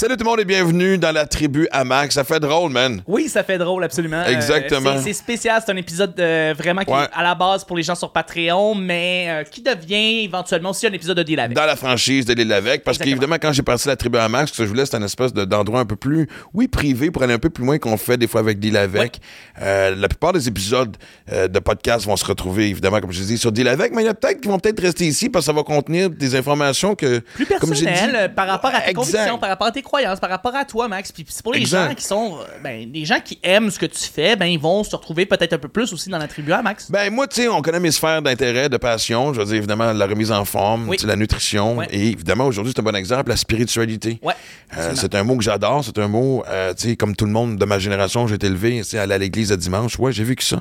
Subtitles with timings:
[0.00, 2.14] Salut tout le monde et bienvenue dans la tribu Max.
[2.14, 3.02] Ça fait drôle, man.
[3.06, 4.22] Oui, ça fait drôle, absolument.
[4.26, 4.96] Euh, Exactement.
[4.96, 7.02] c'est- c'est spécial, c'est un épisode euh, vraiment qui Ouais.
[7.02, 10.86] est à la base pour les gens sur Patreon, mais euh, qui devient éventuellement aussi
[10.86, 11.54] un épisode de Deal avec.
[11.54, 12.82] Dans la franchise de l'île avec.
[12.82, 15.34] Parce qu'évidemment, quand j'ai parti la tribu Max, ce que je voulais, c'était un espèce
[15.34, 18.16] de- d'endroit un peu plus, oui, privé, pour aller un peu plus loin qu'on fait
[18.16, 19.20] des fois avec Deal avec.
[19.60, 20.96] La plupart des épisodes
[21.30, 24.08] de podcast vont se retrouver, évidemment, comme je dis, sur Deal avec, mais il y
[24.08, 26.94] en a peut-être qui vont peut-être rester ici parce que ça va contenir des informations
[26.94, 27.18] que.
[27.34, 28.94] plus comme j'ai personnel dit- euh, par rapport à tes Exact.
[28.94, 31.10] convictions, par rapport à tes croyances, par rapport à toi, Max.
[31.10, 31.88] Puis c'est pour les Exact.
[31.88, 34.58] gens qui sont, euh, ben, les gens qui aiment ce que tu fais, ben ils
[34.58, 36.90] vont se retrouver peut-être un peu plus aussi dans la tribu à Max?
[36.90, 39.34] Ben, moi, tu sais, on connaît mes sphères d'intérêt, de passion.
[39.34, 40.96] Je veux dire, évidemment, la remise en forme, Oui.
[41.04, 41.76] la nutrition.
[41.78, 41.88] Ouais.
[41.90, 44.18] Et évidemment, aujourd'hui, c'est un bon exemple, la spiritualité.
[44.22, 44.34] Ouais.
[44.78, 45.84] Euh, c'est un mot que j'adore.
[45.84, 48.46] C'est un mot, euh, tu sais, comme tout le monde de ma génération, j'ai été
[48.46, 49.98] élevé, tu sais, aller à l'église le dimanche.
[49.98, 50.60] Ouais, j'ai vécu ça.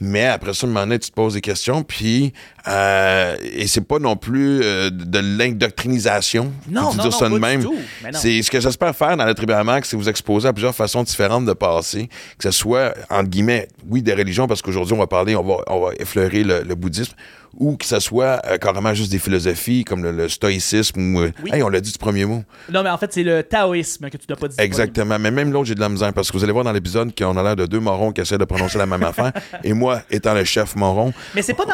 [0.00, 1.82] Mais après ça, un moment donné, tu te poses des questions.
[1.82, 2.32] Puis,
[2.68, 6.52] euh, et c'est pas non plus de l'indoctrinisation.
[6.68, 7.62] Non, non, non, ça de pas du même.
[7.62, 7.72] non.
[8.12, 10.74] C'est ce que j'espère faire dans la tribu à Max, c'est vous exposer à plusieurs
[10.74, 14.98] façons différentes de passer, que ce soit, entre guillemets, oui, des religions, parce qu'aujourd'hui, on
[14.98, 17.14] va parler, on va, on va effleurer le, le bouddhisme,
[17.58, 21.32] ou que ce soit euh, carrément juste des philosophies comme le, le stoïcisme, ou, euh,
[21.44, 21.50] Oui.
[21.54, 22.42] hey, on l'a dit du premier mot.
[22.70, 24.56] Non, mais en fait, c'est le taoïsme que tu n'as pas dit.
[24.58, 25.18] Exactement.
[25.18, 27.36] Mais même l'autre, j'ai de la misère parce que vous allez voir dans l'épisode qu'on
[27.36, 29.32] a l'air de deux morons qui essaient de prononcer la même affaire.
[29.64, 31.64] Et moi, étant le chef moron, Mais c'est pas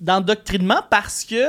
[0.00, 1.42] d'endoctrinement parce que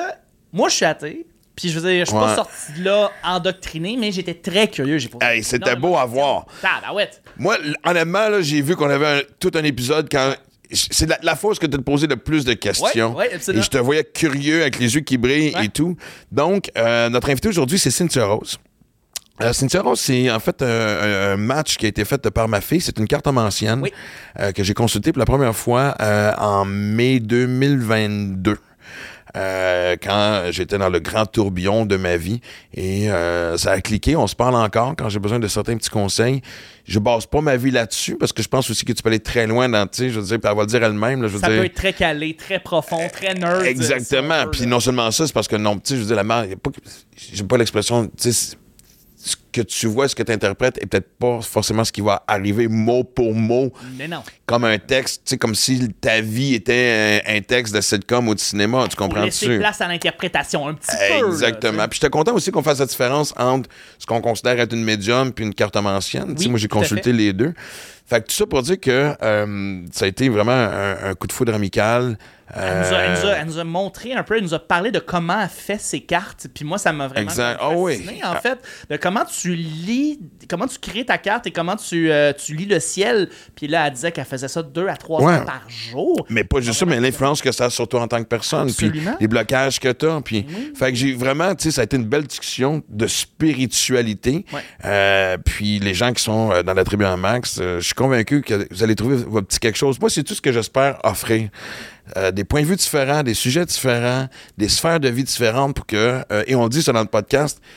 [0.54, 1.26] moi, je suis athée.
[1.56, 2.26] Puis je veux dire, je suis Ouais.
[2.26, 4.98] pas sorti de là endoctriné, mais j'étais très curieux.
[4.98, 6.46] J'ai Hey, c'était beau à voir.
[6.62, 7.22] Tabarouette.
[7.38, 10.34] moi, honnêtement, là, j'ai vu qu'on avait un- tout un épisode quand.
[10.72, 13.12] C'est la, la fois où tu te posé le plus de questions.
[13.14, 13.62] Ouais, ouais, absolument.
[13.62, 15.96] et je te voyais curieux avec les yeux qui brillent et tout.
[16.32, 18.58] Donc, euh, notre invité aujourd'hui, c'est Cynthia Rose.
[19.42, 22.82] Euh, Cynthia Rose, c'est en fait un, match qui a été fait par ma fille.
[22.82, 23.94] C'est une carte ancienne Oui.
[24.40, 25.96] euh, que j'ai consultée pour la première fois
[26.40, 28.58] en mai 2022.
[29.36, 32.40] Euh, quand j'étais dans le grand tourbillon de ma vie
[32.74, 35.90] et euh, ça a cliqué, on se parle encore quand j'ai besoin de certains petits
[35.90, 36.42] conseils.
[36.86, 39.20] Je base pas ma vie là-dessus parce que je pense aussi que tu peux aller
[39.20, 41.34] très loin dans, tu sais, je veux dire, elle va le dire elle-même, là, je
[41.34, 41.60] veux Ça dire.
[41.60, 43.62] peut être très calé, très profond, très nerd.
[43.64, 44.44] si Exactement.
[44.46, 46.24] veut, Puis non seulement ça, c'est parce que non, tu sais, je veux dire, la
[46.26, 48.56] mère, y a pas, l'expression, tu sais,
[49.54, 52.68] que tu vois, ce que tu interprètes est peut-être pas forcément ce qui va arriver
[52.68, 54.22] mot pour mot Mais non.
[54.46, 58.28] comme un texte, tu sais, comme si ta vie était un, un texte de sitcom
[58.28, 61.22] ou de cinéma, tu Pour comprends laisser place à l'interprétation un petit peu.
[61.22, 61.84] là, Exactement.
[61.84, 63.70] tu Puis j'étais content aussi qu'on fasse la différence entre
[64.00, 66.36] ce qu'on considère être une médium puis une cartomancienne.
[66.36, 67.54] Tu sais, Oui, moi, j'ai consulté les deux.
[68.06, 71.26] Fait que tout ça pour dire que euh, ça a été vraiment un, un coup
[71.26, 72.18] de foudre amical.
[72.56, 74.54] Elle nous, a, elle, nous a, Euh, elle nous a montré un peu, elle nous
[74.54, 76.48] a parlé de comment elle fait ses cartes.
[76.54, 77.58] Puis moi, ça m'a vraiment Exact.
[77.60, 78.22] fasciné, Ah oui.
[78.24, 78.60] en fait,
[78.90, 82.66] de comment tu lis, comment tu crées ta carte et comment tu, euh, tu lis
[82.66, 83.30] le ciel.
[83.56, 85.36] Puis là, elle disait qu'elle faisait ça deux à trois Ouais.
[85.38, 86.26] fois par jour.
[86.30, 88.72] Mais pas juste ça, mais l'influence que ça a sur toi en tant que personne.
[88.74, 90.22] Puis les blocages que tu as.
[90.22, 90.46] Puis,
[90.76, 94.46] fait que j'ai vraiment, tu sais, ça a été une belle discussion de spiritualité.
[94.54, 94.62] Ouais.
[94.86, 97.94] Euh, puis les gens qui sont euh, dans la tribu en max, euh, je suis
[97.94, 100.00] convaincu que vous allez trouver votre petit quelque chose.
[100.00, 101.50] Moi, c'est tout ce que j'espère offrir.
[102.18, 104.28] Euh, des points de vue différents, des sujets différents,
[104.58, 107.08] des sphères de vie différentes pour que, euh, et on le dit ça dans le
[107.08, 107.68] podcast, tu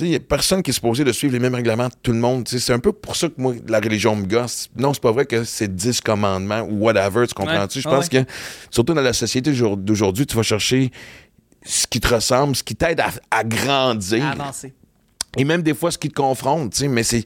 [0.00, 2.18] il n'y a personne qui est supposé de suivre les mêmes règlements de tout le
[2.18, 2.46] monde.
[2.48, 4.68] C'est un peu pour ça que moi, la religion me gosse.
[4.76, 7.78] Non, c'est pas vrai que c'est 10 commandements ou whatever, tu comprends-tu?
[7.78, 7.82] Ouais.
[7.82, 8.18] Je pense que,
[8.70, 10.90] surtout dans la société d'aujourd'hui- tu vas chercher
[11.64, 14.24] ce qui te ressemble, ce qui t'aide à, à grandir.
[14.24, 14.74] À avancer.
[15.36, 17.24] Et même des fois, ce qui te confronte, tu sais, mais c'est...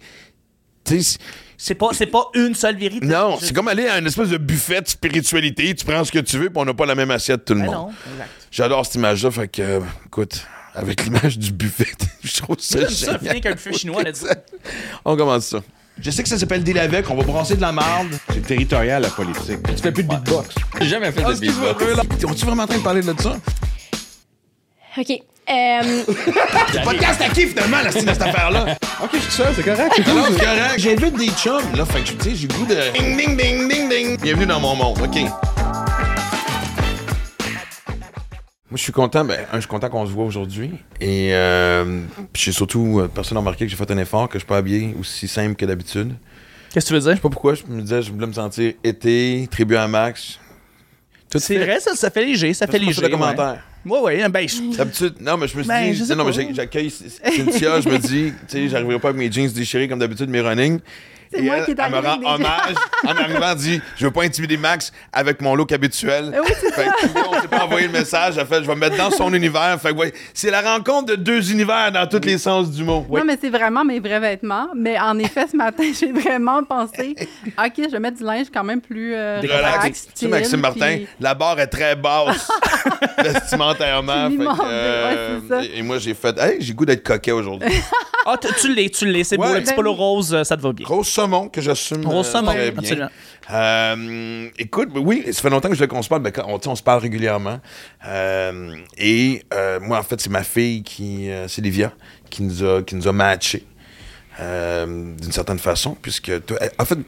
[1.56, 3.06] C'est pas, c'est pas une seule vérité.
[3.06, 5.72] non, c'est comme aller à une espèce de buffet de spiritualité.
[5.74, 7.60] Tu prends ce que tu veux, puis on n'a pas la même assiette tout le
[7.60, 7.74] Ben monde.
[7.74, 8.30] non, exact.
[8.50, 10.44] J'adore cette image-là, fait que, euh, écoute,
[10.74, 11.92] avec l'image du buffet,
[12.22, 13.18] je trouve ça J'aime ça, génial.
[13.20, 14.24] finir qu'un buffet chinois, let's.
[15.04, 15.58] On commence ça.
[16.00, 18.08] Je sais que ça s'appelle deal avec, on va brasser de la marde.
[18.32, 19.58] C'est territorial, la politique.
[19.66, 20.54] Tu fais plus de beatbox.
[20.80, 22.24] J'ai jamais fait de beatbox.
[22.24, 23.36] On-tu vraiment en train de parler de ça?
[24.96, 25.10] OK.
[25.50, 26.04] Euh,
[26.84, 28.76] Podcast à qui finalement, la style de cette affaire-là?
[29.02, 29.92] OK, je suis ça, c'est correct.
[29.94, 30.78] c'est correct.
[30.78, 32.92] J'invite des chums, là, fait que, tu sais, j'ai le goût de...
[32.96, 34.20] Ding, ding, ding, ding, ding.
[34.22, 35.59] Bienvenue dans mon monde, OK.
[38.70, 40.70] Moi, je suis content, ben, je suis content qu'on se voit aujourd'hui.
[41.00, 42.02] Et euh,
[42.34, 44.58] j'ai surtout, euh, personne n'a remarqué que j'ai fait un effort, que je suis pas
[44.58, 46.10] habillé aussi simple que d'habitude.
[46.68, 47.14] Je Qu'est-ce que tu veux dire?
[47.14, 50.38] sais pas pourquoi, je me disais, je voulais me sentir été, tribu à max.
[51.28, 51.64] Tout C'est fait.
[51.64, 52.94] vrai, ça, ça fait léger, ça fait léger.
[53.02, 53.64] fait de commentaires.
[53.84, 56.54] Ouais, ouais, ben, je- D'habitude, non, mais je me suis Ben, dit, je non, mais
[56.54, 60.28] j'accueille Cynthia, je me dis, tu sais, j'arriverai pas avec mes jeans déchirés comme d'habitude,
[60.30, 60.78] mes running.
[61.32, 62.74] C'est moi elle, qui est elle me rend hommage
[63.06, 66.34] en arrivant, dit, je veux pas intimider Max avec mon look habituel.
[66.44, 68.80] Oui, c'est fait que, on s'est pas envoyé le message, elle fait, je vais me
[68.80, 69.78] mettre dans son univers.
[69.80, 73.06] Fait que, ouais, c'est la rencontre de deux univers dans tous les sens du mot.
[73.08, 74.68] Non, mais c'est vraiment mes vrais vêtements.
[74.74, 77.14] Mais en effet, ce matin, j'ai vraiment pensé,
[77.46, 79.76] OK, je vais mettre du linge quand même plus euh, Relax.
[79.76, 80.02] relax.
[80.06, 82.50] Tu sais, Maxime Martin, puis- la barre est très basse
[83.22, 84.30] vestimentairement.
[84.30, 85.62] Fait que, ouais, ça.
[85.64, 87.68] et, et moi, j'ai fait, hey, j'ai goût d'être coquet aujourd'hui.
[88.26, 89.24] Ah, tu- tu l'es, tu l'es.
[89.24, 90.86] C'est beau, le petit polo rose, euh, ça te va bien.
[91.20, 92.78] Saumon que j'assume Gros euh, saumon, très bien.
[92.80, 93.08] absolument.
[93.52, 96.22] Euh, écoute, oui, ça fait longtemps que je veux qu'on se parle.
[96.32, 97.60] Quand- on, tu on se parle régulièrement.
[98.06, 101.92] Euh, et euh, moi, en fait, c'est ma fille qui, euh, c'est Livia,
[102.30, 103.64] qui nous a, qui nous a matchés.
[104.38, 104.86] euh,
[105.20, 106.98] d'une certaine façon, puisque toi- en fait,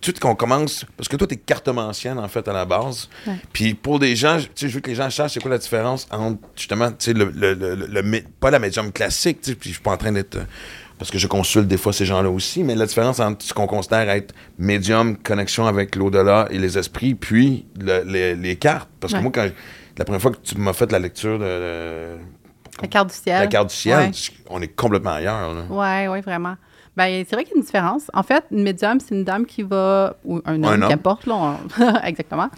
[0.00, 3.10] tout qu'on commence, parce que toi, t'es cartomancienne, en fait, à la base.
[3.52, 5.58] Puis pour des gens, tu sais, je veux que les gens sachent c'est quoi la
[5.58, 9.42] différence entre, justement, tu sais, le, le, le, le- le mé- pas la médium classique,
[9.42, 10.44] tu sais, puis je suis pas en train d'être, euh,
[11.00, 13.66] parce que je consulte des fois ces gens-là aussi, mais la différence entre ce qu'on
[13.66, 18.88] considère être médium, connexion avec l'au-delà et les esprits, puis le- les, les cartes.
[19.00, 19.22] Parce que Ouais.
[19.22, 19.48] moi, quand,
[19.98, 22.16] la première fois que tu m'as fait la lecture de, de-
[22.82, 23.40] La carte du ciel.
[23.40, 24.10] la carte du ciel, Ouais.
[24.50, 25.64] on est complètement ailleurs.
[25.70, 26.54] Oui, oui, vraiment.
[26.96, 28.10] Ben, c'est vrai qu'il y a une différence.
[28.12, 30.16] En fait, une médium, c'est une dame qui va.
[30.24, 30.88] Ou un homme, Un homme.
[30.90, 31.34] qu'importe, là.
[31.78, 32.50] on- Exactement.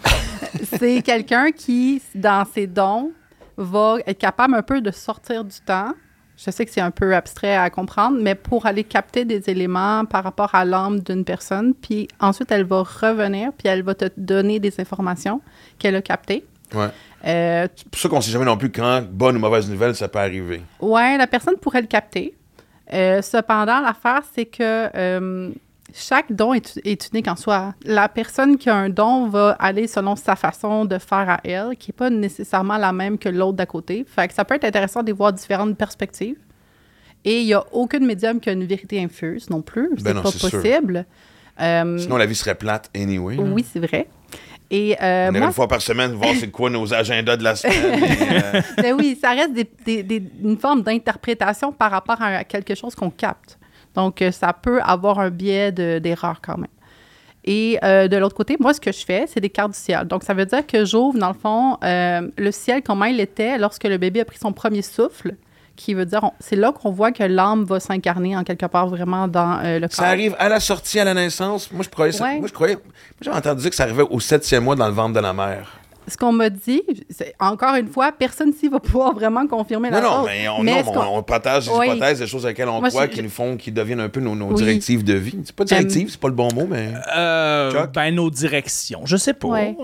[0.77, 3.11] c'est quelqu'un qui, dans ses dons,
[3.55, 5.93] va être capable un peu de sortir du temps.
[6.37, 10.03] Je sais que c'est un peu abstrait à comprendre, mais pour aller capter des éléments
[10.05, 14.05] par rapport à l'âme d'une personne, puis ensuite elle va revenir, puis elle va te
[14.17, 15.41] donner des informations
[15.77, 16.43] qu'elle a captées.
[16.73, 16.87] Ouais.
[17.25, 20.07] Euh, C'est pour ça qu'on sait jamais non plus quand bonne ou mauvaise nouvelle ça
[20.07, 20.61] peut arriver.
[20.81, 22.33] Ouais, la personne pourrait le capter.
[22.91, 25.51] Euh, cependant, l'affaire, c'est que euh,
[25.93, 27.75] chaque don est, est unique en soi.
[27.85, 31.75] La personne qui a un don va aller selon sa façon de faire à elle,
[31.77, 34.05] qui n'est pas nécessairement la même que l'autre d'à côté.
[34.07, 36.37] Fait que ça peut être intéressant de voir différentes perspectives.
[37.25, 39.89] Et il n'y a aucune médium qui a une vérité infuse non plus.
[39.97, 40.49] C'est Ben pas c'est sûr.
[40.61, 41.05] possible.
[41.61, 43.35] Euh, Sinon, la vie serait plate anyway.
[43.35, 43.43] là.
[43.43, 44.07] oui, c'est vrai.
[44.71, 47.55] Et euh, On moi, une fois par semaine voir c'est quoi nos agendas de la
[47.55, 48.03] semaine.
[48.03, 52.43] et, euh, Ben oui, ça reste des- des- des- une forme d'interprétation par rapport à
[52.43, 53.59] quelque chose qu'on capte.
[53.95, 56.67] Donc, euh, ça peut avoir un biais de- d'erreur quand même.
[57.45, 60.05] Et euh, de l'autre côté, moi, ce que je fais, c'est des cartes du ciel.
[60.07, 63.57] Donc, ça veut dire que j'ouvre, dans le fond, euh, le ciel, comment il était
[63.57, 65.35] lorsque le bébé a pris son premier souffle,
[65.75, 69.27] qui veut dire, c'est là qu'on voit que l'âme va s'incarner en quelque part vraiment
[69.27, 69.95] dans euh, le corps.
[69.97, 71.71] ça arrive à la sortie, à la naissance.
[71.71, 72.23] Moi, je croyais ça.
[72.23, 72.37] Ouais.
[72.39, 72.75] Moi, je croyais.
[72.75, 72.83] Moi,
[73.21, 75.79] j'avais entendu dire que ça arrivait au septième mois dans le ventre de la mère.
[76.07, 80.01] Ce qu'on m'a dit, c'est- encore une fois, personne ici va pouvoir vraiment confirmer la
[80.01, 80.25] Non, non, chose.
[80.27, 81.87] mais on, Mais non, ce mais qu'on- on, on partage des Oui.
[81.87, 84.19] hypothèses, des choses auxquelles on Moi, croit je- qui nous font, qui deviennent un peu
[84.19, 84.55] nos, nos Oui.
[84.55, 85.39] directives de vie.
[85.45, 86.91] C'est pas directive, c'est pas le bon mot, mais.
[87.15, 89.01] Euh, ben, nos directions.
[89.05, 89.47] Je sais pas.
[89.47, 89.75] Ouais.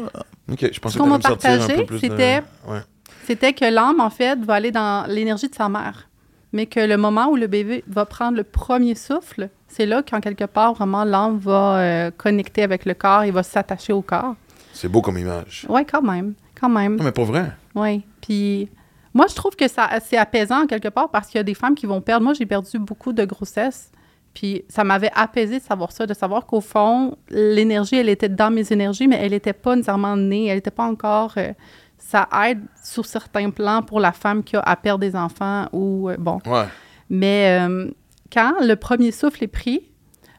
[0.51, 2.79] Ok, je pensais qu'on que me sortir un partagé, peu plus de- c'était- Ouais.
[3.25, 6.07] c'était que l'âme, en fait, va aller dans l'énergie de sa mère.
[6.51, 10.19] Mais que le moment où le bébé va prendre le premier souffle, c'est là qu'en
[10.19, 14.33] quelque part, vraiment, l'âme va euh, connecter avec le corps, il va s'attacher au corps.
[14.79, 15.65] C'est beau comme image.
[15.67, 16.35] Oui, quand même.
[16.59, 16.95] Quand même.
[16.95, 17.51] Non, mais pas vrai.
[17.75, 18.05] Oui.
[18.21, 18.69] Puis
[19.13, 21.53] moi, je trouve que ça, c'est apaisant en quelque part parce qu'il y a des
[21.53, 22.23] femmes qui vont perdre.
[22.23, 23.91] Moi, j'ai perdu beaucoup de grossesse.
[24.33, 28.51] Puis ça m'avait apaisé de savoir ça, de savoir qu'au fond, l'énergie, elle était dans
[28.51, 30.45] mes énergies, mais elle n'était pas nécessairement née.
[30.47, 31.33] Elle n'était pas encore.
[31.35, 31.51] euh,
[31.97, 36.09] ça aide sur certains plans pour la femme qui a à perdre des enfants ou.
[36.09, 36.39] euh, bon.
[36.45, 36.67] Ouais.
[37.09, 37.89] Mais euh,
[38.31, 39.88] quand le premier souffle est pris,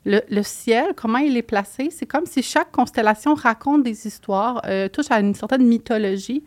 [0.04, 4.88] le, ciel, comment il est placé, c'est comme si chaque constellation raconte des histoires, euh,
[4.88, 6.42] touche à une certaine mythologie,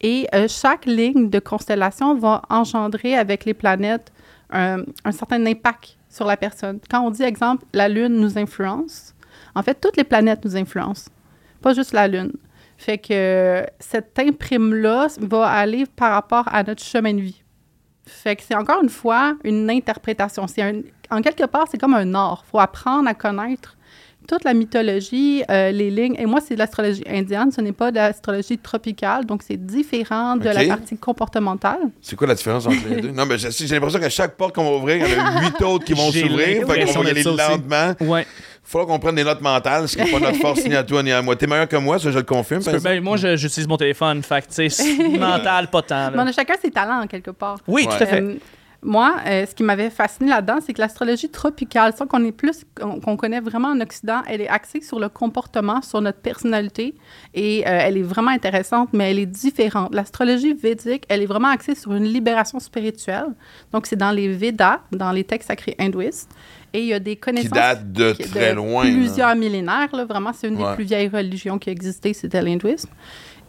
[0.00, 4.12] et euh, chaque ligne de constellation va engendrer avec les planètes
[4.50, 6.80] un, certain impact sur la personne.
[6.90, 9.14] Quand on dit, exemple, la Lune nous influence,
[9.54, 11.10] en fait, toutes les planètes nous influencent,
[11.62, 12.32] pas juste la Lune.
[12.76, 17.42] Fait que cette imprime-là va aller par rapport à notre chemin de vie.
[18.06, 20.46] Fait que c'est encore une fois une interprétation.
[20.46, 20.80] C'est un-
[21.10, 22.44] en quelque part, c'est comme un art.
[22.46, 23.75] Il faut apprendre à connaître
[24.26, 26.16] toute la mythologie, euh, les lignes.
[26.18, 30.36] Et moi, c'est de l'astrologie indienne, ce n'est pas de l'astrologie tropicale, donc c'est différent
[30.36, 31.78] de la partie comportementale.
[32.02, 33.10] C'est quoi la différence entre les deux?
[33.16, 35.62] Non, mais j'ai l'impression qu'à chaque porte qu'on va ouvrir, il y en a huit
[35.62, 36.66] autres qui vont s'ouvrir.
[36.66, 37.94] Fait qu'on va y aller lentement.
[38.00, 38.26] Ouais.
[38.68, 40.82] Il faudra qu'on prenne des notes mentales, ce qui n'est pas notre force ni à
[40.82, 41.36] toi ni à moi.
[41.36, 42.64] T'es meilleur que moi, ça, je le confirme.
[42.64, 44.22] Peux- ben, moi, j'utilise mon téléphone.
[44.24, 46.10] Fait que, tu sais, mental, pas tant.
[46.10, 46.22] Mais là.
[46.24, 47.58] on a chacun ses talents, en quelque part.
[47.68, 47.96] Oui, Ouais.
[47.96, 48.20] tout à fait.
[48.20, 48.34] Euh,
[48.86, 52.62] moi, euh, ce qui m'avait fasciné là-dedans, c'est que l'astrologie tropicale, ça qu'on est plus,
[52.80, 56.94] qu'on connaît vraiment en Occident, elle est axée sur le comportement, sur notre personnalité,
[57.34, 59.92] et euh, elle est vraiment intéressante, mais elle est différente.
[59.94, 63.26] L'astrologie védique, elle est vraiment axée sur une libération spirituelle.
[63.72, 66.30] Donc, c'est dans les Védas, dans les textes sacrés hindouistes,
[66.72, 68.84] et il y a des Qui connaissances date de qui- très loin.
[68.84, 68.90] là.
[68.90, 70.70] Plusieurs millénaires, là, vraiment, c'est une Ouais.
[70.70, 72.90] des plus vieilles religions qui a existé, c'était l'hindouisme.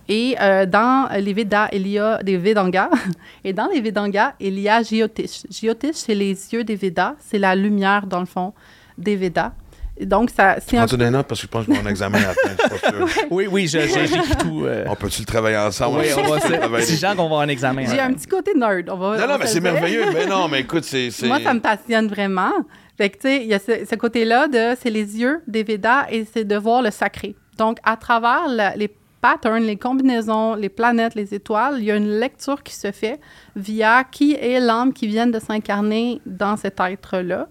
[0.09, 2.89] Et euh, dans les Védas, il y a des Vedangas.
[3.43, 5.43] Et dans les Vedangas, il y a Jyotish.
[5.49, 7.15] Jyotish, c'est les yeux des Védas.
[7.19, 8.53] C'est la lumière, dans le fond,
[8.97, 9.51] des Védas.
[9.99, 10.85] Et donc, ça, c'est un...
[10.85, 13.21] Des notes parce que je pense que mon examen à la fin.
[13.31, 14.07] Oui, oui, j'écris
[14.39, 14.63] tout.
[14.65, 14.85] euh.
[14.87, 15.99] On peut-tu le travailler ensemble?
[15.99, 16.29] Oui, on
[16.69, 16.85] va se.
[16.85, 17.83] Si Jean qu'on va avoir un examen.
[17.85, 18.89] J'ai un petit côté nerd.
[18.91, 20.03] On va, Non, on non, mais c'est merveilleux.
[20.13, 21.09] Mais non, mais écoute, c'est.
[21.09, 22.51] c'est- Moi, ça me passionne vraiment.
[22.95, 25.63] Fait que, tu sais, il y a ce, ce côté-là de c'est les yeux des
[25.63, 27.35] Védas et c'est de voir le sacré.
[27.57, 28.87] Donc, à travers la- les
[29.21, 31.75] patterns, les combinaisons, les planètes, les étoiles.
[31.79, 33.19] Il y a une lecture qui se fait
[33.55, 37.47] via qui est l'âme qui vient de s'incarner dans cet être-là,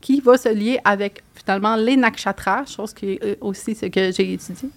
[0.00, 4.12] qui va se lier avec finalement les nakshatras, chose qui est euh, aussi ce que
[4.12, 4.68] j'ai étudié.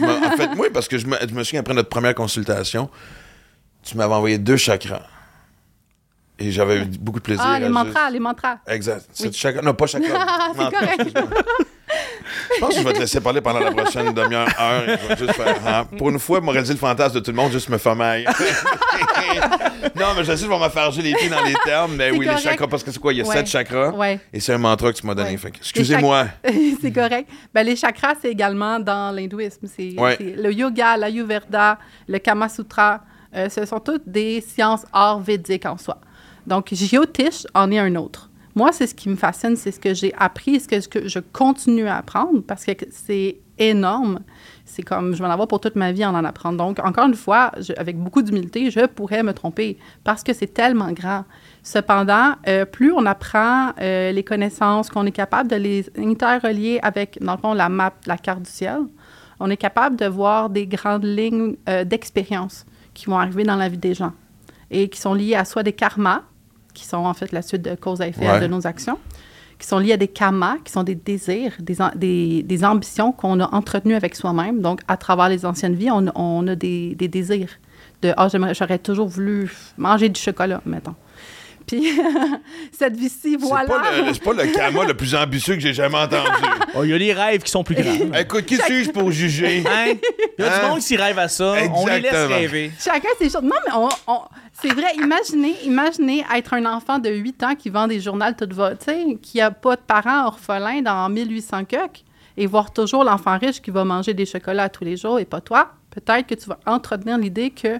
[0.00, 2.88] M'as- en fait, oui, parce que je me, je me souviens après notre première consultation,
[3.82, 5.02] tu m'avais envoyé deux chakras.
[6.38, 7.44] Et j'avais eu beaucoup de plaisir.
[7.46, 8.56] Ah, les mantras, juste- les mantras.
[8.66, 9.06] Exact.
[9.12, 9.32] C'est Oui.
[9.32, 9.62] chakra.
[9.62, 10.08] Non, pas chakra.
[10.26, 11.18] Ah, c'est correct.
[12.56, 14.88] Je pense que je vais te laisser parler pendant la prochaine demi-heure, heure.
[14.88, 17.36] et je vais juste faire, ah, pour une fois, dit le fantasme de tout le
[17.36, 17.94] monde, juste me faire
[19.96, 22.26] non, mais je sais, je vais me faire les pieds dans les termes, mais oui,
[22.26, 23.12] les chakras, parce que c'est quoi?
[23.12, 23.36] Il y a Ouais.
[23.36, 23.90] sept chakras.
[23.90, 24.18] Ouais.
[24.32, 25.36] Et c'est un mantra que tu m'as donné.
[25.36, 25.52] Ouais.
[25.56, 26.26] Excusez-moi.
[26.82, 27.28] c'est correct.
[27.52, 29.66] Ben, les chakras, c'est également dans l'hindouisme.
[29.66, 33.02] C'est le yoga, l'ayurveda, le kama sutra.
[33.36, 35.98] euh, ce sont toutes des sciences hors védiques en soi.
[36.46, 38.30] Donc, Jyotish en est un autre.
[38.54, 41.88] Moi, c'est ce qui me fascine, c'est ce que j'ai appris, ce que, je continue
[41.88, 44.20] à apprendre parce que c'est énorme.
[44.64, 46.58] C'est comme, je vais en avoir pour toute ma vie en en apprendre.
[46.58, 50.92] Donc, encore une fois, avec beaucoup d'humilité, je pourrais me tromper parce que c'est tellement
[50.92, 51.24] grand.
[51.64, 57.18] Cependant, euh, plus on apprend euh, les connaissances, qu'on est capable de les interrelier avec,
[57.20, 58.82] dans le fond, la map, la carte du ciel,
[59.40, 63.68] on est capable de voir des grandes lignes euh, d'expérience qui vont arriver dans la
[63.68, 64.12] vie des gens
[64.70, 66.22] et qui sont liées à soit des karmas,
[66.74, 68.40] qui sont en fait la suite de cause à effet Ouais.
[68.40, 68.98] de nos actions,
[69.58, 73.38] qui sont liées à des kamas, qui sont des désirs, des, des, des ambitions qu'on
[73.40, 74.60] a entretenues avec soi-même.
[74.60, 77.50] Donc, à travers les anciennes vies, on, on a des, des désirs
[78.02, 80.94] de «Ah, j'aurais toujours voulu manger du chocolat, mettons.»
[81.66, 81.98] Puis,
[82.72, 83.64] cette vie-ci, voilà.
[84.06, 86.28] le- C'est pas le karma le plus ambitieux que j'ai jamais entendu.
[86.74, 88.12] Oh, Il y a des rêves qui sont plus grands.
[88.18, 89.62] Écoute, qui suis-je pour juger?
[89.66, 89.94] Hein?
[90.38, 90.60] Il y a Hein?
[90.64, 91.54] du monde qui rêve à ça.
[91.74, 92.70] On les laisse rêver.
[92.78, 93.42] Chacun ses choses.
[93.42, 94.20] Non, mais on, on-
[94.52, 98.52] c'est vrai, imaginez, imaginez être un enfant de 8 ans qui vend des journaux toute
[98.52, 102.04] votre, tu sais, qui a pas de parents orphelins dans 1800 coques
[102.36, 105.40] et voir toujours l'enfant riche qui va manger des chocolats tous les jours et pas
[105.40, 105.70] toi.
[105.90, 107.78] Peut-être que tu vas entretenir l'idée que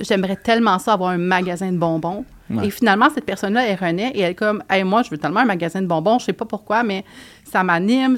[0.00, 2.24] j'aimerais tellement ça avoir un magasin de bonbons.
[2.50, 2.66] Ouais.
[2.66, 5.40] Et finalement, cette personne-là, elle renaît et elle est comme, hey, moi, je veux tellement
[5.40, 7.04] un magasin de bonbons, je sais pas pourquoi, mais
[7.44, 8.16] ça m'anime,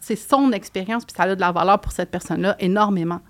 [0.00, 3.20] c'est son expérience, puis ça a de la valeur pour cette personne-là énormément.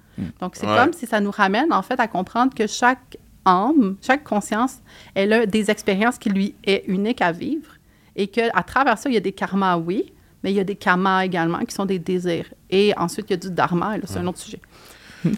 [0.41, 0.77] Donc, c'est Ouais.
[0.77, 4.79] comme si ça nous ramène, en fait, à comprendre que chaque âme, chaque conscience,
[5.15, 7.69] elle a des expériences qui lui est unique à vivre
[8.17, 10.77] et qu'à travers ça, il y a des karmas, oui, mais il y a des
[10.77, 12.47] kamas également qui sont des désirs.
[12.71, 14.61] Et ensuite, il y a du dharma, et là, c'est un autre sujet.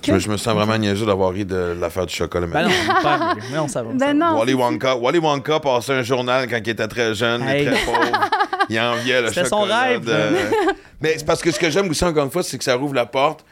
[0.05, 2.47] Je, me- je me sens vraiment niaiseux d'avoir ri de l'affaire du chocolat.
[2.47, 2.95] Ben maintenant.
[2.95, 3.91] non, pas, non, ça va.
[3.91, 4.31] ça Ben va.
[4.33, 4.97] non, Wally Wonka.
[4.97, 7.67] Wally Wonka passait un journal quand il était très jeune, Hey.
[7.67, 8.29] très pauvre.
[8.69, 9.81] Il enviait le C'était son chocolat.
[9.83, 10.13] rêve, de-
[11.01, 12.95] Mais c'est parce que ce que j'aime aussi, encore une fois, c'est que ça rouvre
[12.95, 13.45] la porte.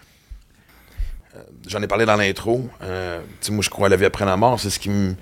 [1.37, 2.69] Euh, J'en ai parlé dans l'intro.
[2.83, 4.59] Euh, tu sais, moi, je crois à la vie après la mort.
[4.61, 5.15] C'est ce qui me,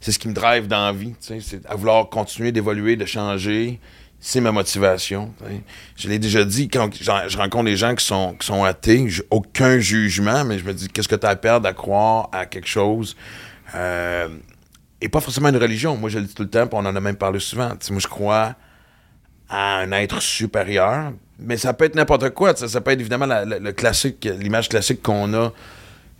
[0.00, 1.10] c'est ce qui me drive dans la vie.
[1.20, 3.78] tu sais, C'est à vouloir continuer d'évoluer, de changer.
[4.18, 5.32] C'est ma motivation.
[5.96, 9.78] Je l'ai déjà dit, quand je rencontre des gens qui sont, qui sont athées, aucun
[9.78, 12.68] jugement, mais je me dis, qu'est-ce que tu as à perdre à croire à quelque
[12.68, 13.16] chose?
[13.74, 14.28] Euh,
[15.00, 15.96] et pas forcément une religion.
[15.96, 17.68] Moi, je le dis tout le temps, puis on en a même parlé souvent.
[17.90, 18.56] Moi, je crois
[19.48, 22.56] à un être supérieur, mais ça peut être n'importe quoi.
[22.56, 25.52] Ça, peut être évidemment le classique, l'image classique qu'on a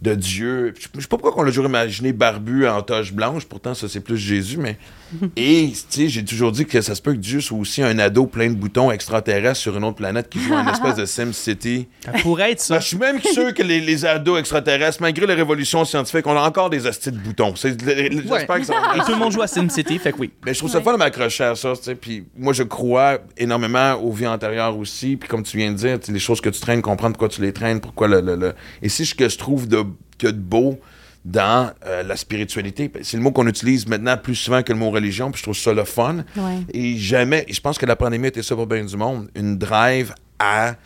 [0.02, 0.74] de Dieu.
[0.76, 4.00] Je sais pas pourquoi on l'a toujours imaginé barbu en toche blanche, pourtant ça c'est
[4.00, 4.78] plus Jésus, mais...
[5.36, 7.98] Et, tu sais, j'ai toujours dit que ça se peut que Dieu soit aussi un
[7.98, 11.04] ado plein de boutons extraterrestres sur une autre planète qui joue à une espèce de
[11.06, 11.86] Sim City.
[12.04, 12.80] Ça pourrait être Ben, ça.
[12.80, 16.40] je suis même sûr que les, les ados extraterrestres, malgré les révolutions scientifiques, on a
[16.46, 17.54] encore des hosties de boutons.
[17.56, 20.30] J'espère que ça va Et tout le monde joue à SimCity, fait que oui.
[20.44, 21.94] mais je trouve ça fun de m'accrocher à ça, tu sais.
[21.94, 25.16] Puis moi, je crois énormément aux vies antérieures aussi.
[25.16, 27.28] Puis comme tu viens de dire, tu sais, les choses que tu traînes, comprendre pourquoi
[27.28, 28.20] tu les traînes, pourquoi le.
[28.20, 29.84] le- le- Et si ce que je trouve de,
[30.18, 30.78] que de beau
[31.26, 34.90] dans euh, la spiritualité, c'est le mot qu'on utilise maintenant plus souvent que le mot
[34.90, 36.18] religion, puis je trouve ça le fun.
[36.36, 36.60] Ouais.
[36.72, 40.14] Et jamais, je pense que la pandémie était ça pour bien du monde, une drive
[40.38, 40.76] à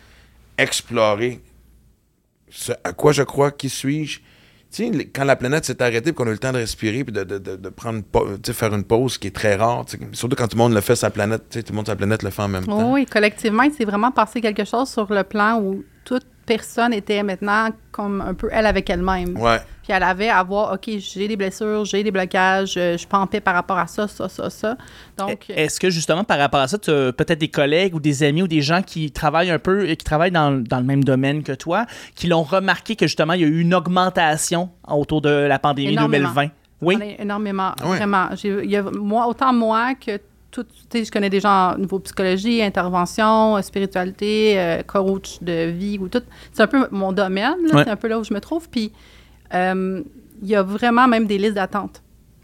[0.57, 1.41] explorer
[2.49, 4.19] ce à quoi je crois, qui suis-je.
[4.71, 7.13] Tu sais, quand la planète s'est arrêtée, qu'on a eu le temps de respirer, puis
[7.13, 8.01] de, de, de, de prendre,
[8.51, 11.11] faire une pause qui est très rare, surtout quand tout le monde le fait sa
[11.11, 12.91] planète, tout le monde sa planète le fait en même temps.
[12.93, 17.21] Oui, collectivement, il s'est vraiment passé quelque chose sur le plan où toute personne était
[17.21, 19.37] maintenant comme un peu elle avec elle-même.
[19.37, 19.59] Ouais.
[19.91, 23.07] Puis elle avait à voir, OK, j'ai des blessures, j'ai des blocages, euh, je suis
[23.07, 24.77] pas en paix par rapport à ça, ça, ça, ça.
[25.17, 27.99] Donc, euh, Est-ce que justement par rapport à ça, tu as peut-être des collègues ou
[27.99, 30.85] des amis ou des gens qui travaillent un peu et qui travaillent dans, dans le
[30.85, 34.69] même domaine que toi, qui l'ont remarqué que justement il y a eu une augmentation
[34.87, 36.29] autour de la pandémie Énormément.
[36.29, 36.51] 2020?
[36.83, 36.97] Oui?
[37.19, 37.97] Énormément, Ouais.
[37.97, 38.29] vraiment.
[38.41, 40.21] J'ai- il y a, moi, autant moi que
[40.51, 45.37] tout, tu sais, je connais des gens au niveau psychologie, intervention, euh, spiritualité, euh, coach
[45.41, 46.23] de vie ou tout.
[46.53, 47.83] C'est un peu mon domaine, Ouais.
[47.83, 48.69] c'est un peu là où je me trouve.
[48.69, 48.91] Puis,
[49.53, 50.01] euh,
[50.41, 52.01] il y a vraiment même des listes d'attente.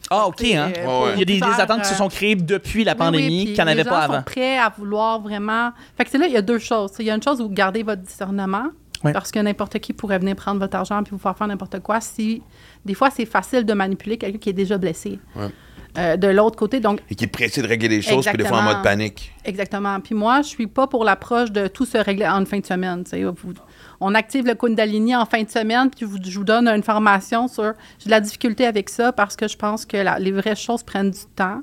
[0.10, 0.72] Ah, OK, hein?
[0.78, 1.12] Euh, ouais.
[1.16, 3.46] Il y a des, des attentes qui se euh, sont créées depuis la pandémie oui,
[3.48, 4.14] qu'il n'y en avait les pas gens avant.
[4.16, 5.72] sont prêts à vouloir vraiment.
[5.98, 6.92] Fait que c'est là, il y a deux choses.
[7.00, 8.68] Il y a une chose où garder votre discernement.
[9.14, 12.02] Parce que n'importe qui pourrait venir prendre votre argent puis vous faire faire n'importe quoi.
[12.02, 12.42] Si
[12.84, 15.20] des fois c'est facile de manipuler quelqu'un qui est déjà blessé.
[15.36, 15.50] Ouais.
[15.98, 18.46] Euh, de l'autre côté, donc Et qui est pressé de régler les choses, puis des
[18.46, 19.34] fois en mode panique.
[19.46, 20.00] Exactement.
[20.00, 22.66] Puis moi, je suis pas pour l'approche de tout se régler en une fin de
[22.66, 23.04] semaine.
[23.12, 23.54] Vous-
[24.00, 27.48] on active le Kundalini en fin de semaine, puis vous- je vous donne une formation
[27.48, 27.74] sur.
[28.00, 30.84] J'ai de la difficulté avec ça parce que je pense que la- les vraies choses
[30.84, 31.62] prennent du temps,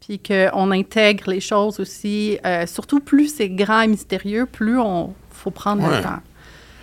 [0.00, 2.38] puis qu'on intègre les choses aussi.
[2.46, 5.96] euh, surtout plus c'est grand et mystérieux, plus on faut prendre Ouais.
[5.98, 6.20] le temps.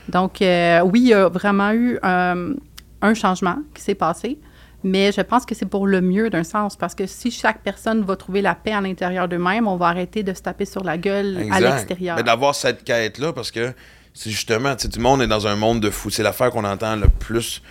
[0.09, 2.53] Donc, euh, oui, il y a vraiment eu euh,
[3.01, 4.39] un changement qui s'est passé.
[4.83, 8.03] Mais je pense que c'est pour le mieux d'un sens, parce que si chaque personne
[8.03, 10.97] va trouver la paix à l'intérieur d'eux-mêmes, on va arrêter de se taper sur la
[10.99, 12.15] gueule à l'extérieur.
[12.15, 13.73] Mais d'avoir cette quête-là, parce que
[14.17, 16.09] c'est justement, tu sais, tout le monde est dans un monde de fou.
[16.09, 17.61] C'est l'affaire qu'on entend le plus.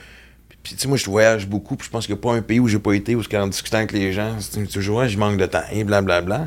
[0.62, 2.40] Puis, tu sais, moi, je voyage beaucoup, puis je pense qu'il n'y a pas un
[2.40, 5.38] pays où j'ai pas été, où, en discutant avec les gens, c'est toujours, je manque
[5.38, 6.46] de temps, et blablabla.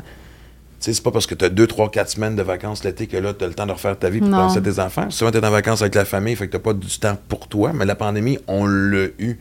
[0.78, 3.18] sais, c'est pas parce que tu as deux, trois, quatre semaines de vacances l'été que
[3.18, 5.10] là, tu as le temps de refaire ta vie pour penser à tes enfants.
[5.10, 7.46] Souvent, tu es en vacances avec la famille, fait que tu pas du temps pour
[7.46, 9.38] toi, mais la pandémie, on l'a eu.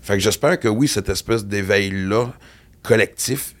[0.00, 2.32] Fait que j'espère que oui, cette espèce d'éveil-là,
[2.82, 3.54] collectif,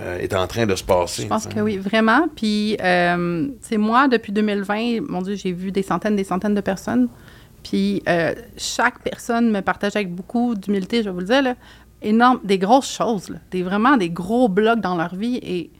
[0.00, 1.22] euh, est en train de se passer.
[1.22, 2.28] Je pense que oui, vraiment.
[2.36, 6.60] Puis, euh, c'est moi, depuis 2020, mon Dieu, j'ai vu des centaines, des centaines de
[6.60, 7.08] personnes.
[7.64, 11.54] Puis, euh, chaque personne me partage avec beaucoup d'humilité, je vais vous le dire, là,
[12.00, 15.40] énorme, des grosses choses, là, des, vraiment des gros blocs dans leur vie.
[15.42, 15.70] Et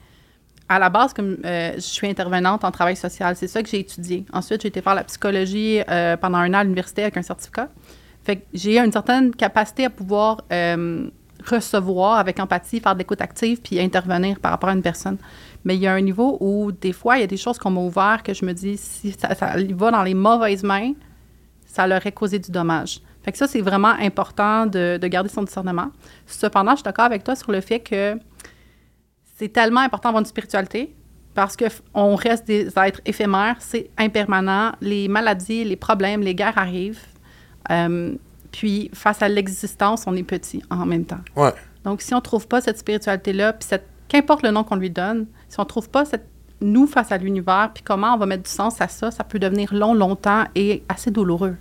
[0.69, 4.27] à la base, comme je suis intervenante en travail social, c'est ça que j'ai étudié.
[4.33, 5.81] Ensuite, j'ai été faire la psychologie
[6.21, 7.71] pendant un an à l'université avec un certificat.
[8.29, 11.09] Fait que j'ai une certaine capacité à pouvoir euh,
[11.45, 15.19] recevoir avec empathie, faire de l'écoute active, puis intervenir par rapport à une personne.
[15.65, 17.71] Mais il y a un niveau où, des fois, il y a des choses qu'on
[17.71, 20.93] m'a ouvert que je me dis, si ça, ça va dans les mauvaises mains,
[21.67, 23.01] ça leur aurait causé du dommage.
[23.23, 25.89] Fait que ça, c'est vraiment important de, de garder son discernement.
[26.27, 28.19] Cependant, je suis d'accord avec toi sur le fait que
[29.37, 30.95] c'est tellement important d'avoir une spiritualité
[31.35, 34.73] parce qu'on reste des êtres éphémères, c'est impermanent.
[34.81, 36.99] Les maladies, les problèmes, les guerres arrivent.
[37.71, 38.17] Euh,
[38.53, 41.21] puis, face à l'existence, on est petit en même temps.
[41.37, 41.53] Ouais.
[41.85, 44.91] Donc, si on ne trouve pas cette spiritualité-là, puis cette, qu'importe le nom qu'on lui
[44.91, 46.27] donne, si on ne trouve pas cette,
[46.61, 49.39] nous face à l'univers, puis comment on va mettre du sens à ça, ça peut
[49.39, 51.57] devenir long, longtemps et assez douloureux.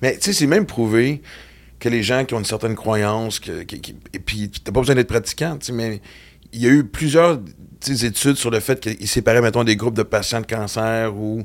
[0.00, 1.22] Mais tu sais, c'est même prouvé
[1.78, 4.80] que les gens qui ont une certaine croyance, que, que- qui- et puis t'as pas
[4.80, 6.00] besoin d'être pratiquant, mais
[6.52, 7.40] il y a eu plusieurs
[7.88, 11.44] études sur le fait qu'ils séparaient, mettons, des groupes de patients de cancer ou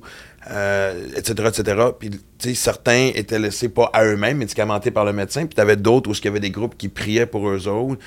[0.49, 1.77] euh, etc., etc.
[1.99, 5.75] Puis, tu sais, certains étaient laissés pas à eux-mêmes, médicamentés par le médecin, puis t'avais
[5.75, 8.01] d'autres où il y avait des groupes qui priaient pour eux autres.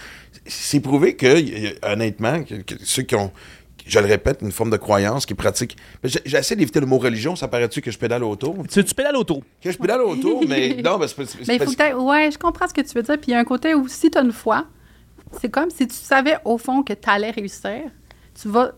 [0.46, 1.36] C'est prouvé que,
[1.92, 3.30] honnêtement, que, que ceux qui ont,
[3.86, 5.34] je le répète, une forme de croyance, qui
[6.04, 8.56] j'ai- J'essaie d'éviter le mot religion, ça paraît-tu que je pédale autour?
[8.68, 9.42] Tu, tu pédales autour?
[9.60, 12.80] Que je pédale autour, mais non, mais c'est faut que Ouais, je comprends ce que
[12.80, 13.16] tu veux dire.
[13.18, 14.66] Puis il y a un côté où, si tu as une foi,
[15.40, 17.82] c'est comme si tu savais au fond que tu allais réussir.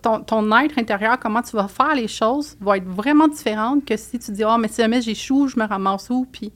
[0.03, 4.19] Ton, être intérieur, comment tu vas faire les choses, va être vraiment différente que si
[4.19, 6.27] tu dis, oh, mais si jamais j'échoue, je me ramasse où?
[6.31, 6.53] Puis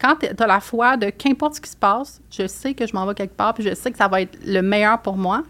[0.00, 2.94] quand tu as la foi de qu'importe ce qui se passe, je sais que je
[2.94, 5.42] m'en vais quelque part, puis je sais que ça va être le meilleur pour moi.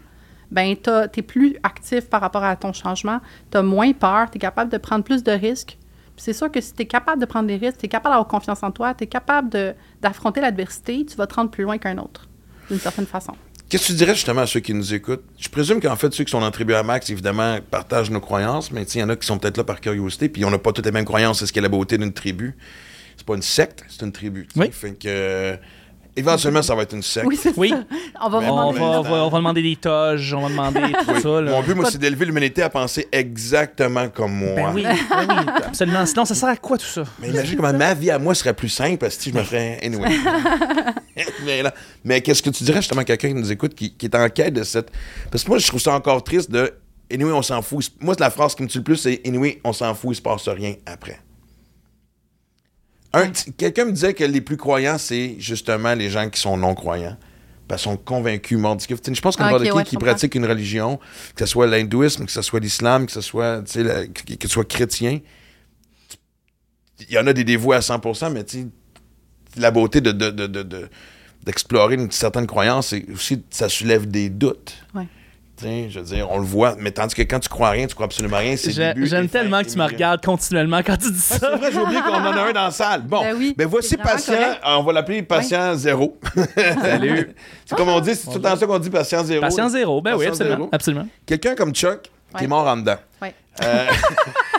[0.51, 3.19] Ben, tu es plus actif par rapport à ton changement,
[3.51, 5.77] tu as moins peur, tu es capable de prendre plus de risques.
[6.15, 8.27] C'est sûr que si tu es capable de prendre des risques, tu es capable d'avoir
[8.27, 11.97] confiance en toi, tu es capable d'affronter l'adversité, tu vas te rendre plus loin qu'un
[11.97, 12.27] autre,
[12.69, 13.33] d'une certaine façon.
[13.69, 15.25] Qu'est-ce que tu dirais justement à ceux qui nous écoutent?
[15.37, 18.71] Je présume qu'en fait, ceux qui sont dans Tribu à Max, évidemment, partagent nos croyances,
[18.71, 20.71] mais il y en a qui sont peut-être là par curiosité, puis on n'a pas
[20.71, 21.39] toutes les mêmes croyances.
[21.39, 22.55] C'est ce qui est la beauté d'une tribu?
[23.17, 24.47] C'est pas une secte, c'est une tribu.
[24.55, 24.69] Oui.
[24.71, 25.57] Fait que, euh,
[26.17, 27.25] éventuellement, ça va être une secte.
[27.25, 27.69] Oui, c'est Oui.
[27.69, 27.83] ça.
[28.21, 30.49] On va Mais On va, ben, on va- on va demander des toges, on va
[30.49, 31.21] demander tout Oui.
[31.21, 31.41] ça.
[31.41, 31.51] là.
[31.51, 34.53] Mon but, moi, c'est d'élever l'humanité à penser exactement comme moi.
[34.55, 34.95] Ben oui, ben
[35.29, 36.05] oui, absolument.
[36.05, 37.03] Sinon, ça sert à quoi tout ça?
[37.19, 39.43] Mais imagine comment ma vie à moi serait plus simple parce que si je me
[39.43, 39.79] ferais.
[39.83, 40.09] Anyway.
[41.45, 44.05] mais là- mais qu'est-ce que tu dirais justement à quelqu'un qui nous écoute qui, qui
[44.07, 44.89] est en quête de cette.
[45.31, 46.73] Parce que moi, je trouve ça encore triste de.
[47.11, 47.89] Anyway, on s'en fout.
[48.01, 50.21] Moi, la phrase qui me tue le plus, c'est Anyway, on s'en fout, il se
[50.21, 51.19] passe rien après.
[53.31, 57.17] T- Quelqu'un me disait que les plus croyants, c'est justement les gens qui sont non-croyants.
[57.69, 59.47] Qu'ils sont convaincus, Je pense que Ah,
[59.81, 60.99] ok, qui ouais, pratique une religion,
[61.35, 64.53] que ce soit l'hindouisme, que ce soit l'islam, que ce soit, la- que, que ce
[64.53, 65.19] soit chrétien,
[67.01, 68.45] il y en a des dévoués à 100%, mais
[69.57, 70.89] la beauté de, de- de- de- de-
[71.43, 74.73] d'explorer une certaine croyance, c'est aussi ça soulève des doutes.
[74.93, 75.07] Ouais.
[75.57, 77.71] Tu sais, je veux dire, on le voit, mais tandis que quand tu crois à
[77.71, 80.97] rien, tu crois absolument à rien, c'est J'aime tellement que tu me regardes continuellement quand
[80.97, 81.49] tu dis Ah, ça.
[81.51, 83.01] c'est vrai, j'ai oublié qu'on en a un dans la salle.
[83.01, 84.61] Bon, Ben oui, voici c'est vraiment patient, correct.
[84.65, 86.19] on va l'appeler patient zéro.
[86.81, 87.33] Salut.
[87.65, 89.41] c'est comme on dit, c'est tout le temps ça qu'on dit patient zéro.
[89.41, 90.27] Patient zéro, ben oui,
[90.71, 91.07] absolument.
[91.25, 92.43] Quelqu'un comme Chuck qui Ouais.
[92.43, 92.97] est mort en dedans.
[93.21, 93.33] Ouais.
[93.63, 93.85] Euh,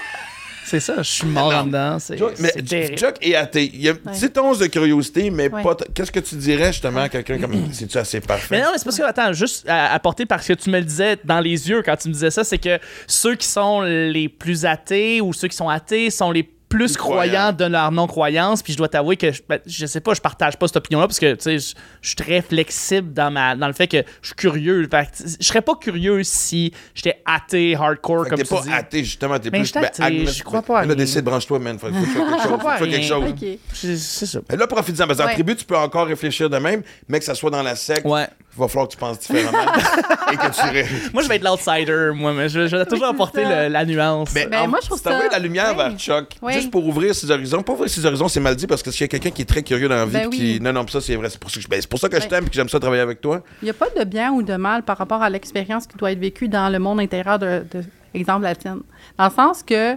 [0.69, 1.59] C'est ça, je suis mort Non.
[1.59, 1.99] en dedans.
[1.99, 2.97] C'est mais.
[2.97, 3.71] Chuck est athée.
[3.73, 5.63] Il y a une petite once de curiosité, mais Ouais.
[5.63, 5.77] pas.
[5.95, 7.53] Qu'est-ce que tu dirais justement à quelqu'un comme.
[7.73, 8.49] C'est-tu assez parfait?
[8.57, 10.85] Mais non, mais c'est parce que, attends, juste à apporter parce que tu me le
[10.85, 14.29] disais dans les yeux quand tu me disais ça, c'est que ceux qui sont les
[14.29, 17.31] plus athées ou ceux qui sont athées sont les plus croyants.
[17.31, 18.63] croyants de leur non-croyance.
[18.63, 21.07] Puis je dois t'avouer que je, ben, je sais pas, je partage pas cette opinion-là
[21.07, 24.03] parce que tu sais, je, je suis très flexible dans, ma, dans le fait que
[24.23, 24.87] je suis curieux.
[24.91, 25.09] Fait
[25.41, 28.73] je serais pas curieux si j'étais athée, hardcore, Fait comme t'es tu pas dis.
[28.73, 29.39] athée, justement.
[29.39, 29.73] T'es Ben, plus.
[30.01, 31.79] Agnes- je crois pas Là, décide, branche-toi, man.
[31.79, 32.15] Faut, quelque chose.
[32.43, 33.25] Faut que tu fasses quelque chose.
[33.73, 34.41] C'est ça.
[34.53, 35.07] Et là, profites-en.
[35.07, 35.31] Parce que dans Ouais.
[35.31, 38.05] la tribu, tu peux encore réfléchir de même, mais que ça soit dans la secte,
[38.05, 38.27] Ouais.
[38.55, 39.59] il va falloir que tu penses différemment.
[40.33, 43.07] et que tu ré- Moi, je vais être l'outsider, moi, mais je, je vais toujours
[43.09, 44.31] apporter le- la nuance.
[44.35, 45.77] Mais Ben, en- moi, je trouve ça- la lumière Oui.
[45.77, 46.53] vers Chuck, Oui.
[46.59, 47.63] Juste pour ouvrir ses horizons.
[47.63, 49.47] Pas ouvrir ses horizons, c'est mal dit parce que s'il y a quelqu'un qui est
[49.47, 50.37] très curieux dans la vie, Ben oui.
[50.37, 50.61] qui...
[50.61, 51.31] non, non, ça, c'est vrai.
[51.31, 52.79] C'est pour ça que je, ben, pour ça que je t'aime et que j'aime ça
[52.79, 53.43] travailler avec toi.
[53.63, 56.13] Il n'y a pas de bien ou de mal par rapport à l'expérience qui doit
[56.13, 57.83] être vécue dans le monde intérieur de, de
[58.15, 58.81] exemple, la tienne.
[59.17, 59.97] Dans le sens que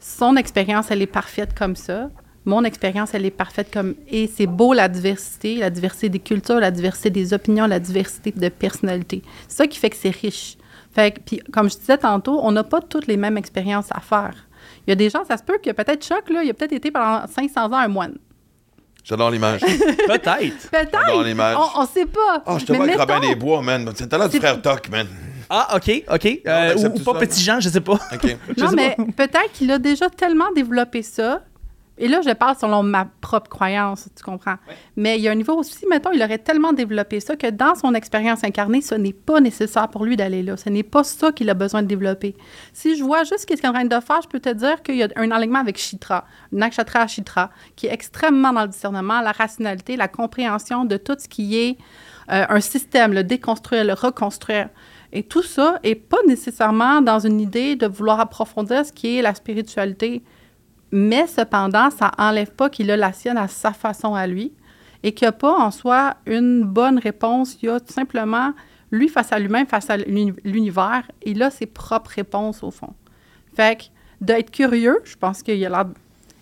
[0.00, 2.10] son expérience, elle est parfaite comme ça.
[2.44, 3.94] Mon expérience, elle est parfaite comme...
[4.08, 8.32] Et c'est beau, la diversité, la diversité des cultures, la diversité des opinions, la diversité
[8.32, 9.22] de personnalités.
[9.48, 10.58] C'est ça qui fait que c'est riche.
[10.94, 14.00] Fait que, puis, comme je disais tantôt, on n'a pas toutes les mêmes expériences à
[14.00, 14.34] faire.
[14.86, 16.72] Il y a des gens, ça se peut que peut-être Chuck, là, il a peut-être
[16.72, 18.14] été pendant 500 ans un moine.
[19.02, 19.60] J'adore l'image.
[20.06, 20.70] Peut-être.
[20.70, 20.90] Peut-être!
[20.92, 21.58] J'adore l'image.
[21.76, 22.42] On ne sait pas.
[22.46, 23.90] Oh, je te Mais vois avec mettons- Robin des Bois, man.
[23.94, 25.06] C'est le talent du frère Toc, man.
[25.50, 26.40] Ah, OK, OK.
[26.46, 27.18] Euh, ou, pas ça?
[27.18, 27.92] Petit Jean, je sais pas.
[28.12, 28.36] OK.
[28.56, 31.42] Non, sais mais peut-être qu'il a déjà tellement développé ça.
[31.96, 34.56] Et là, je parle selon ma propre croyance, tu comprends.
[34.96, 37.76] Mais il y a un niveau aussi, mettons, il aurait tellement développé ça que dans
[37.76, 40.56] son expérience incarnée, ce n'est pas nécessaire pour lui d'aller là.
[40.56, 42.34] Ce n'est pas ça qu'il a besoin de développer.
[42.72, 44.82] Si je vois juste ce qu'il est en train de faire, je peux te dire
[44.82, 48.68] qu'il y a un alignement avec Chitra, Nakshatra à Chitra, qui est extrêmement dans le
[48.68, 51.78] discernement, la rationalité, la compréhension de tout ce qui est
[52.30, 54.68] euh, un système, le déconstruire, le reconstruire.
[55.12, 59.22] Et tout ça est pas nécessairement dans une idée de vouloir approfondir ce qui est
[59.22, 60.24] la spiritualité.
[60.92, 64.52] Mais cependant, ça enlève pas qu'il a la sienne à sa façon à lui
[65.02, 67.56] et qu'il n'y a pas en soi une bonne réponse.
[67.62, 68.52] Il y a tout simplement
[68.90, 71.02] lui face à lui-même, face à l'uni- l'univers.
[71.24, 72.94] Il a ses propres réponses au fond.
[73.56, 73.82] Fait que
[74.20, 75.84] d'être curieux, je pense qu'il a l'air.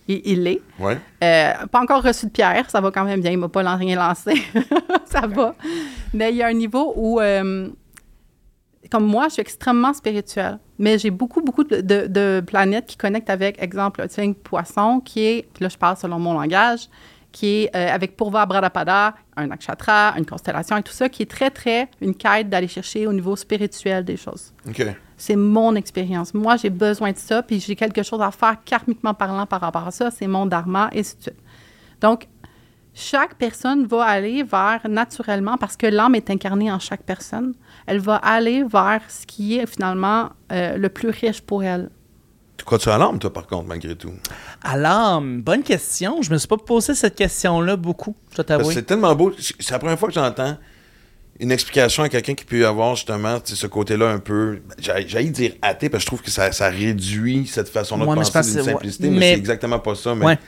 [0.08, 0.60] Il, il l'est.
[0.78, 0.98] Ouais.
[1.22, 3.30] Euh, pas encore reçu de pierre, ça va quand même bien.
[3.30, 4.34] Il m'a pas rien lancé.
[5.06, 5.54] ça va.
[6.12, 7.68] Mais il y a un niveau où, euh,
[8.90, 10.58] comme moi, je suis extrêmement spirituelle.
[10.78, 15.00] Mais j'ai beaucoup, beaucoup de, de- de planètes qui connectent avec, exemple, le signe poisson,
[15.00, 16.88] qui est, puis là, je parle selon mon langage,
[17.30, 21.30] qui est euh, avec Purva Bradapada, un nakshatra, une constellation et tout ça, qui est
[21.30, 24.52] très, très une quête d'aller chercher au niveau spirituel des choses.
[24.68, 24.84] OK.
[25.16, 26.34] C'est mon expérience.
[26.34, 29.86] Moi, j'ai besoin de ça, puis j'ai quelque chose à faire karmiquement parlant par rapport
[29.86, 30.10] à ça.
[30.10, 31.38] C'est mon dharma, et ainsi de suite.
[32.00, 32.26] Donc,
[32.92, 37.54] chaque personne va aller vers, naturellement, parce que l'âme est incarnée en chaque personne,
[37.86, 41.90] elle va aller vers ce qui est finalement euh, le plus riche pour elle.
[42.56, 44.12] Tu crois-tu à l'âme, toi, par contre, malgré tout?
[44.62, 46.22] À l'âme, bonne question.
[46.22, 48.72] Je me suis pas posé cette question-là beaucoup, je dois t'avouer.
[48.74, 49.32] c'est tellement beau.
[49.38, 50.56] C'est la première fois que j'entends
[51.40, 54.60] une explication à quelqu'un qui peut avoir justement ce côté-là un peu.
[54.78, 58.10] J'ai j'ai dire athée parce que je trouve que ça, ça réduit cette façon-là Ouais,
[58.14, 59.10] de penser pense d'une simplicité, ouais.
[59.10, 60.14] mais, Mais- c'est exactement pas ça.
[60.14, 60.38] Mais Ouais.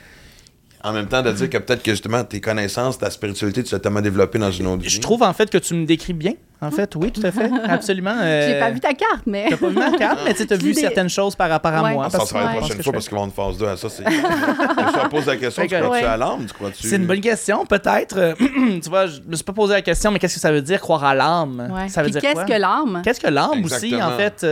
[0.83, 3.79] en même temps, de dire que peut-être que justement tes connaissances, ta spiritualité, tu l'as
[3.79, 4.89] tellement développée dans une autre vie.
[4.89, 6.33] Je trouve en fait que tu me décris bien.
[6.61, 7.49] En fait, oui, tout à fait.
[7.67, 8.15] Absolument.
[8.21, 9.47] euh, J'ai pas vu ta carte, mais.
[9.49, 11.83] T'as pas vu ma carte, mais tu as vu des- certaines choses par rapport à
[11.83, 11.93] Ouais.
[11.93, 12.05] moi.
[12.07, 13.67] Ah, ça, parce je la prochaine fois parce qu'il va y avoir une phase 2
[13.67, 13.89] à ça.
[13.89, 14.03] C'est...
[14.09, 16.09] je te pose la question, tu que- crois-tu Ouais.
[16.09, 16.45] à l'âme?
[16.47, 16.87] Tu crois-tu...
[16.87, 18.17] C'est une bonne question, peut-être.
[18.17, 18.33] Euh,
[18.81, 20.79] tu vois, je me suis pas posé la question, mais qu'est-ce que ça veut dire
[20.81, 21.71] croire à l'âme?
[21.75, 21.89] Ouais.
[21.89, 22.43] Ça veut Puis dire qu'est-ce quoi?
[22.45, 23.01] que l'âme?
[23.03, 24.45] Qu'est-ce que l'âme aussi, en fait?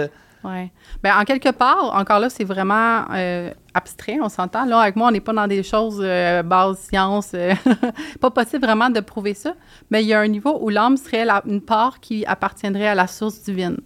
[0.44, 0.70] Oui.
[1.02, 4.66] Bien, en quelque part, encore là, c'est vraiment euh, abstrait, on s'entend.
[4.66, 7.32] Là, avec moi, on n'est pas dans des choses euh, base science.
[7.34, 7.54] euh,
[8.22, 9.56] pas possible vraiment de prouver ça.
[9.90, 13.08] Mais il y a un niveau où l'âme serait une part qui appartiendrait à la
[13.08, 13.78] source divine.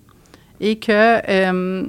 [0.59, 1.87] Et que.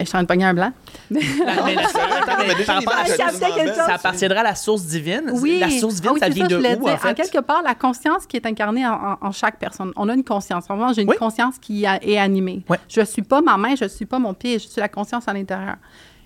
[0.00, 0.72] Je suis en train de pogner un blanc.
[1.10, 5.30] mais la- attends, mais déjà, à la ça appartiendra à la source divine.
[5.34, 5.58] Oui.
[5.60, 7.14] La source divine, Ah oui, ça vient de où, en fait?
[7.14, 9.92] quelque part, la conscience qui est incarnée en, en- en chaque personne.
[9.94, 10.64] On a une conscience.
[10.68, 11.16] En moi, j'ai une Oui.
[11.16, 12.64] conscience qui a- est animée.
[12.68, 12.78] Ouais.
[12.88, 14.88] Je ne suis pas ma main, je ne suis pas mon pied, je suis la
[14.88, 15.76] conscience à l'intérieur.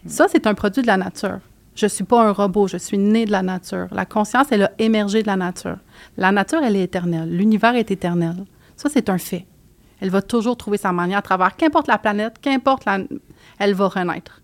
[0.06, 1.40] Ça, c'est un produit de la nature.
[1.74, 3.88] Je ne suis pas un robot, je suis né de la nature.
[3.92, 5.76] La conscience, elle a émergé de la nature.
[6.16, 7.28] La nature, elle est éternelle.
[7.30, 8.36] L'univers est éternel.
[8.76, 9.44] Ça, c'est un fait.
[10.00, 12.98] Elle va toujours trouver sa manière à travers, qu'importe la planète, qu'importe la...
[13.58, 14.42] Elle va renaître.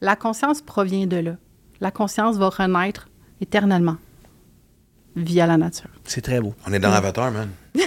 [0.00, 1.36] La conscience provient de là.
[1.80, 3.08] La conscience va renaître
[3.40, 3.96] éternellement
[5.14, 5.90] via la nature.
[6.04, 6.54] C'est très beau.
[6.66, 7.50] On est dans Avatar, man.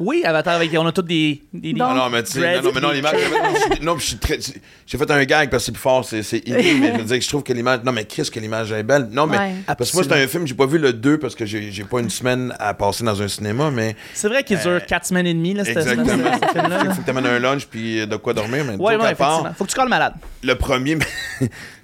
[0.00, 1.42] Oui, Avatar, avec, on a tous des.
[1.52, 3.12] des, Donc- Ah non, mais tu sais, non, non, mais non, l'image.
[3.14, 4.38] non, je- Non, puis je suis très.
[4.86, 7.16] J'ai fait un gag parce que c'est plus fort, c'est inné, mais je veux dire
[7.18, 7.80] que je trouve que l'image.
[7.84, 9.08] Non, mais Chris, que l'image est belle.
[9.12, 9.38] Non, mais.
[9.38, 9.52] Ouais.
[9.66, 12.00] Parce que moi, c'est un film, j'ai pas vu le 2 parce que j'ai pas
[12.00, 13.94] une semaine à passer dans un cinéma, mais.
[14.14, 16.06] C'est vrai qu'il dure 4 semaines et demie, là, cette Exactement.
[16.42, 16.80] ce film-là.
[16.84, 19.14] Il faut que t'amènes un lunch puis de quoi dormir, mais Ouais, ouais.
[19.56, 20.14] Faut que tu colles malade.
[20.42, 20.98] le premier,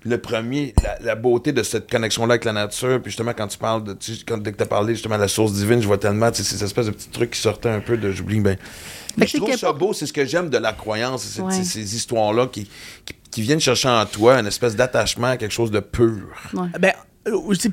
[0.02, 3.58] le premier, la, la beauté de cette connexion-là avec la nature, puis justement, quand tu
[3.58, 5.80] parles de, tu sais, quand, dès que tu as parlé justement de la source divine,
[5.82, 8.10] je vois tellement, tu sais, ces espèces de petits trucs qui sortaient un peu de,
[8.10, 8.56] j'oublie, ben.
[9.16, 11.52] Mais je c'est trouve ça beau, c'est ce que j'aime de la croyance, c'est Ouais.
[11.52, 12.64] ces, ces histoires-là qui,
[13.04, 16.26] qui qui viennent chercher en toi une espèce d'attachement à quelque chose de pur.
[16.52, 17.09] Ben, euh, aussi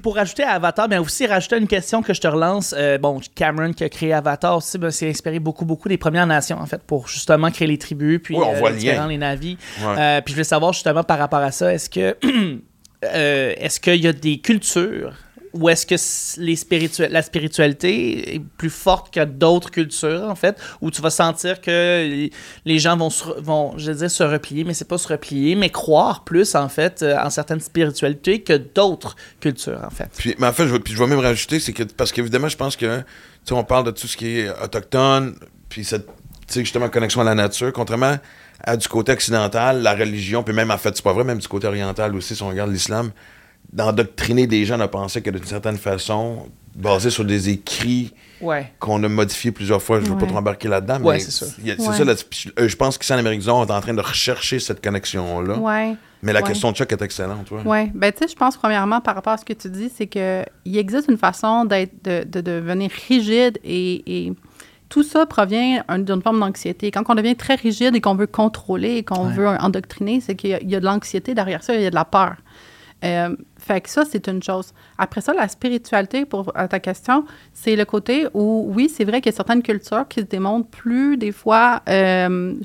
[0.01, 2.75] pour rajouter à Avatar, mais aussi rajouter une question que je te relance.
[2.77, 6.27] Euh, bon, Cameron qui a créé Avatar aussi, ben, s'est inspiré beaucoup, beaucoup des Premières
[6.27, 9.07] Nations, en fait, pour justement créer les tribus, puis Oui, on euh, voit le les
[9.07, 9.57] les navis.
[9.81, 9.95] Ouais.
[9.97, 12.17] Euh, puis je voulais savoir justement par rapport à ça, est-ce que
[13.05, 15.13] euh, est-ce qu'il y a des cultures
[15.57, 15.95] ou est-ce que
[16.41, 21.61] les la spiritualité est plus forte que d'autres cultures, en fait, où tu vas sentir
[21.61, 22.29] que
[22.65, 25.55] les- gens vont, se vont je veux dire, se replier, mais c'est pas se replier,
[25.55, 30.09] mais croire plus, en fait, euh, en certaines spiritualités que d'autres cultures, en fait.
[30.17, 32.57] Puis, mais en fait, je, puis je vais même rajouter, c'est que, parce qu'évidemment, je
[32.57, 33.03] pense que, tu
[33.45, 35.35] sais, on parle de tout ce qui est autochtone,
[35.69, 36.07] puis cette,
[36.53, 38.17] justement, connexion à la nature, contrairement
[38.63, 41.47] à du côté occidental, la religion, puis même, en fait, c'est pas vrai, même du
[41.47, 43.11] côté oriental aussi, si on regarde l'islam,
[43.77, 48.71] d'endoctriner des gens à penser que d'une certaine façon, basé sur des écrits Ouais.
[48.79, 51.45] qu'on a modifiés plusieurs fois, je veux pas trop embarquer là-dedans, mais c'est ça,
[52.03, 53.95] là, puis je euh, je pense qu'ici en Amérique du Nord, on est en train
[53.95, 55.57] de rechercher cette connexion-là.
[56.23, 57.61] Mais la question de Chuck est excellente, ouais.
[57.65, 60.07] Oui, ben tu sais, je pense premièrement par rapport à ce que tu dis, c'est
[60.07, 64.33] que il existe une façon d'être, de, de devenir rigide et, et
[64.89, 66.89] tout ça provient un- d'une forme d'anxiété.
[66.91, 69.33] Quand on devient très rigide et qu'on veut contrôler et qu'on Ouais.
[69.33, 71.95] veut endoctriner, c'est qu'il y y a de l'anxiété derrière ça, il y a de
[71.95, 72.35] la peur.
[73.03, 74.73] Euh, fait que ça, c'est une chose.
[74.97, 79.31] Après ça, la spiritualité, pour ta question, c'est le côté où, oui, c'est vrai qu'il
[79.31, 82.55] y a certaines cultures qui se démontrent plus, des fois, euh,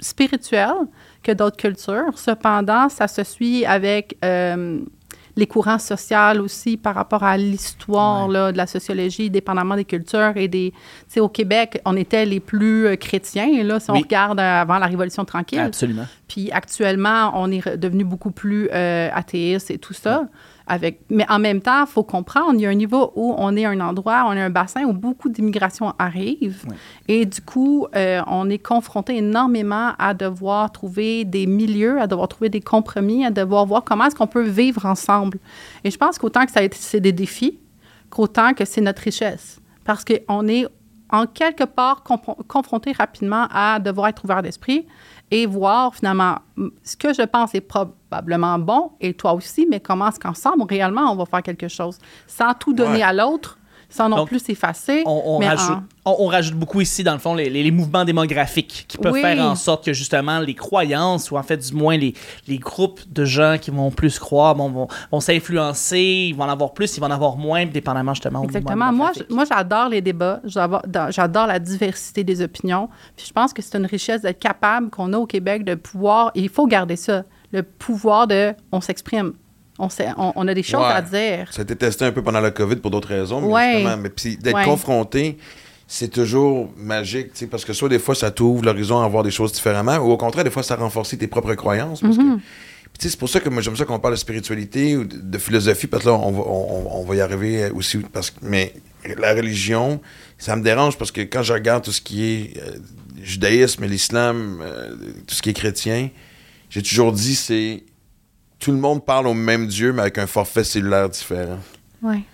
[0.00, 0.86] spirituelles
[1.22, 2.16] que d'autres cultures.
[2.18, 4.80] Cependant, ça se suit avec euh,
[5.38, 8.52] les courants sociaux aussi par rapport à l'histoire Ouais.
[8.52, 10.72] de la sociologie, dépendamment des cultures et des...
[10.72, 14.60] Tu sais, au Québec, on était les plus euh, chrétiens, là, si on regarde euh,
[14.62, 15.60] avant la Révolution tranquille.
[15.60, 16.06] Absolument.
[16.26, 20.26] Puis actuellement, on est devenu beaucoup plus euh, athéiste et tout ça.
[20.70, 23.56] Avec, mais en même temps, il faut comprendre, il y a un niveau où on
[23.56, 26.64] est un endroit, on est un bassin où beaucoup d'immigration arrive.
[27.08, 32.28] Et du coup, euh, on est confronté énormément à devoir trouver des milieux, à devoir
[32.28, 35.38] trouver des compromis, à devoir voir comment est-ce qu'on peut vivre ensemble.
[35.84, 37.58] Et je pense qu'autant que ça c'est des défis,
[38.10, 39.60] qu'autant que c'est notre richesse.
[39.84, 40.66] Parce qu'on est
[41.10, 44.86] en quelque part confronté rapidement à devoir être ouvert d'esprit
[45.30, 46.36] et voir finalement
[46.82, 47.62] ce que je pense est
[48.10, 51.98] probablement bon et toi aussi, mais comment est-ce qu'ensemble, réellement, on va faire quelque chose?
[52.26, 53.02] Sans tout donner Ouais.
[53.02, 53.58] à l'autre,
[53.90, 55.02] sans non Donc, plus s'effacer.
[55.06, 57.62] On, on mais rajoute, en- on, on rajoute beaucoup ici, dans le fond, les, les-
[57.62, 59.22] les mouvements démographiques qui peuvent Oui.
[59.22, 62.12] faire en sorte que justement les croyances, ou en fait du moins les,
[62.46, 66.48] les groupes de gens qui vont plus croire, bon, vont, vont s'influencer, ils vont en
[66.50, 68.92] avoir plus, ils vont en avoir moins, dépendamment justement Exactement.
[68.92, 70.40] Moi, moi, j'adore les débats.
[70.44, 72.88] J'adore la diversité des opinions.
[73.16, 76.30] Puis je pense que c'est une richesse d'être capable qu'on a au Québec de pouvoir,
[76.34, 79.32] et il faut garder ça, le pouvoir de on s'exprime.
[79.78, 80.92] On, on, on a des choses Ouais.
[80.92, 81.52] à dire.
[81.52, 83.72] Ça a été testé un peu pendant la COVID pour d'autres raisons, mais Ouais.
[83.76, 84.64] justement, mais puis d'être Ouais.
[84.64, 85.38] confronté,
[85.86, 89.22] c'est toujours magique, tu sais, parce que soit des fois ça t'ouvre l'horizon à voir
[89.22, 92.00] des choses différemment, ou au contraire, des fois ça renforce tes propres croyances.
[92.00, 92.22] Parce que,
[92.98, 95.38] sais, c'est pour ça que moi j'aime ça qu'on parle de spiritualité ou de, de
[95.38, 97.98] philosophie, parce que là, on va, on, on va y arriver aussi.
[97.98, 98.74] Parce que, mais
[99.16, 100.00] la religion,
[100.38, 102.78] ça me dérange parce que quand je regarde tout ce qui est euh,
[103.22, 104.90] judaïsme, l'islam, euh,
[105.26, 106.10] tout ce qui est chrétien,
[106.70, 107.84] j'ai toujours dit c'est
[108.58, 111.58] tout le monde parle au même Dieu, mais avec un forfait cellulaire différent.
[112.02, 112.24] Oui.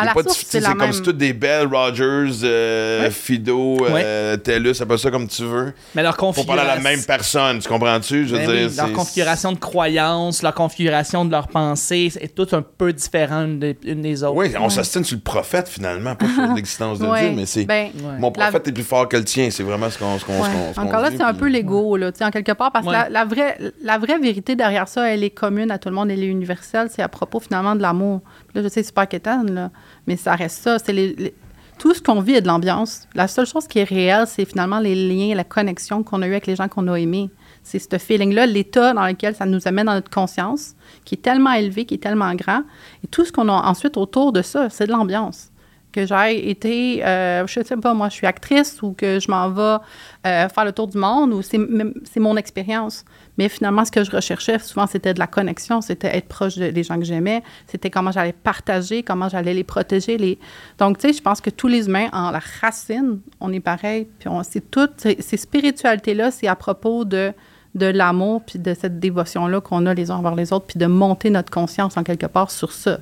[0.00, 0.92] À la pas source, c'est la comme même.
[0.92, 5.72] si toutes des belles Rogers, euh, Fido, euh, TELUS, appelle ça comme tu veux.
[5.94, 6.82] Mais leur Faut parler à la configuration.
[6.82, 8.26] même personne, tu comprends-tu?
[8.26, 12.34] Je veux Ben dire, oui, leur configuration de croyances, leur configuration de leurs pensées, c'est
[12.34, 14.36] tout un peu différent une des, une des autres.
[14.36, 17.04] Oui, on s'astine sur le prophète finalement, pas sur l'existence de.
[17.06, 17.64] Dieu, mais c'est.
[17.64, 17.88] Ben.
[18.18, 20.82] Mon la- prophète est plus fort que le tien, c'est vraiment ce qu'on ce qu'on
[20.82, 23.08] Encore là, c'est un peu l'ego, là, tu sais, en quelque part, parce que la,
[23.08, 26.22] la vraie, la vraie vérité derrière ça, elle est commune à tout le monde, elle
[26.22, 26.88] est universelle.
[26.94, 28.20] C'est à propos, finalement, de l'amour.
[28.54, 29.70] Là, je sais, c'est pas quétaine, là,
[30.06, 30.78] mais ça reste ça.
[30.78, 31.34] C'est
[31.78, 33.08] tout ce qu'on vit est de l'ambiance.
[33.14, 36.32] La seule chose qui est réelle, c'est finalement les liens, la connexion qu'on a eu
[36.32, 37.30] avec les gens qu'on a aimés.
[37.62, 41.52] C'est ce feeling-là, l'état dans lequel ça nous amène dans notre conscience, qui est tellement
[41.52, 42.62] élevé, qui est tellement grand.
[43.04, 45.50] Et tout ce qu'on a ensuite autour de ça, c'est de l'ambiance
[45.92, 49.50] que j'ai été, euh, je sais pas, moi, je suis actrice ou que je m'en
[49.50, 49.78] vais
[50.26, 51.58] euh, faire le tour du monde ou c'est
[52.04, 53.04] c'est mon expérience.
[53.40, 56.68] Mais finalement, ce que je recherchais souvent, c'était de la connexion, c'était être proche de-
[56.68, 60.18] des gens que j'aimais, c'était comment j'allais partager, comment j'allais les protéger.
[60.18, 60.38] Les...
[60.78, 64.06] Donc, tu sais, je pense que tous les humains, en la racine, on est pareil.
[64.18, 67.32] Puis on, c'est tout, ces spiritualités-là, c'est à propos de
[67.74, 70.86] de l'amour puis de cette dévotion-là qu'on a les uns envers les autres, puis de
[70.86, 72.98] monter notre conscience en quelque part sur ça.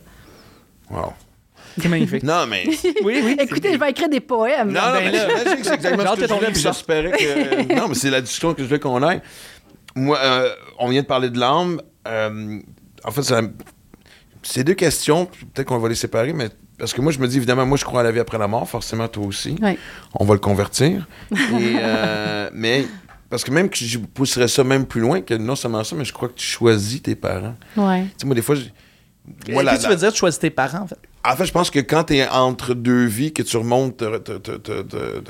[0.90, 1.14] Wow.
[1.80, 2.22] C'est magnifique.
[2.22, 2.66] Non, mais.
[3.04, 3.36] oui, oui.
[3.40, 4.70] Écoutez, je vais écrire des poèmes.
[4.70, 5.28] Non, non, Ben mais là.
[5.44, 7.74] c'est exactement ce que je voulais, puis j'espérais que...
[7.74, 9.20] non, mais c'est la discussion que je voulais qu'on ait.
[9.98, 11.80] Moi, euh, on vient de parler de l'âme.
[12.06, 12.58] Euh,
[13.04, 13.40] en fait, ça-
[14.42, 15.26] c'est deux questions.
[15.26, 17.84] Peut-être qu'on va les séparer, mais parce que moi, je me dis, évidemment, moi, je
[17.84, 18.68] crois à la vie après la mort.
[18.68, 19.56] Forcément, toi aussi.
[19.60, 19.76] Oui.
[20.14, 21.06] On va le convertir.
[21.32, 21.36] Et,
[21.82, 22.86] euh, mais
[23.30, 26.04] Parce que même que je pousserais ça même plus loin que non seulement ça, mais
[26.06, 27.56] je crois que tu choisis tes parents.
[27.76, 28.04] Ouais.
[28.04, 28.72] Tu sais, moi, des fois, j'ai-
[29.52, 30.96] moi, Qu'est-ce la- que tu veux dire, tu choisis tes parents, en fait?
[31.26, 34.56] En fait, je pense que quand t'es entre deux vies, que tu remontes, te, te,
[34.56, 35.20] te,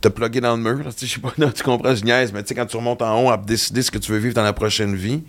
[0.00, 2.42] te, plugger dans le mur, là, je sais pas, non, tu comprends, je niaise, mais
[2.42, 4.42] tu sais, quand tu remontes en haut à décider ce que tu veux vivre dans
[4.42, 5.22] la prochaine vie,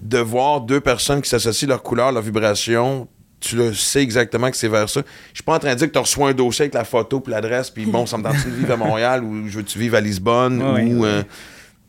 [0.00, 3.08] de voir deux personnes qui s'associent leur couleur, leur vibration,
[3.40, 5.00] tu le sais exactement que c'est vers ça.
[5.32, 7.20] Je suis pas en train de dire que tu reçois un dossier avec la photo
[7.20, 9.96] puis l'adresse, puis bon, ça me tente de vivre à Montréal ou je veux-tu vivre
[9.96, 10.60] à Lisbonne
[10.92, 11.04] ou...
[11.04, 11.22] euh,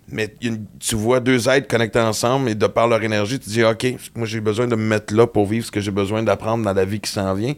[0.09, 3.63] mais une- tu vois deux êtres connectés ensemble et de par leur énergie, tu dis
[3.63, 6.63] OK, moi j'ai besoin de me mettre là pour vivre ce que j'ai besoin d'apprendre
[6.63, 7.55] dans la vie qui s'en vient.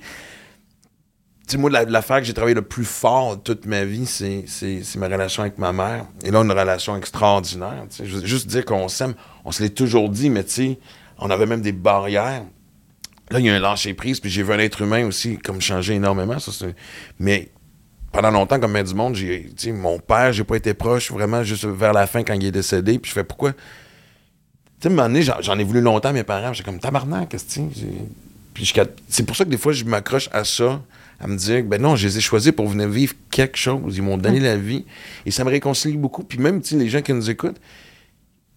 [1.57, 4.45] Moi, la- l'affaire que j'ai travaillé le plus fort toute ma vie, c'est,
[4.97, 6.05] ma relation avec ma mère.
[6.23, 7.85] Et là, une relation extraordinaire.
[7.89, 8.05] tu sais.
[8.05, 9.15] Je veux juste dire qu'on s'aime.
[9.45, 10.79] On se l'est toujours dit, mais tu sais,
[11.17, 12.43] on avait même des barrières.
[13.31, 15.95] Là, il y a un lâcher-prise, puis j'ai vu un être humain aussi comme changer
[15.95, 16.39] énormément.
[16.39, 16.51] Ça,
[17.19, 17.49] Mais
[18.11, 21.65] pendant longtemps, comme bien du monde, j'ai, mon père, j'ai pas été proche vraiment juste
[21.65, 22.97] vers la fin quand il est décédé.
[22.99, 23.53] Puis je fais pourquoi?
[23.53, 23.59] Tu
[24.81, 26.53] sais, un moment donné, j'en, ai voulu longtemps à mes parents.
[26.53, 27.61] J'étais comme tabarnak, qu'est-ce que tu
[29.07, 30.81] c'est pour ça que des fois, je m'accroche à ça,
[31.21, 33.97] à me dire, ben non, je les ai choisis pour venir vivre quelque chose.
[33.97, 34.85] Ils m'ont donné la vie.
[35.25, 36.23] Et ça me réconcilie beaucoup.
[36.23, 37.57] Puis même, tu sais, les gens qui nous écoutent,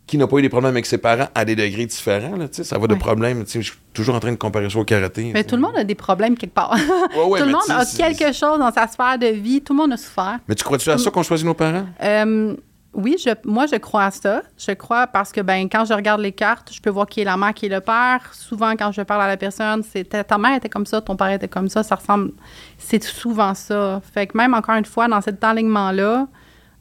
[0.06, 2.56] qui n'ont pas eu des problèmes avec ses parents à des degrés différents, là, tu
[2.56, 2.98] sais, ça va de Ouais.
[2.98, 3.44] problème.
[3.44, 5.30] Tu sais, je suis toujours en train de comparer ça au karaté.
[5.32, 6.72] Mais tout le monde a des problèmes quelque part.
[7.16, 9.60] Ouais, ouais, tout le monde a quelque chose dans sa sphère de vie.
[9.62, 10.38] Tout le monde a souffert.
[10.48, 11.86] Mais tu crois-tu à ça qu'on choisit nos parents?
[12.02, 12.54] Euh,
[12.94, 14.42] oui, moi, je crois à ça.
[14.58, 17.24] Je crois parce que ben, quand je regarde les cartes, je peux voir qui est
[17.24, 18.20] la mère, qui est le père.
[18.32, 21.30] Souvent, quand je parle à la personne, c'est ta mère était comme ça, ton père
[21.30, 21.82] était comme ça.
[21.82, 22.32] Ça ressemble.
[22.76, 24.02] C'est souvent ça.
[24.12, 26.28] Fait que même encore une fois, dans cet alignement-là,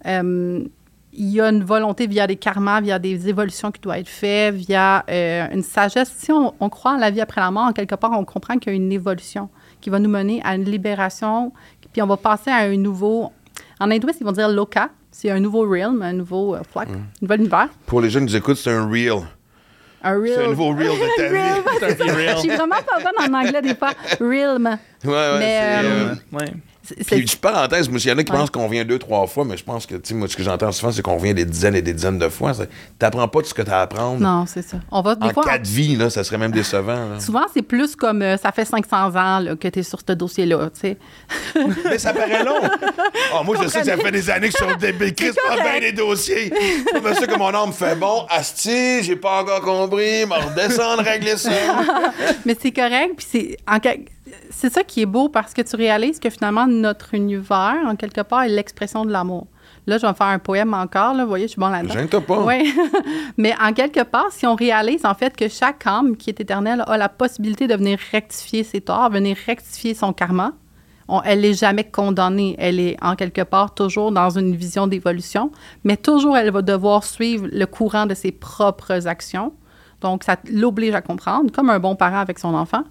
[0.05, 0.65] euh,
[1.13, 4.53] il y a une volonté via des karmas, via des évolutions qui doivent être faites,
[4.53, 6.13] via euh, une sagesse.
[6.17, 8.71] Si on, croit en la vie après la mort, en quelque part, on comprend qu'il
[8.71, 11.53] y a une évolution qui va nous mener à une libération,
[11.93, 13.31] puis on va passer à un nouveau.
[13.79, 14.89] En hindouiste, ils vont dire loka.
[15.11, 17.69] C'est un nouveau realm, un nouveau euh, plaque, un nouvel univers.
[17.85, 19.19] Pour les gens qui nous écoutent, c'est un real.
[20.03, 20.33] Un real.
[20.35, 21.27] C'est un nouveau real de ta
[22.15, 22.27] vie.
[22.35, 23.91] Je suis vraiment pas bonne en anglais des fois.
[24.19, 24.77] Realm.
[25.03, 26.53] Ouais, ouais, Mais, c'est, euh, euh, Ouais.
[26.83, 28.37] C'est- Puis, je parenthèse, moi, il y en a qui Ouais.
[28.39, 30.41] pensent qu'on vient deux, trois fois, mais je pense que, tu sais, moi, ce que
[30.43, 32.53] j'entends souvent, c'est qu'on vient des dizaines et des dizaines de fois.
[32.53, 32.63] Tu
[32.99, 34.19] n'apprends pas tout ce que tu as à apprendre.
[34.19, 34.77] Non, c'est ça.
[34.91, 35.43] On va des En fois.
[35.45, 37.11] quatre vies, là, ça serait même décevant.
[37.11, 37.19] là.
[37.19, 40.11] Souvent, c'est plus comme euh, ça fait 500 ans là, que tu es sur ce
[40.13, 40.69] dossier-là.
[40.73, 40.97] tu sais.
[41.85, 42.59] Mais ça paraît long.
[43.35, 44.03] Oh, moi, je sais, ça Comprenez?
[44.03, 46.51] fait des années que je suis sur des Chris pas bien les dossiers.
[46.91, 48.25] Comme ça que mon âme fait bon.
[48.29, 50.25] Asti, j'ai pas encore compris.
[50.27, 51.51] Mais redescendre, régler ça.
[52.45, 53.13] Mais c'est correct.
[53.17, 53.79] Puis c'est, en
[54.49, 58.21] c'est ça qui est beau parce que tu réalises que finalement, notre univers, en quelque
[58.21, 59.47] part, est l'expression de l'amour.
[59.87, 61.13] Là, je vais faire un poème encore.
[61.15, 61.23] Là.
[61.23, 61.93] Vous voyez, je suis bon là-dedans.
[61.93, 62.43] Gêne-toi pas.
[62.43, 62.73] Oui.
[63.37, 66.83] Mais en quelque part, si on réalise en fait que chaque âme qui est éternelle
[66.85, 70.53] a la possibilité de venir rectifier ses torts, venir rectifier son karma,
[71.07, 72.55] on- elle n'est jamais condamnée.
[72.59, 75.51] Elle est en quelque part toujours dans une vision d'évolution,
[75.83, 79.51] mais toujours elle va devoir suivre le courant de ses propres actions.
[80.01, 82.83] Donc, ça l'oblige à comprendre, comme un bon parent avec son enfant.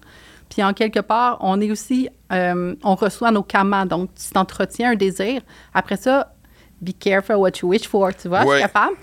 [0.51, 3.85] Puis en quelque part, on est aussi, euh, on reçoit nos karmas.
[3.85, 5.41] Donc, tu t'entretiens un désir.
[5.73, 6.33] Après ça,
[6.81, 8.55] be careful what you wish for, tu vois, Ouais.
[8.57, 8.95] suis capable.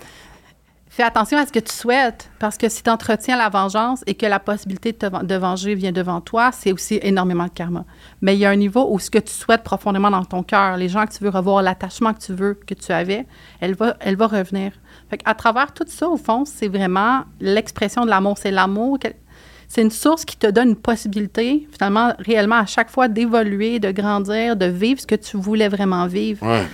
[0.91, 4.15] Fais attention à ce que tu souhaites, parce que si tu entretiens la vengeance et
[4.15, 7.51] que la possibilité de, te ven- de venger vient devant toi, c'est aussi énormément de
[7.51, 7.85] karma.
[8.21, 10.77] Mais il y a un niveau où ce que tu souhaites profondément dans ton cœur,
[10.77, 13.27] les gens que tu veux revoir, l'attachement que tu veux, que tu avais,
[13.61, 14.73] elle va, elle va revenir.
[15.09, 18.37] Fait à travers tout ça, au fond, c'est vraiment l'expression de l'amour.
[18.39, 18.97] C'est l'amour.
[19.71, 23.91] C'est une source qui te donne une possibilité, finalement, réellement, à chaque fois d'évoluer, de
[23.91, 26.45] grandir, de vivre ce que tu voulais vraiment vivre.
[26.45, 26.65] Ouais.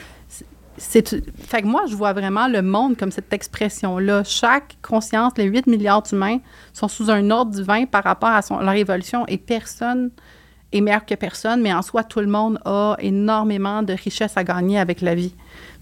[0.77, 5.31] c'est fait que moi je vois vraiment le monde comme cette expression là chaque conscience
[5.37, 6.39] les 8 milliards d'humains
[6.73, 10.09] sont sous un ordre divin par rapport à son- leur évolution et personne
[10.73, 14.43] est meilleur que personne mais en soi tout le monde a énormément de richesses à
[14.43, 15.33] gagner avec la vie.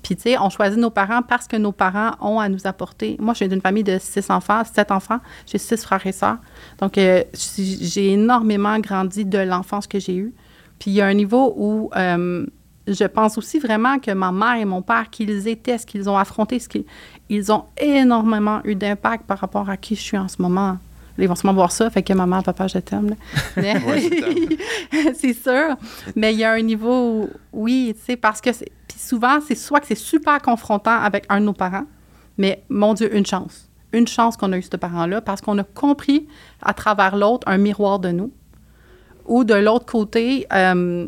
[0.03, 3.17] Puis tu sais on choisit nos parents parce que nos parents ont à nous apporter.
[3.19, 5.19] Moi je viens d'une famille de six enfants sept enfants.
[5.47, 6.37] J'ai six frères et sœurs
[6.83, 10.33] donc euh, j'ai énormément grandi de l'enfance que j'ai eue
[10.79, 12.45] puis il y a un niveau où euh,
[12.87, 16.17] je pense aussi vraiment que ma mère et mon père, qu'ils étaient, ce qu'ils ont
[16.17, 16.83] affronté, ce qu'ils
[17.29, 20.77] ils ont énormément eu d'impact par rapport à qui je suis en ce moment.
[21.17, 23.15] Ils vont sûrement voir ça, fait que maman, papa, je t'aime.
[25.15, 25.77] c'est sûr.
[26.15, 29.55] Mais il y a un niveau, où- oui, tu sais, parce que puis souvent, c'est
[29.55, 31.85] soit que c'est super confrontant avec un de nos parents,
[32.37, 33.69] mais mon Dieu, une chance.
[33.93, 36.27] Une chance qu'on a eu ce parent-là parce qu'on a compris
[36.61, 38.31] à travers l'autre un miroir de nous.
[39.25, 41.07] Ou de l'autre côté, euh,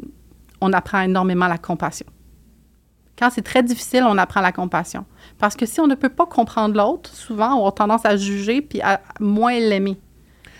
[0.61, 2.05] on apprend énormément la compassion.
[3.17, 5.05] Quand c'est très difficile, on apprend la compassion.
[5.39, 8.61] Parce que si on ne peut pas comprendre l'autre, souvent, on a tendance à juger
[8.61, 9.97] puis à moins l'aimer.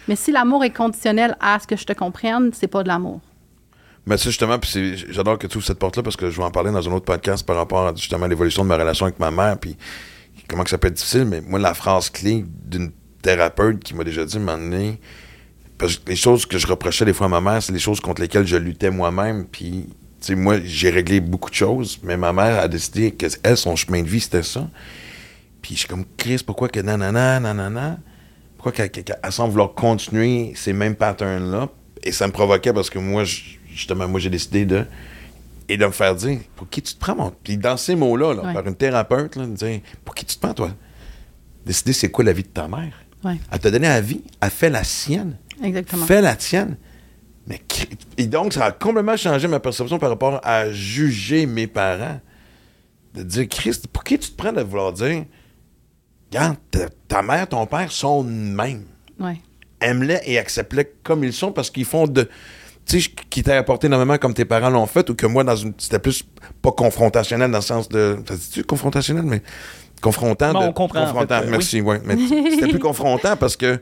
[0.08, 3.20] Mais si l'amour est conditionnel à ce que je te comprenne, c'est pas de l'amour.
[4.06, 6.44] Mais ça, justement, puis c'est- j'adore que tu ouvres cette porte-là parce que je vais
[6.44, 9.20] en parler dans un autre podcast par rapport à justement l'évolution de ma relation avec
[9.20, 9.76] ma mère, puis
[10.48, 11.26] comment que ça peut être difficile.
[11.26, 12.92] Mais moi, la phrase clé d'une
[13.22, 15.00] thérapeute qui m'a déjà dit, un donné,
[15.78, 18.00] parce que les choses que je reprochais des fois à ma mère, c'est les choses
[18.00, 19.46] contre lesquelles je luttais moi-même.
[19.46, 19.88] Puis,
[20.22, 23.58] tu sais, moi, j'ai réglé beaucoup de choses, mais ma mère a décidé que elle,
[23.58, 24.70] son chemin de vie, c'était ça.
[25.62, 28.00] Puis, je suis comme, Chris, pourquoi que nanana, nanana?
[28.58, 31.70] Pourquoi qu'elle, semble vouloir continuer ces mêmes patterns-là?
[32.04, 33.24] Et ça me provoquait parce que moi,
[33.70, 34.86] justement, moi, j'ai décidé de.
[35.68, 37.32] Et de me faire dire, pour qui tu te prends, mon?
[37.44, 38.54] Puis, dans ces mots-là, là, Ouais.
[38.54, 40.72] par une thérapeute, là, de dire, pour qui tu te prends, toi?
[41.66, 42.94] Décider c'est quoi la vie de ta mère.
[43.24, 43.38] Ouais.
[43.52, 45.38] Elle t'a donné la vie, elle fait la sienne.
[45.64, 46.06] Exactement.
[46.06, 46.78] Fais la tienne.
[47.48, 47.62] Mais,
[48.18, 52.20] et donc, ça a complètement changé ma perception par rapport à juger mes parents.
[53.16, 55.26] De dire, Christ, pour qui tu te prends de vouloir dire,
[56.32, 58.86] regarde, ta, ta mère, ton père sont de même.
[59.20, 59.42] Ouais.
[59.82, 62.30] Aime-les et accepte-les comme ils sont parce qu'ils font de.
[62.88, 65.56] Tu sais, qui t'a apporté énormément comme tes parents l'ont fait ou que moi, dans
[65.56, 65.74] une.
[65.78, 66.24] C'était plus
[66.62, 68.18] pas confrontationnel dans le sens de.
[68.28, 69.42] Ça se dit confrontationnel, mais
[70.02, 70.54] confrontant.
[70.54, 72.00] Bon, de, on comprend, en Confrontant, fait, euh, merci, ouais.
[72.06, 72.16] Mais
[72.52, 73.80] c'était plus confrontant parce que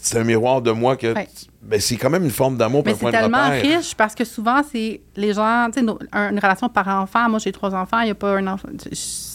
[0.00, 1.14] c'est un miroir de moi que.
[1.14, 1.28] Ouais.
[1.62, 3.78] Ben, c'est quand même une forme d'amour un c'est point de tellement repère.
[3.78, 7.28] riche parce que souvent, c'est les gens, tu sais, une relation parent-enfant.
[7.30, 8.68] Moi, j'ai trois enfants, il n'y a pas un enfant.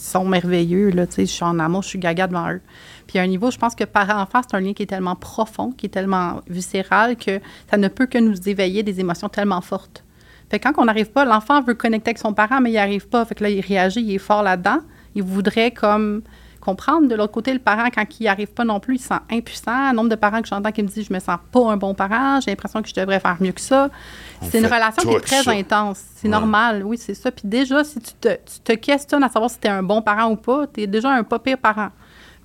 [0.10, 2.62] Sont merveilleux, je suis en amour, je suis gaga devant eux.
[3.08, 5.72] Puis à un niveau, je pense que parent-enfant, c'est un lien qui est tellement profond,
[5.72, 7.40] qui est tellement viscéral que
[7.70, 10.04] ça ne peut que nous éveiller des émotions tellement fortes.
[10.50, 13.08] Fait quand on n'arrive pas, l'enfant veut connecter avec son parent, mais il n'y arrive
[13.08, 13.24] pas.
[13.26, 14.80] Fait que là, il réagit, il est fort là-dedans.
[15.16, 16.24] Il voudrait comme
[16.60, 17.08] comprendre.
[17.08, 19.20] De l'autre côté, le parent, quand il n'y arrive pas non plus, il se sent
[19.32, 19.94] impuissant.
[19.94, 22.40] Nombre de parents que j'entends qui me disent Je me sens pas un bon parent,
[22.42, 23.90] j'ai l'impression que je devrais faire mieux que ça.
[24.50, 25.52] C'est une relation qui est très ça.
[25.52, 26.00] intense.
[26.16, 26.32] C'est Ouais.
[26.32, 27.32] normal, oui, c'est ça.
[27.32, 30.02] Puis déjà, si tu te, tu te questionnes à savoir si tu es un bon
[30.02, 31.90] parent ou pas, tu es déjà un pas pire parent.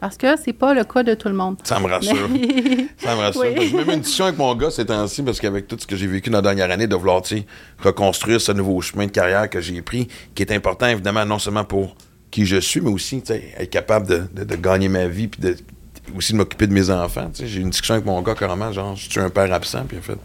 [0.01, 1.57] Parce que c'est pas le cas de tout le monde.
[1.65, 2.29] Ça me rassure.
[2.31, 3.43] Mais- Ça me rassure.
[3.43, 3.69] Oui.
[3.71, 6.07] J'ai même une discussion avec mon gars ces temps-ci, parce qu'avec tout ce que j'ai
[6.07, 7.23] vécu dans la dernière année, de vouloir
[7.83, 11.65] reconstruire ce nouveau chemin de carrière que j'ai pris, qui est important évidemment non seulement
[11.65, 11.95] pour
[12.35, 15.57] qui je suis, mais aussi être capable de, de- de gagner ma vie, puis de,
[16.17, 17.31] aussi de m'occuper de mes enfants.
[17.33, 19.97] J'ai eu une discussion avec mon gars carrément, genre, je suis un père absent, puis
[19.97, 20.19] il a fait.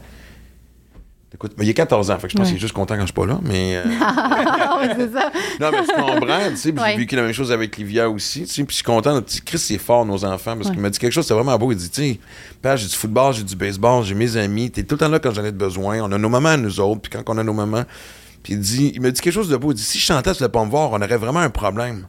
[1.32, 2.54] Écoute, mais il a 14 ans, fait que je pense Ouais.
[2.54, 3.76] qu'il est juste content quand je suis pas là, mais.
[3.78, 3.84] euh,
[4.98, 5.32] c'est ça.
[5.60, 8.48] non, mais tu comprends, tu sais, j'ai vécu la même chose avec Livia aussi, tu
[8.48, 10.74] sais, puis je suis content, notre petit Chris, c'est fort, nos enfants, parce Ouais.
[10.74, 12.20] qu'il m'a dit quelque chose, c'était vraiment beau, il dit, tu sais,
[12.64, 15.20] père, j'ai du football, j'ai du baseball, j'ai mes amis, t'es tout le temps là
[15.20, 17.44] quand j'en ai besoin, on a nos mamans à nous autres, puis quand on a
[17.44, 17.84] nos mamans,
[18.44, 20.32] puis il dit, il m'a dit quelque chose de beau, il dit, si je chantais,
[20.32, 22.08] tu voulais pas me voir, on aurait vraiment un problème.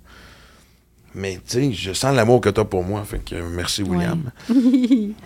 [1.13, 4.31] Mais, tu sais, je sens l'amour que t'as pour moi, fait que merci, William.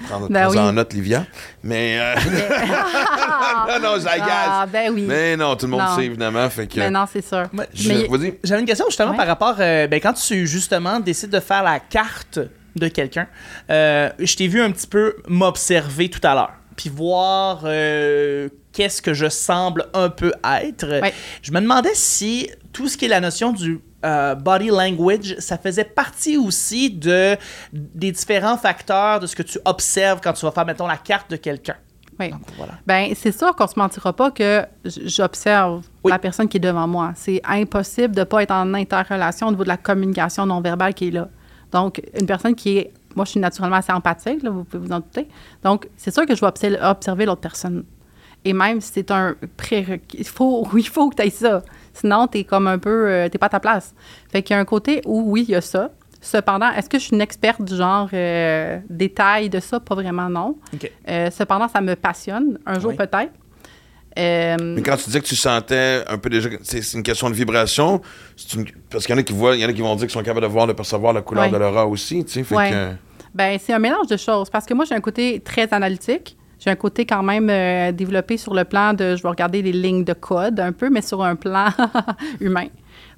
[0.09, 0.59] Prends Ben oui.
[0.59, 1.26] en note, Livia.
[1.62, 2.14] Mais, euh,
[3.68, 5.05] non, non, je la Ah, ben oui.
[5.07, 5.94] Mais non, tout le monde Non.
[5.96, 6.78] sait, évidemment, fait que...
[6.78, 7.44] Mais non, c'est sûr.
[8.42, 9.16] J'avais une question justement Ouais.
[9.18, 12.38] par rapport, euh, ben, quand tu justement décides de faire la carte
[12.76, 13.26] de quelqu'un,
[13.70, 19.00] euh, je t'ai vu un petit peu m'observer tout à l'heure, puis voir euh, qu'est-ce
[19.02, 21.00] que je semble un peu être.
[21.00, 21.14] Ouais.
[21.42, 25.56] Je me demandais si tout ce qui est la notion du euh, body language, ça
[25.56, 27.36] faisait partie aussi de,
[27.72, 31.30] des différents facteurs de ce que tu observes quand tu vas faire, mettons, la carte
[31.30, 31.76] de quelqu'un.
[32.20, 32.30] Oui.
[32.30, 32.74] Donc, voilà.
[32.86, 36.10] Ben, c'est sûr qu'on se mentira pas que j'observe Oui.
[36.12, 37.12] la personne qui est devant moi.
[37.16, 40.94] C'est impossible de ne pas être en interrelation au niveau de la communication non verbale
[40.94, 41.28] qui est là.
[41.72, 42.92] Donc, une personne qui est.
[43.16, 45.28] Moi, je suis naturellement assez empathique, là, vous pouvez vous en douter.
[45.62, 47.84] Donc, c'est sûr que je vais obser- observer l'autre personne.
[48.44, 51.62] Et même si c'est un prérequis, il faut, il faut que tu aies ça.
[51.92, 53.08] Sinon, tu es comme un peu.
[53.08, 53.94] euh, t'es pas à ta place.
[54.30, 55.90] Fait qu'il y a un côté où, oui, il y a ça.
[56.20, 59.78] Cependant, est-ce que je suis une experte du genre euh, détail de ça?
[59.80, 60.56] Pas vraiment, non.
[61.08, 62.58] Euh, cependant, ça me passionne.
[62.66, 62.96] Un jour, Oui.
[62.96, 63.32] peut-être.
[64.18, 67.34] Euh, Mais quand tu disais que tu sentais un peu déjà, c'est une question de
[67.34, 68.00] vibration,
[68.36, 69.92] c'est une- parce qu'il y en a qui voient, il y en a qui vont
[69.96, 71.50] dire qu'ils sont capables de voir, de percevoir la couleur Ouais.
[71.50, 72.44] de l'aura aussi, tu sais.
[72.44, 72.70] Fait Ouais.
[72.70, 72.90] que,
[73.35, 74.49] Ben, c'est un mélange de choses.
[74.51, 76.37] Parce que moi, j'ai un côté très analytique.
[76.59, 79.72] J'ai un côté quand même euh, développé sur le plan de, je vais regarder les
[79.72, 81.66] lignes de code un peu, mais sur un plan
[82.41, 82.68] humain.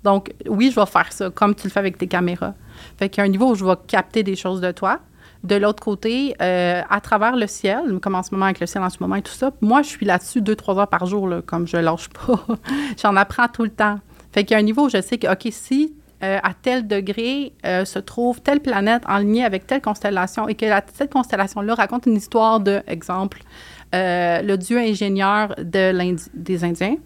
[0.02, 2.54] Donc, oui, je vais faire ça, comme tu le fais avec tes caméras.
[2.98, 5.00] Fait qu'il y a un niveau où je vais capter des choses de toi.
[5.44, 8.82] De l'autre côté, euh, à travers le ciel, comme en ce moment avec le ciel
[8.82, 11.28] en ce moment et tout ça, moi, je suis là-dessus deux, trois heures par jour,
[11.28, 12.44] là, comme je lâche pas.
[13.02, 14.00] J'en apprends tout le temps.
[14.32, 16.86] Fait qu'il y a un niveau où je sais que, OK, si euh, à tel
[16.86, 20.64] degré euh, se trouve telle planète en lien avec telle constellation et que
[20.94, 23.42] cette constellation-là raconte une histoire de, exemple,
[23.94, 26.96] euh, le dieu ingénieur des Indiens,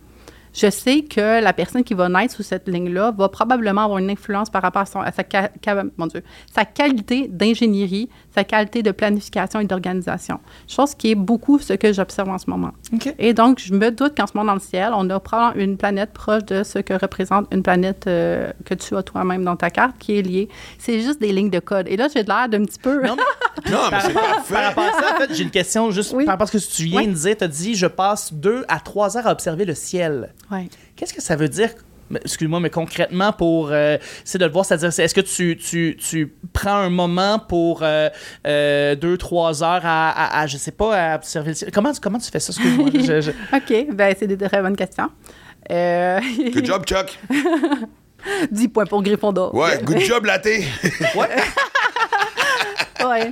[0.53, 4.11] je sais que la personne qui va naître sous cette ligne-là va probablement avoir une
[4.11, 6.22] influence par rapport à, son- à sa, ca- ca- mon Dieu,
[6.53, 10.40] sa qualité d'ingénierie, sa qualité de planification et d'organisation.
[10.68, 12.70] Chose qui est beaucoup ce que j'observe en ce moment.
[13.18, 15.76] Et donc, je me doute qu'en ce moment dans le ciel, on a probablement une
[15.76, 19.70] planète proche de ce que représente une planète euh, que tu as toi-même dans ta
[19.70, 20.48] carte qui est liée.
[20.78, 21.86] C'est juste des lignes de code.
[21.88, 23.07] Et là, j'ai l'air d'un petit peu...
[23.07, 23.22] Non, mais
[23.70, 24.55] Non, mais par, c'est rapport, parfait.
[24.55, 26.24] par rapport à ça, en fait, j'ai une question juste Oui.
[26.24, 27.09] par rapport à ce que tu viens Oui.
[27.09, 27.36] de dire.
[27.36, 30.32] Tu as dit, je passe deux à trois heures à observer le ciel.
[30.51, 30.68] Ouais.
[30.96, 31.70] Qu'est-ce que ça veut dire?
[32.24, 35.96] Excuse-moi, mais concrètement, pour euh, c'est de le voir, c'est-à-dire, c'est- est-ce que tu, tu,
[35.96, 38.09] tu prends un moment pour euh,
[38.48, 41.70] euh, deux, trois heures à, à, à, je sais pas, à observer le ciel?
[41.72, 42.53] Comment, tu- comment tu fais ça?
[42.53, 42.88] Excuse-moi?
[42.94, 45.09] je- je- OK, ben c'est des très bonnes questions.
[45.70, 46.18] Euh,
[46.53, 47.16] Good job, Chuck.
[48.51, 49.55] 10 points pour Gryffondor.
[49.55, 50.64] Ouais, good job, laté.
[51.14, 51.28] Ouais.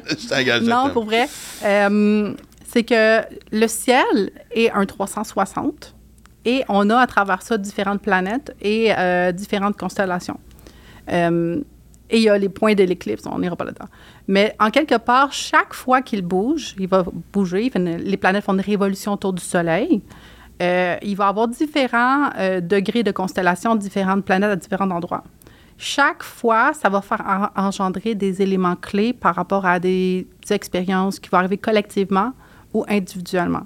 [0.09, 0.63] Je t'engage.
[0.63, 1.29] Non, pour vrai.
[1.65, 2.33] Euh,
[2.73, 3.21] c'est que
[3.53, 5.95] le ciel est un 360
[6.45, 10.39] et on a à travers ça différentes planètes et euh, différentes constellations.
[11.11, 11.61] Euh,
[12.11, 13.89] et il y a les points de l'éclipse, on n'ira pas là-dedans.
[14.29, 18.61] Mais en quelque part, chaque fois qu'il bouge, il va bouger, les planètes font une
[18.61, 20.01] révolution autour du Soleil.
[20.63, 22.31] Euh, il va avoir différents
[22.63, 25.23] degrés de constellation, différentes planètes à différents endroits.
[25.77, 27.23] Chaque fois, ça va faire
[27.57, 32.33] en- engendrer des éléments clés par rapport à des expériences qui vont arriver collectivement
[32.75, 33.63] ou individuellement.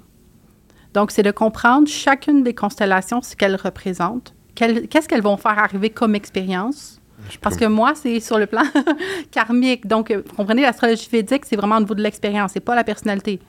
[0.93, 5.57] Donc, c'est de comprendre chacune des constellations, ce qu'elles représentent, quelles- qu'est-ce qu'elles vont faire
[5.57, 6.99] arriver comme expérience.
[7.41, 8.63] Parce que moi, c'est sur le plan
[9.31, 9.87] karmique.
[9.87, 12.83] Donc, euh, vous comprenez, l'astrologie védique, c'est vraiment au niveau de l'expérience, c'est pas la
[12.83, 13.39] personnalité.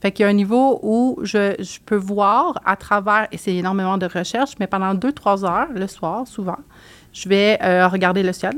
[0.00, 3.54] Fait qu'il y a un niveau où je, je peux voir à travers, et c'est
[3.54, 6.58] énormément de recherche, mais pendant deux, trois heures, le soir, souvent,
[7.12, 8.54] je vais euh, regarder le ciel.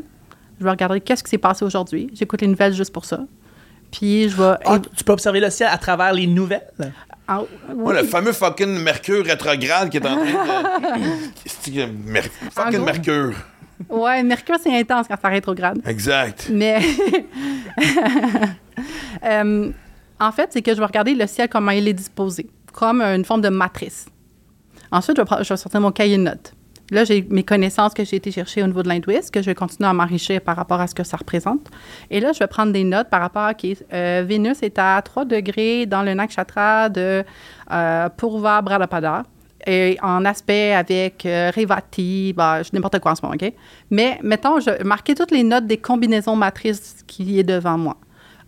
[0.59, 2.11] Je vais regarder qu'est-ce qui s'est passé aujourd'hui.
[2.15, 3.21] J'écoute les nouvelles juste pour ça.
[3.93, 4.55] Puis je vais...
[4.65, 6.67] Ah, tu peux observer le ciel à travers les nouvelles?
[7.29, 7.43] Ah,
[7.75, 11.87] Moi, le fameux fucking Mercure rétrograde qui est en train de.
[12.11, 12.85] Mer- fucking.
[12.85, 13.35] Mercure.
[13.91, 15.81] Ouais, Mercure, c'est intense quand ça rétrograde.
[15.87, 16.49] Exact.
[16.51, 16.81] Mais
[19.25, 19.71] Euh,
[20.21, 23.25] en fait, c'est que je vais regarder le ciel comment il est disposé, comme une
[23.25, 24.07] forme de matrice.
[24.93, 26.53] Ensuite, je vais, je vais sortir mon cahier de notes.
[26.91, 29.55] Là, j'ai mes connaissances que j'ai été chercher au niveau de l'hindouisme, que je vais
[29.55, 31.69] continuer à m'enrichir par rapport à ce que ça représente.
[32.11, 35.25] Et là, je vais prendre des notes par rapport à qui Vénus est à 3
[35.25, 37.25] degrés dans le nakshatra de
[37.73, 39.25] euh, Purva Bradapada
[39.67, 43.53] et en aspect avec euh, Revati, bah, je- n'importe quoi en ce moment, OK?
[43.91, 47.97] Mais mettons, je vais marquer toutes les notes des combinaisons matrices qui est devant moi.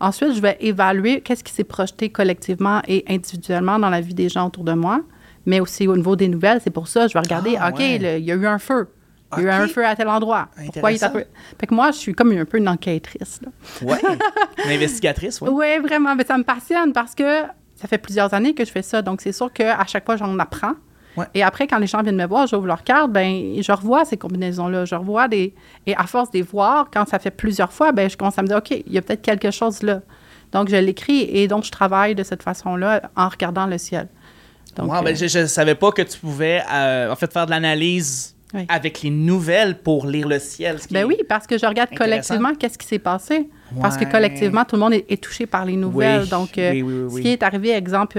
[0.01, 4.28] Ensuite, je vais évaluer qu'est-ce qui s'est projeté collectivement et individuellement dans la vie des
[4.28, 5.01] gens autour de moi,
[5.49, 6.61] mais aussi au niveau des nouvelles.
[6.62, 8.18] C'est pour ça, je vais regarder, Ah, OK, ouais.
[8.20, 8.88] il y a eu un feu.
[9.36, 10.49] Il y a eu un feu à tel endroit.
[10.66, 10.99] Pourquoi il?
[10.99, 13.40] Fait que moi, je suis comme un peu une enquêtrice.
[13.82, 13.99] Ouais.
[14.64, 15.49] Une investigatrice, oui.
[15.53, 16.14] Oui, vraiment.
[16.14, 17.42] Mais ça me passionne parce que
[17.76, 19.01] ça fait plusieurs années que je fais ça.
[19.03, 20.74] Donc, c'est sûr qu'à chaque fois, j'en apprends.
[21.16, 21.26] Ouais.
[21.34, 24.16] Et après, quand les gens viennent me voir, j'ouvre leur carte, ben, je revois ces
[24.16, 24.84] combinaisons-là.
[24.84, 25.55] Je revois des.
[25.86, 28.42] Et à force de les voir, quand ça fait plusieurs fois, ben, je commence à
[28.42, 30.01] me dire, OK, il y a peut-être quelque chose là.
[30.53, 34.09] Donc, je l'écris et donc, je travaille de cette façon-là en regardant le ciel.
[34.77, 37.47] Donc, Wow, ben, euh, je, je savais pas que tu pouvais euh, en fait faire
[37.47, 38.64] de l'analyse Oui.
[38.69, 40.79] avec les nouvelles pour lire le ciel.
[40.79, 43.49] ce qui Ben oui, parce que je regarde collectivement qu'est-ce qui s'est passé.
[43.81, 46.23] Parce que collectivement, tout le monde est, est touché par les nouvelles.
[46.23, 48.14] Oui, Donc, euh, oui, ce qui est arrivé, exemple,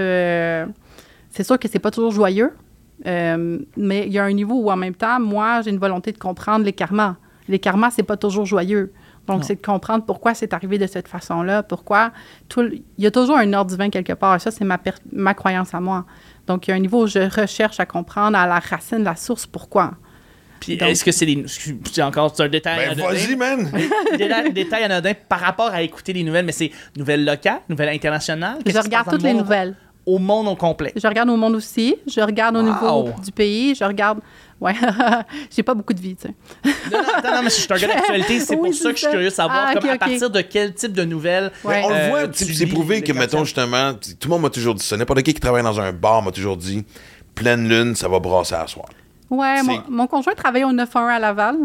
[1.31, 2.51] c'est sûr que c'est pas toujours joyeux,
[3.05, 6.17] mais il y a un niveau où, en même temps, moi, j'ai une volonté de
[6.17, 7.15] comprendre les karmas.
[7.47, 8.91] Les karmas, c'est pas toujours joyeux.
[9.27, 12.11] Donc, c'est de comprendre pourquoi c'est arrivé de cette façon-là, pourquoi
[12.47, 14.41] tout il y a toujours un ordre divin quelque part.
[14.41, 16.05] Ça, c'est ma, per- ma croyance à moi.
[16.49, 19.15] Donc, il y a un niveau où je recherche à comprendre à la racine, la
[19.15, 19.91] source, pourquoi.
[20.59, 21.45] Puis Donc- est-ce que c'est des.
[21.47, 22.79] C'est encore c'est un détail.
[22.79, 23.13] Ben, anodin.
[23.13, 23.71] vas-y, man.
[24.17, 28.57] Détail, détail anodin par rapport à écouter les nouvelles, mais c'est nouvelles locales, nouvelles internationales.
[28.65, 29.75] Je regarde toutes le les nouvelles.
[30.05, 30.91] Au monde au complet.
[30.95, 31.95] Je regarde au monde aussi.
[32.07, 32.65] Je regarde au Wow.
[32.65, 33.75] niveau du pays.
[33.75, 34.19] Je regarde.
[34.61, 34.73] Ouais,
[35.55, 36.35] j'ai pas beaucoup de vie, tu sais.
[36.91, 39.01] Non, non, non, mais je suis un gars d'actualité, c'est Oui, pour ça que je
[39.01, 41.51] suis curieux de savoir Ah, comme, à partir de quel type de nouvelles.
[41.63, 41.81] Ouais.
[41.85, 44.41] On le Euh, voit, tu tu sais, c'est prouvé que, mettons, justement, tout le monde
[44.41, 44.97] m'a toujours dit ça.
[44.97, 46.83] N'importe qui qui travaille dans un bar m'a toujours dit
[47.35, 48.87] pleine lune, ça va brasser à soir.
[49.29, 51.55] Ouais, mon, mon conjoint travaillait au 911 à Laval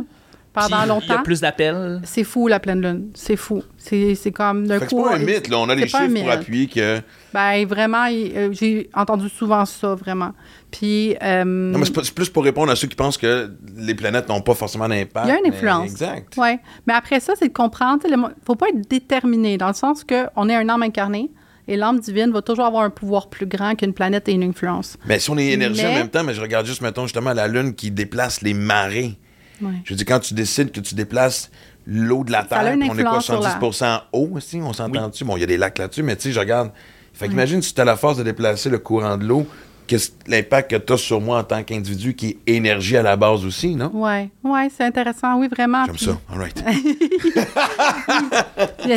[0.55, 1.23] pendant Puis, Il y a longtemps.
[1.23, 2.01] plus d'appels.
[2.05, 3.11] C'est fou, la pleine lune.
[3.15, 3.63] C'est fou.
[3.77, 5.03] C'est c'est comme d'un Fait que c'est coup.
[5.05, 5.59] pas un euh, mythe, là.
[5.59, 6.29] On a les chiffres pour mythe.
[6.29, 7.01] appuyer que.
[7.35, 10.31] Ben, vraiment, euh, j'ai entendu souvent ça, vraiment.
[10.71, 11.17] Puis.
[11.23, 14.41] euh, Non, mais c'est plus pour répondre à ceux qui pensent que les planètes n'ont
[14.41, 15.27] pas forcément d'impact.
[15.27, 15.91] Il y a une mais- influence.
[15.91, 16.33] Exact.
[16.39, 16.57] Oui.
[16.87, 18.03] Mais après ça, c'est de comprendre.
[18.09, 21.31] Il ne faut pas être déterminé, dans le sens qu'on est un âme incarné
[21.67, 24.97] et l'âme divine va toujours avoir un pouvoir plus grand qu'une planète et une influence.
[25.07, 27.33] Mais si on est énergie Mais- en même temps, mais je regarde juste, mettons, justement,
[27.33, 29.19] la Lune qui déplace les marées.
[29.63, 29.71] Ouais.
[29.85, 31.51] Je veux dire, quand tu décides que tu déplaces
[31.87, 35.09] l'eau de la Terre, on est quoi, influence sur la- 70 eau aussi, on s'entend
[35.09, 35.25] dessus.
[35.25, 36.71] Bon, il y a des lacs là-dessus, mais tu sais, je regarde.
[37.13, 39.47] Fait qu'imagine si tu as la force de déplacer le courant de l'eau,
[39.87, 43.17] qu'est-ce- l'impact que tu as sur moi en tant qu'individu qui est énergie à la
[43.17, 43.91] base aussi, non?
[43.95, 45.85] Oui, ouais, c'est intéressant, oui, vraiment.
[45.85, 46.19] J'aime Puis- ça.
[46.33, 46.65] All right.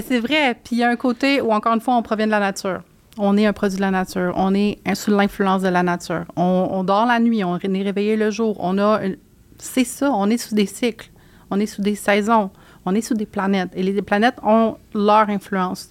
[0.07, 0.55] C'est vrai.
[0.63, 2.81] Puis il y a un côté où, encore une fois, on provient de la nature.
[3.19, 4.33] On est un produit de la nature.
[4.35, 6.23] On est sous l'influence de la nature.
[6.35, 8.55] On, on dort la nuit, on est réveillé le jour.
[8.59, 9.01] On a.
[9.03, 9.17] une-
[9.57, 11.09] C'est ça, on est sous des cycles.
[11.49, 12.51] On est sous des saisons.
[12.85, 13.69] On est sous des planètes.
[13.73, 15.89] Et les planètes ont leur influence.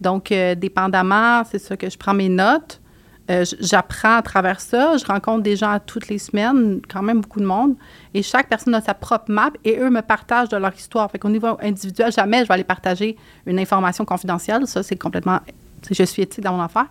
[0.00, 2.80] Donc, euh, dépendamment, c'est ça que je prends mes notes.
[3.30, 4.96] Euh, J'apprends à travers ça.
[4.96, 7.74] Je rencontre des gens toutes les semaines, quand même beaucoup de monde.
[8.14, 11.10] Et chaque personne a sa propre map et eux me partagent de leur histoire.
[11.10, 14.66] Fait qu'au niveau individuel, jamais je vais aller partager une information confidentielle.
[14.66, 15.40] Ça, c'est complètement.
[15.90, 16.86] Je suis éthique dans mon affaire.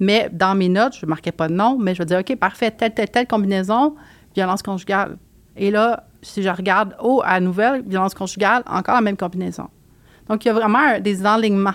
[0.00, 2.36] Mais dans mes notes, je ne marquais pas de nom, mais je vais dire OK,
[2.36, 3.94] parfait, telle, telle, telle combinaison,
[4.34, 5.16] violence conjugale.
[5.56, 9.68] Et là, si je regarde, oh, à la nouvelle, violence conjugale, encore la même combinaison.
[10.28, 11.74] Donc, il y a vraiment des enlignements.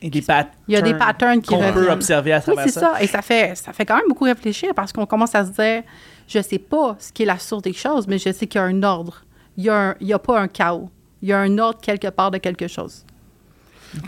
[0.00, 0.54] Et des patterns.
[0.66, 1.90] Il y a des patterns qui qu'on peut reviennent.
[1.92, 2.94] observer à Oui, travers c'est ça.
[2.94, 3.02] ça.
[3.02, 5.82] Et ça fait, ça fait quand même beaucoup réfléchir parce qu'on commence à se dire,
[6.26, 8.62] je sais pas ce qui est la source des choses, mais je sais qu'il y
[8.62, 9.24] a un ordre.
[9.56, 10.90] Il y a, un- il y a pas un chaos.
[11.20, 13.04] Il y a un ordre quelque part de quelque chose.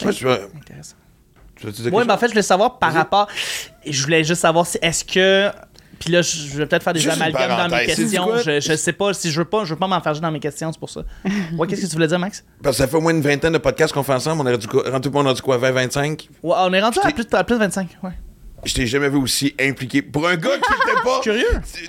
[0.03, 0.97] Moi, je veux- Intéressant.
[1.55, 2.99] tu Oui, quelque mais en fait, je voulais savoir par Vas-y.
[2.99, 3.29] rapport.
[3.87, 5.51] Je voulais juste savoir si est-ce que.
[5.99, 8.29] Puis là, je vais peut-être faire des Juste amalgames dans mes questions.
[8.45, 10.73] Je, je sais pas si je veux pas, je veux pas m'enfarger dans mes questions,
[10.73, 11.03] c'est pour ça.
[11.59, 12.45] Ouais, qu'est-ce que tu voulais dire, Max?
[12.63, 14.43] Parce que ça fait au moins une vingtaine de podcasts qu'on fait ensemble.
[14.43, 16.29] On est rendu, rendu, on est rendu quoi, 20, 25?
[16.43, 17.89] Ouais, on est rendu à plus, à plus de 25.
[18.03, 18.11] Ouais.
[18.67, 20.01] Je t'ai jamais vu aussi impliqué.
[20.01, 21.21] Pour un gars qui était pas.
[21.23, 21.45] Curieux.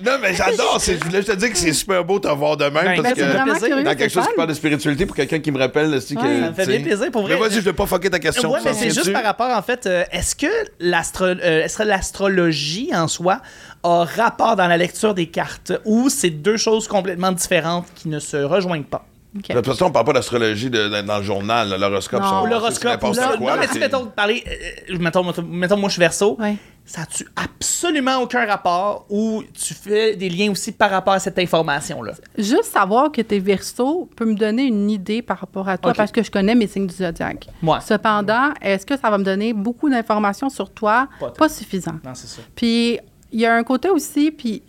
[0.06, 0.76] Non, mais j'adore.
[0.82, 2.74] c'est- Je voulais te dire que c'est super beau de te voir de même.
[2.74, 4.30] Ben, parce ben, que dans quelque chose fun.
[4.32, 6.20] qui parle de spiritualité, pour quelqu'un qui me rappelle aussi que.
[6.22, 7.34] Ouais, ça me fait bien plaisir, pour vrai.
[7.36, 8.52] Mais vas-y, je vais pas fucker ta question.
[8.52, 10.48] Ouais, mais c'est juste par rapport, en fait, euh, est-ce que
[10.82, 13.40] l'astro- euh, est-ce que l'astrologie en soi
[13.86, 18.20] a rapport dans la lecture des cartes ou c'est deux choses complètement différentes qui ne
[18.20, 19.06] se rejoignent pas?
[19.38, 19.50] OK.
[19.50, 22.22] De toute façon, on parle pas d'astrologie de- de- dans le journal, l'horoscope.
[22.22, 22.46] Non.
[22.46, 23.02] l'horoscope.
[23.04, 23.12] non,
[23.60, 24.42] mais tu mettons, parler,
[24.90, 26.38] euh, mettons, mettons, mettons, moi, je suis verso.
[26.40, 26.56] Ouais.
[26.86, 31.38] Ça a-tu absolument aucun rapport ou tu fais des liens aussi par rapport à cette
[31.40, 32.14] information-là?
[32.38, 35.94] Juste savoir que tu es verso peut me donner une idée par rapport à toi
[35.94, 37.48] parce que je connais mes signes du zodiaque.
[37.62, 37.82] Moi.
[37.82, 41.10] Cependant, est-ce que ça va me donner beaucoup d'informations sur toi?
[41.20, 41.96] Pas Pas, suffisant.
[42.06, 42.42] Non, c'est ça.
[42.56, 43.00] Puis,
[43.36, 44.64] il y a un côté aussi, puis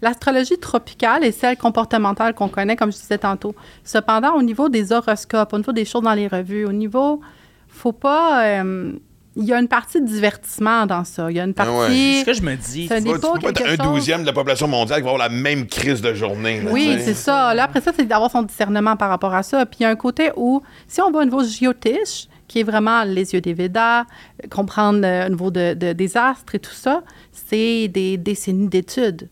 [0.00, 3.54] l'astrologie tropicale est celle comportementale qu'on connaît, comme je disais tantôt.
[3.84, 7.20] Cependant, au niveau des horoscopes, au niveau des choses dans les revues, au niveau,
[7.68, 8.44] faut pas...
[8.46, 8.92] euh,
[9.34, 11.30] il y a une partie de divertissement dans ça.
[11.30, 11.78] Il y a une Ah ouais.
[11.78, 12.14] partie...
[12.16, 12.86] C'est ce que je me dis.
[12.86, 15.10] Ce Tu n'est peux pas pas un chose- douzième de la population mondiale qui va
[15.12, 16.60] avoir la même crise de journée.
[16.60, 17.54] là, Oui, c'est ça.
[17.54, 19.64] Là, après ça, c'est d'avoir son discernement par rapport à ça.
[19.64, 22.64] Puis il y a un côté où, si on va au niveau géotiche, qui est
[22.64, 24.04] vraiment les yeux des Védas, euh,
[24.50, 29.30] comprendre euh, au niveau de, de- des astres et tout ça, c'est des décennies d'études.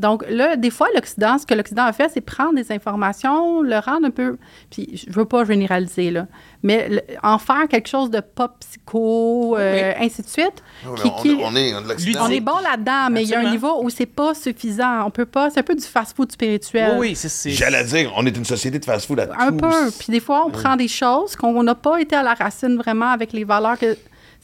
[0.00, 3.78] Donc là, des fois, l'Occident, ce que l'Occident a fait, c'est prendre des informations, le
[3.78, 4.36] rendre un peu...
[4.70, 6.26] Puis je veux pas généraliser, là,
[6.62, 10.62] mais le- en faire quelque chose de pop psycho, euh, ainsi de suite.
[10.96, 12.20] Qui- on, qui- on est on est de l'Occident.
[12.24, 15.06] on est bon là-dedans, mais il y a un niveau où c'est pas suffisant.
[15.06, 15.50] On peut pas...
[15.50, 16.92] C'est un peu du fast-food spirituel.
[16.98, 17.28] Oui, oui, c'est.
[17.28, 19.58] c'est- J'allais dire, on est une société de fast-food à Un tous.
[19.58, 19.90] peu.
[19.98, 23.10] Puis des fois, on prend des choses qu'on n'a pas été à la racine vraiment
[23.10, 23.96] avec les valeurs que.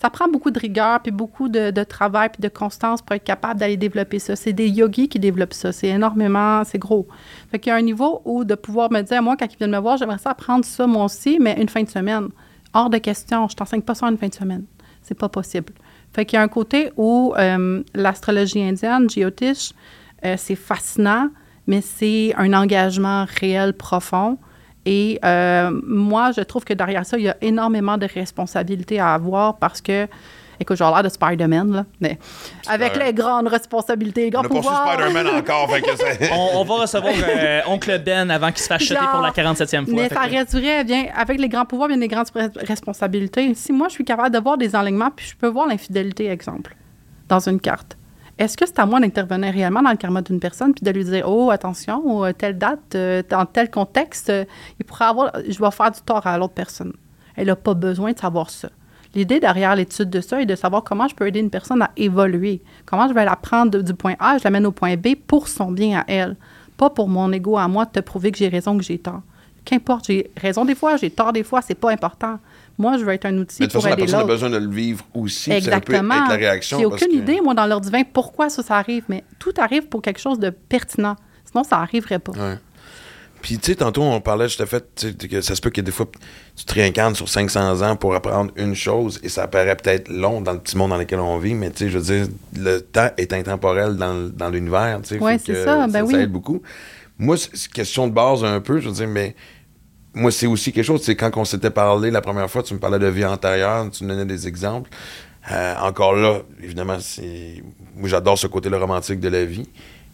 [0.07, 3.59] Ça prend beaucoup de rigueur, puis beaucoup de, travail, puis de constance pour être capable
[3.59, 4.37] d'aller développer ça.
[4.37, 5.73] C'est des yogis qui développent ça.
[5.73, 7.09] C'est énormément, c'est gros.
[7.51, 9.73] Fait qu'il y a un niveau où de pouvoir me dire, moi, quand ils viennent
[9.73, 12.29] me voir, j'aimerais ça apprendre ça, moi aussi, mais une fin de semaine.
[12.73, 13.49] Hors de question.
[13.49, 14.63] Je t'enseigne pas ça une fin de semaine.
[15.03, 15.73] C'est pas possible.
[16.13, 19.73] Fait qu'il y a un côté où euh, l'astrologie indienne, Jyotish,
[20.25, 21.31] euh, c'est fascinant,
[21.67, 24.39] mais c'est un engagement réel, profond.
[24.89, 29.15] Et euh, moi, je trouve que derrière ça, il y a énormément de responsabilités à
[29.15, 30.07] avoir parce que,
[30.61, 32.19] écoute, j'ai l'air de Spider-Man, là, mais
[32.69, 34.87] avec les grandes responsabilités, les On grands reçu pouvoirs.
[34.93, 36.31] Spider-Man encore, fait que c'est...
[36.33, 39.87] On, on va recevoir euh, Oncle Ben avant qu'il se fasse chuter pour la 47e
[39.87, 39.95] fois.
[39.95, 43.55] Mais ça que- reste vrai, bien, avec les grands pouvoirs viennent les grandes res- responsabilités.
[43.55, 46.77] Si moi, je suis capable de voir des enlignements, puis je peux voir l'infidélité, exemple,
[47.29, 47.97] dans une carte,
[48.39, 51.05] est-ce que c'est à moi d'intervenir réellement dans le karma d'une personne, puis de lui
[51.05, 54.45] dire, oh, attention, euh, telle date, euh, dans tel contexte, euh,
[54.79, 56.93] il pourrait avoir, je vais faire du tort à l'autre personne.
[57.35, 58.69] Elle n'a pas besoin de savoir ça.
[59.15, 61.91] L'idée derrière l'étude de ça est de savoir comment je peux aider une personne à
[61.97, 62.63] évoluer.
[62.85, 65.71] Comment je vais la prendre du point A, je l'amène au point B pour son
[65.71, 66.37] bien à elle.
[66.77, 69.23] Pas pour mon ego à moi de te prouver que j'ai raison, que j'ai tort.
[69.65, 72.39] Qu'importe, j'ai raison des fois, j'ai tort des fois, c'est pas important.
[72.79, 74.25] Moi, je veux être un outil Mais de toute pour façon, la aider personne a
[74.33, 75.45] besoin de le vivre aussi.
[75.45, 76.15] Ça peut Exactement.
[76.15, 76.79] être la réaction.
[76.79, 79.89] J'ai aucune que- idée, moi, dans l'ordre divin, pourquoi ça, ça arrive, mais tout arrive
[79.89, 81.17] pour quelque chose de pertinent.
[81.51, 82.33] Sinon, ça n'arriverait pas.
[82.33, 82.59] Ouais.
[83.43, 85.71] Puis, tu sais, tantôt, on parlait, je te fait, tu sais, que ça se peut
[85.71, 86.07] que des fois,
[86.57, 90.41] tu te réincarnes sur 500 ans pour apprendre une chose et ça paraît peut-être long
[90.41, 92.81] dans le petit monde dans lequel on vit, mais tu sais, je veux dire, le
[92.81, 95.19] temps est intemporel dans, dans l'univers, tu sais.
[95.21, 96.15] Ouais, c'est ça, ben oui.
[96.17, 96.61] aide beaucoup.
[97.19, 99.37] Moi, c'est c'est question de base un peu, je veux dire, mais
[100.17, 102.79] moi, c'est aussi quelque chose, c'est quand on s'était parlé la première fois, tu me
[102.81, 104.91] parlais de vie antérieure, tu me donnais des exemples.
[105.53, 107.63] Euh, encore là, évidemment, c'est
[107.95, 109.69] moi j'adore ce côté-là romantique de la vie.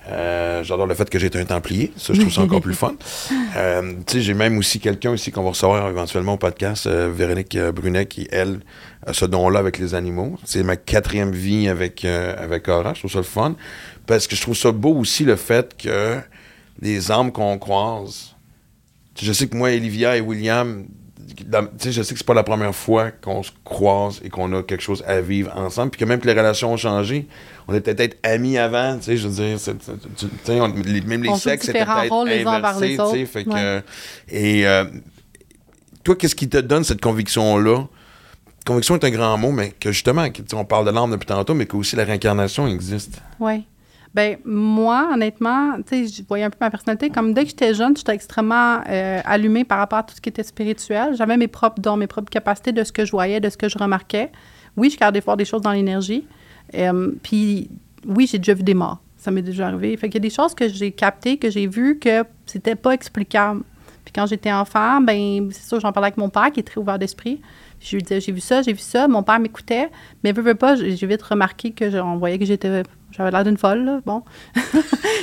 [0.09, 1.93] Euh, j'adore le fait que j'ai été un Templier.
[1.97, 2.95] Ça, je trouve ça encore plus fun.
[3.55, 7.13] Euh, tu sais, j'ai même aussi quelqu'un aussi qu'on va recevoir éventuellement au podcast, euh,
[7.15, 8.61] Véronique Brunet, qui, elle,
[9.07, 10.39] a ce don-là avec les animaux.
[10.45, 12.95] C'est ma quatrième vie avec, euh, avec Cora.
[12.95, 13.55] Je trouve ça le fun.
[14.07, 16.19] Parce que je trouve ça beau aussi le fait que
[16.81, 18.32] les âmes qu'on croise.
[19.21, 20.85] Je sais que moi, Olivia et William,
[21.47, 24.63] dans- je sais que c'est pas la première fois qu'on se croise et qu'on a
[24.63, 27.27] quelque chose à vivre ensemble, puis que même que les relations ont changé,
[27.69, 31.29] on était peut-être amis avant, tu sais, je veux dire, tu on- les- même les
[31.31, 31.89] On sexes étaient peut-être
[32.57, 33.25] inversés, tu sais, autres.
[33.27, 33.83] fait que, Ouais.
[34.29, 34.85] et euh,
[36.05, 37.87] toi, qu'est-ce qui te donne cette conviction-là?
[38.65, 41.55] Conviction est un grand mot, mais que justement, que, on parle de l'âme depuis tantôt,
[41.55, 43.21] mais qu'aussi la réincarnation existe.
[43.41, 43.65] Oui.
[44.15, 47.09] Ben moi, honnêtement, tu sais, je voyais un peu ma personnalité.
[47.09, 50.29] Comme dès que j'étais jeune, j'étais extrêmement euh, allumée par rapport à tout ce qui
[50.29, 51.17] était spirituel.
[51.17, 53.69] J'avais mes propres dons, mes propres capacités de ce que je voyais, de ce que
[53.71, 54.31] je remarquais.
[54.77, 56.27] Oui, je gardais fort des choses dans l'énergie.
[56.75, 57.71] Euh, Puis
[58.07, 59.01] oui, j'ai déjà vu des morts.
[59.17, 59.97] Ça m'est déjà arrivé.
[59.97, 62.93] Fait qu'il y a des choses que j'ai captées, que j'ai vues, que c'était pas
[62.93, 63.63] explicable.
[64.05, 66.81] Puis quand j'étais enfant, ben c'est sûr, j'en parlais avec mon père qui est très
[66.81, 67.41] ouvert d'esprit.
[67.81, 69.09] Je lui disais, j'ai vu ça, j'ai vu ça.
[69.09, 69.91] Mon père m'écoutait,
[70.23, 72.83] mais veux, veux pas, j'ai vite remarqué que on voyait que j'étais,
[73.13, 73.85] j'avais l'air d'une folle.
[73.85, 74.01] Là.
[74.05, 74.23] Bon,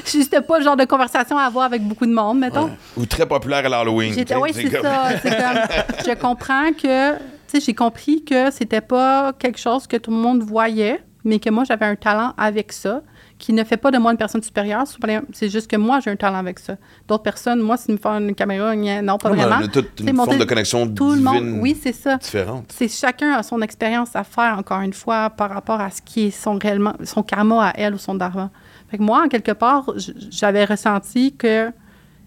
[0.05, 2.69] c'était pas le genre de conversation à avoir avec beaucoup de monde, mettons.
[2.97, 4.13] Ou très populaire à l'Halloween.
[4.13, 5.09] J'étais, oui, c'est comme- ça.
[5.23, 10.11] Comme, je comprends que, tu sais, j'ai compris que c'était pas quelque chose que tout
[10.11, 13.01] le monde voyait, mais que moi, j'avais un talent avec ça,
[13.39, 14.83] qui ne fait pas de moi une personne supérieure.
[15.31, 16.75] C'est juste que moi, j'ai un talent avec ça.
[17.07, 19.55] D'autres personnes, moi, s'ils me font une caméra, non, pas Ouais, vraiment.
[19.61, 22.17] on a toute C'est une forme de connexion Tout le monde, divine oui, c'est ça.
[22.17, 22.65] différente.
[22.67, 26.27] C'est chacun a son expérience à faire, encore une fois, par rapport à ce qui
[26.27, 28.51] est son, réellement, son karma à elle ou son dharma.
[28.91, 29.89] Fait que moi, en quelque part,
[30.29, 31.71] j'avais ressenti que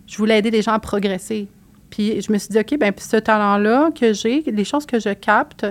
[0.07, 1.47] je voulais aider les gens à progresser.
[1.91, 5.13] Puis je me suis dit, OK, ben ce talent-là que j'ai, les choses que je
[5.13, 5.67] capte,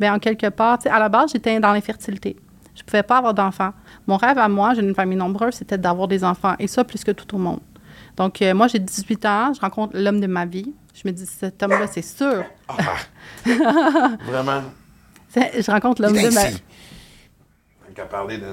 [0.00, 2.34] ben en quelque part, à la base, j'étais dans l'infertilité.
[2.90, 3.72] Je pouvais pas avoir d'enfants.
[4.08, 6.56] Mon rêve à moi, j'ai une famille nombreuse, c'était d'avoir des enfants.
[6.58, 7.60] Et ça, plus que tout au monde.
[8.16, 10.74] Donc, euh, moi, j'ai 18 ans, je rencontre l'homme de ma vie.
[10.92, 12.42] Je me dis, cet homme-là, c'est sûr.
[14.26, 14.62] Vraiment.
[15.28, 16.62] C'est- Je rencontre l'homme de, ma, Ici.
[17.94, 18.46] Qu'à parler de.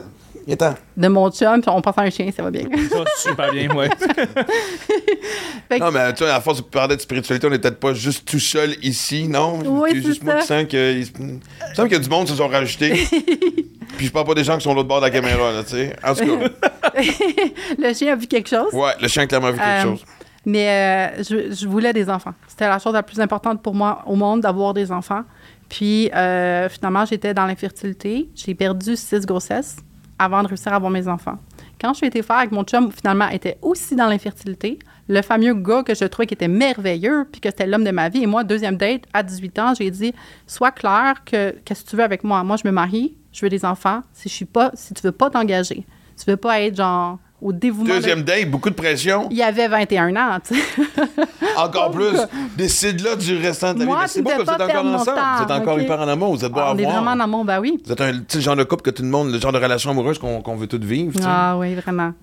[0.97, 2.63] De mon chum, on pense à un chien, ça va bien.
[2.89, 3.89] Ça va super bien, ouais.
[5.69, 7.93] Que- Non, mais tu vois, à force de parler de spiritualité, on n'est peut-être pas
[7.93, 9.59] juste tout seul ici, non?
[9.65, 10.41] Oui, c'est juste moi ça.
[10.41, 10.93] qui sens que.
[10.93, 11.39] Il il me
[11.75, 12.93] semble qu'il y a du monde qui se sont rajoutés.
[13.97, 15.63] Puis je parle pas des gens qui sont de l'autre bord de la caméra, là,
[15.63, 15.95] tu sais.
[16.03, 16.49] En tout cas,
[17.77, 18.73] le chien a vu quelque chose.
[18.73, 20.03] ouais, le chien a clairement vu quelque Euh, chose.
[20.45, 20.69] Mais
[21.19, 22.33] euh, je, je voulais des enfants.
[22.47, 25.23] C'était la chose la plus importante pour moi au monde d'avoir des enfants.
[25.69, 28.29] Puis euh, finalement, j'étais dans l'infertilité.
[28.35, 29.77] J'ai perdu six grossesses
[30.19, 31.37] avant de réussir à avoir mes enfants.
[31.79, 34.79] Quand je suis été faire avec mon chum, finalement, était aussi dans l'infertilité.
[35.07, 38.09] Le fameux gars que je trouvais qui était merveilleux, puis que c'était l'homme de ma
[38.09, 38.23] vie.
[38.23, 40.13] Et moi, deuxième date, à 18 ans, j'ai dit
[40.47, 42.43] Sois clair que qu'est-ce que tu veux avec moi?
[42.43, 44.01] Moi, je me marie, je veux des enfants.
[44.13, 44.47] Si je suis
[45.03, 45.85] veux pas t'engager,
[46.17, 47.89] tu veux pas être genre au dévouement.
[47.89, 49.27] de- Deuxième date, beaucoup de pression.
[49.31, 50.61] Il y avait 21 ans, tu sais.
[51.57, 52.17] Encore plus.
[52.57, 54.09] Décide là du restant de la Moi, vie.
[54.09, 55.17] C'est devais que vous êtes encore ensemble.
[55.17, 55.81] temps, Vous êtes encore ok?
[55.81, 56.35] hyper en amour.
[56.35, 56.95] Vous êtes beau à On est voir.
[56.95, 57.79] vraiment en amour, ben oui.
[57.85, 59.91] Vous êtes un, le genre de couple que tout le monde, le genre de relation
[59.91, 61.13] amoureuse qu'on qu'on veut tous vivre.
[61.13, 61.27] tu sais.
[61.27, 62.13] Ah oui, vraiment.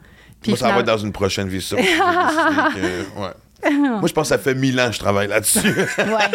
[0.41, 1.77] Puis Moi, ça va finalement- être dans une prochaine vie, ça.
[2.75, 3.31] Que- ouais.
[4.01, 5.59] Moi, je pense que ça fait mille ans que je travaille là-dessus.
[5.69, 6.31] Ouais.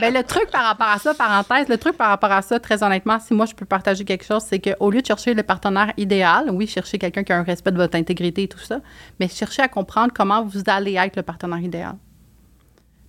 [0.00, 2.82] ben, le truc par rapport à ça, parenthèse, le truc par rapport à ça, très
[2.82, 5.92] honnêtement, si moi je peux partager quelque chose, c'est qu'au lieu de chercher le partenaire
[5.96, 8.80] idéal, oui, chercher quelqu'un qui a un respect de votre intégrité et tout ça,
[9.20, 11.94] mais chercher à comprendre comment vous allez être le partenaire idéal.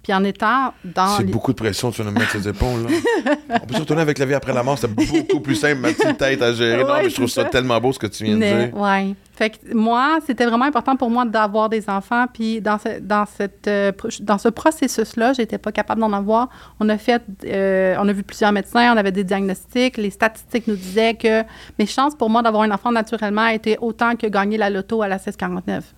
[0.02, 1.16] Puis en étant dans.
[1.16, 2.88] C'est les- beaucoup de pression viens de mettre ses épaules.
[2.90, 3.58] Là.
[3.62, 4.78] On peut se retourner avec la vie après la mort.
[4.78, 6.84] C'est beaucoup plus simple, ma petite tête à gérer.
[6.84, 7.50] non, mais je trouve ça ça.
[7.50, 8.78] tellement beau ce que tu viens de dire.
[8.78, 9.16] ouais.
[9.50, 12.26] Que moi, c'était vraiment important pour moi d'avoir des enfants.
[12.32, 13.92] Puis dans, ce, dans, cette, euh,
[14.22, 16.50] dans ce processus-là, j'étais pas capable d'en avoir.
[16.80, 19.98] On a fait, euh, on a vu plusieurs médecins, on avait des diagnostics.
[19.98, 21.44] Les statistiques nous disaient que
[21.80, 25.08] mes chances pour moi d'avoir un enfant naturellement étaient autant que gagner la loto à
[25.08, 25.94] la 1649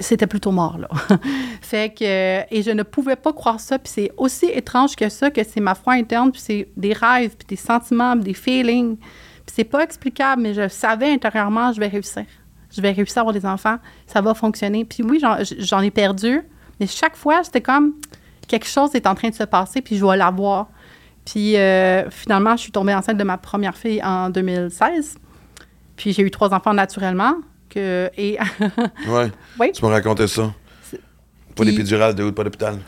[0.00, 0.88] c'était plutôt mort, là.
[1.60, 5.08] fait que, euh, et je ne pouvais pas croire ça, puis c'est aussi étrange que
[5.08, 8.34] ça, que c'est ma foi interne, puis c'est des rêves, puis des sentiments, puis des
[8.34, 8.96] feelings.
[8.96, 12.24] Puis c'est pas explicable, mais je savais intérieurement, je vais réussir.
[12.74, 14.84] Je vais réussir à avoir des enfants, ça va fonctionner.
[14.84, 16.40] Puis oui, j'en- ai perdu,
[16.80, 17.94] mais chaque fois, c'était comme
[18.48, 20.68] quelque chose est en train de se passer, puis je vais l'avoir.
[21.24, 25.16] Puis euh, finalement, je suis tombée enceinte de ma première fille en 2016.
[25.96, 27.34] Puis j'ai eu trois enfants naturellement.
[27.70, 28.38] Que, et
[29.08, 29.30] Ouais.
[29.58, 29.72] Oui.
[29.72, 30.52] Tu me racontais ça.
[31.56, 32.78] Pas d'épidurale, de pas d'hôpital?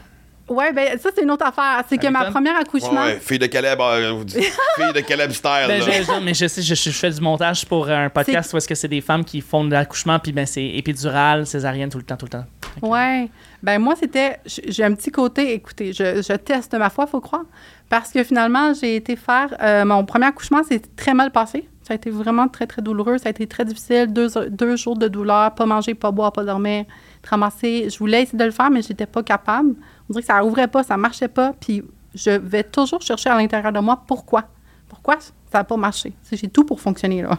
[0.49, 1.82] Ouais, ben ça, c'est une autre affaire.
[1.88, 3.03] C'est que ma première accouchement.
[3.05, 3.18] ouais.
[3.20, 4.44] Fille de Caleb, euh, vous dites.
[4.76, 5.51] fille de Caleb style.
[5.66, 5.84] Ben, là.
[5.84, 8.68] je, je- mais je sais, je, je fais du montage pour un podcast où est-ce
[8.68, 12.05] que c'est des femmes qui font de l'accouchement, puis ben c'est épidural, césarienne tout le
[12.05, 12.44] temps, tout le temps.
[12.80, 13.28] Ouais.
[13.62, 14.38] Ben moi, c'était.
[14.47, 15.53] J'ai un petit côté.
[15.55, 17.44] Écoutez, je, je teste ma foi, faut croire.
[17.88, 19.53] Parce que finalement, j'ai été faire.
[19.61, 21.68] euh, mon premier accouchement, c'est très mal passé.
[21.82, 23.18] Ça a été vraiment très, très douloureux.
[23.18, 24.12] Ça a été très difficile.
[24.12, 26.84] Deux, deux jours de douleur, pas manger, pas boire, pas dormir,
[27.28, 27.88] ramasser.
[27.90, 29.74] Je voulais essayer de le faire, mais j'étais pas capable.
[30.09, 31.52] On dirait que ça ouvrait pas, ça marchait pas.
[31.59, 31.82] Puis
[32.14, 34.44] je vais toujours chercher à l'intérieur de moi pourquoi.
[34.88, 36.12] Pourquoi ça n'a pas marché?
[36.30, 37.38] J'ai tout pour fonctionner, là.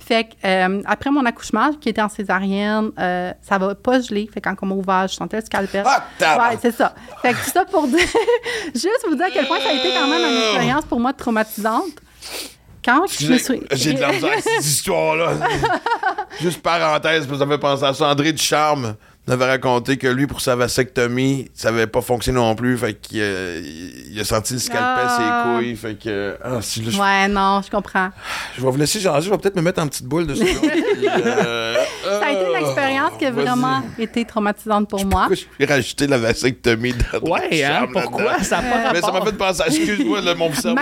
[0.00, 4.28] Fait que, euh, après mon accouchement, qui était en césarienne, euh, ça va pas geler.
[4.32, 5.84] Fait que quand on m'a ouvert, je sentais le scalpel.
[5.86, 6.94] Ah, ouais, c'est ça.
[7.22, 7.98] Fait que tout ça pour dire,
[8.74, 11.12] juste vous dire à quel point ça a été quand même une expérience pour moi
[11.12, 12.02] traumatisante.
[12.84, 13.60] Quand je me suis...
[13.72, 15.32] J'ai de la misère avec cette histoire-là.
[16.40, 18.08] Juste parenthèse, parce que ça me fait penser à ça.
[18.08, 18.94] André Ducharme
[19.26, 22.76] m'avait raconté que lui, pour sa vasectomie, ça avait pas fonctionné non plus.
[22.78, 23.60] Fait qu'il euh,
[24.10, 25.16] il a senti le scalpel Ah.
[25.18, 25.76] ses couilles.
[25.76, 26.36] Fait que.
[26.44, 28.10] Ah, si, là, je, Ouais, non, je comprends.
[28.56, 29.26] je vais vous laisser changer.
[29.26, 30.44] Je vais peut-être me mettre en petite boule dessus.
[30.44, 31.74] Puis, euh,
[32.04, 35.26] Ça a été une expérience qui a vraiment été traumatisante pour moi.
[35.28, 37.86] Pourquoi je vais rajouter la vasectomie dans Ouais, hein?
[37.92, 38.42] Pourquoi?
[38.42, 39.62] Ça n'a pas Mais ça m'a fait penser.
[39.66, 40.76] Excuse-moi, là, mon cerveau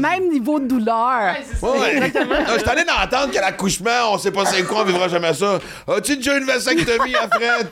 [0.00, 1.34] Même, niveau de douleur.
[1.62, 2.10] Ouais.
[2.10, 5.34] Non, Je suis allé d'entendre qu'à l'accouchement, on sait pas c'est quoi, on vivra jamais
[5.34, 5.58] ça.
[5.88, 7.68] As-tu déjà une vasectomie à Fred?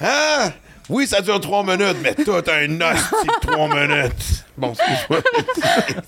[0.00, 0.52] Hein?
[0.88, 4.44] Oui, ça dure trois minutes, mais toi, t'as un hostie de trois minutes.
[4.56, 5.20] Bon, excuse-moi.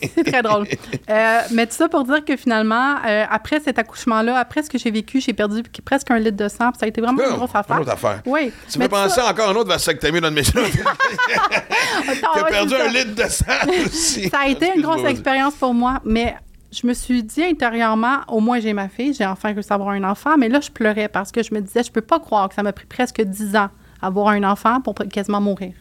[0.14, 0.66] C'est très drôle.
[1.09, 4.78] Euh, mais tout ça pour dire que finalement, euh, après cet accouchement-là, après ce que
[4.78, 6.70] j'ai vécu, j'ai perdu presque un litre de sang.
[6.78, 7.76] Ça a été vraiment une grosse affaire.
[7.76, 8.22] Une autre affaire.
[8.26, 8.53] Oui.
[8.70, 10.41] Tu me penser ça- à encore une autre vasectomie dans le.
[10.41, 10.61] Attends,
[12.35, 13.45] T'as ouais, perdu un litre de sang
[13.87, 14.28] aussi.
[14.31, 16.35] Ça a été une grosse expérience pour moi, mais
[16.72, 19.91] je me suis dit intérieurement, au moins j'ai ma fille, j'ai enfin réussi à avoir
[19.91, 22.49] un enfant, mais là je pleurais parce que je me disais, je peux pas croire
[22.49, 23.70] que ça m'a pris presque 10 ans à
[24.03, 25.72] avoir un enfant pour quasiment mourir.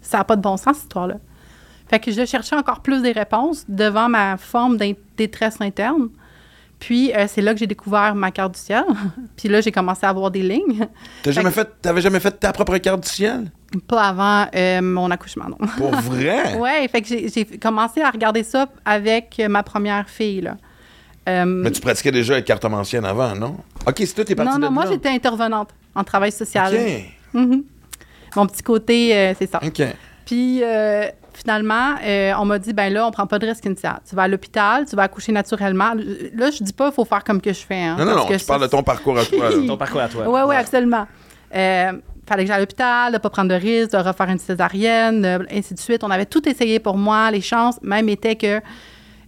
[0.00, 1.16] Ça n'a pas de bon sens, cette histoire-là.
[1.88, 6.08] Fait que je cherchais encore plus des réponses devant ma forme d'in- détresse interne.
[6.78, 8.84] Puis euh, c'est là que j'ai découvert ma carte du ciel.
[9.36, 10.86] Puis là, j'ai commencé à avoir des lignes.
[11.22, 13.50] T'as jamais Fait t'avais jamais fait ta propre carte du ciel?
[13.88, 15.56] Pas avant euh, mon accouchement, non.
[15.76, 16.56] Pour vrai?
[16.56, 20.56] Ouais, fait que j'ai commencé à regarder ça avec ma première fille, là.
[21.28, 23.56] Euh, Mais tu pratiquais déjà avec cartomancienne avant, non?
[23.86, 26.72] OK, c'est toi, t'es parti non, non, de moi, j'étais intervenante en travail social.
[26.74, 27.02] OK.
[27.38, 27.64] Mhm.
[28.36, 29.60] Mon petit côté, euh, c'est ça.
[29.64, 29.82] OK.
[30.26, 34.00] Puis, euh, finalement, euh, on m'a dit, ben là, on prend pas de risque initial.
[34.08, 35.94] Tu vas à l'hôpital, tu vas accoucher naturellement.
[35.94, 37.76] Là, je dis pas, il faut faire comme que je fais.
[37.82, 39.48] Hein, Non, non, parce non, que tu ça, parles de ton parcours à toi.
[39.66, 40.24] Ton parcours à toi.
[40.28, 41.06] Oui, oui, absolument.
[41.54, 41.92] Euh,
[42.28, 45.38] fallait que j'aille à l'hôpital, de pas prendre de risque, de refaire une césarienne, euh,
[45.50, 46.04] ainsi de suite.
[46.04, 47.30] On avait tout essayé pour moi.
[47.30, 48.60] Les chances même étaient que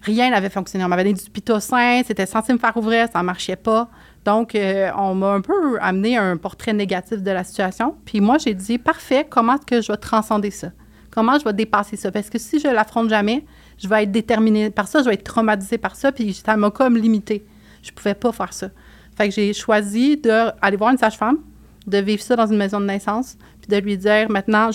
[0.02, 0.84] rien n'avait fonctionné.
[0.84, 3.88] On m'avait donné du pitocin, c'était censé me faire ouvrir, ça marchait pas.
[4.24, 7.96] Donc, euh, on m'a un peu amené un portrait négatif de la situation.
[8.04, 10.70] Puis moi, j'ai dit, parfait, comment est-ce que je vais transcender ça?
[11.10, 12.12] Comment je vais dépasser ça?
[12.12, 13.44] Parce que si je l'affronte jamais,
[13.78, 16.70] je vais être déterminée par ça, je vais être traumatisée par ça, puis ça m'a
[16.70, 17.44] comme limité.
[17.82, 18.68] Je pouvais pas faire ça.
[19.16, 21.38] Fait que j'ai choisi d'aller voir une sage-femme,
[21.86, 24.70] de vivre ça dans une maison de naissance, puis de lui dire maintenant,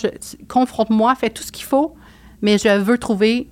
[0.50, 1.96] confronte-moi, fais tout ce qu'il faut,
[2.42, 3.48] mais je veux trouver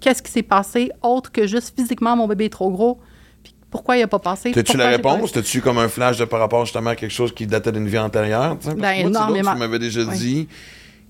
[0.00, 3.00] qu'est-ce qui s'est passé autre que juste physiquement mon bébé est trop gros,
[3.76, 4.52] pourquoi il n'a pas passé?
[4.52, 5.32] T'as-tu la réponse?
[5.32, 7.98] T'as-tu comme un flash de par rapport justement à quelque chose qui datait d'une vie
[7.98, 8.56] antérieure?
[8.58, 8.74] tu sais?
[8.74, 9.52] Parce que Ben, moi, énormément.
[9.52, 10.16] Tu m'avais déjà Oui.
[10.18, 10.48] dit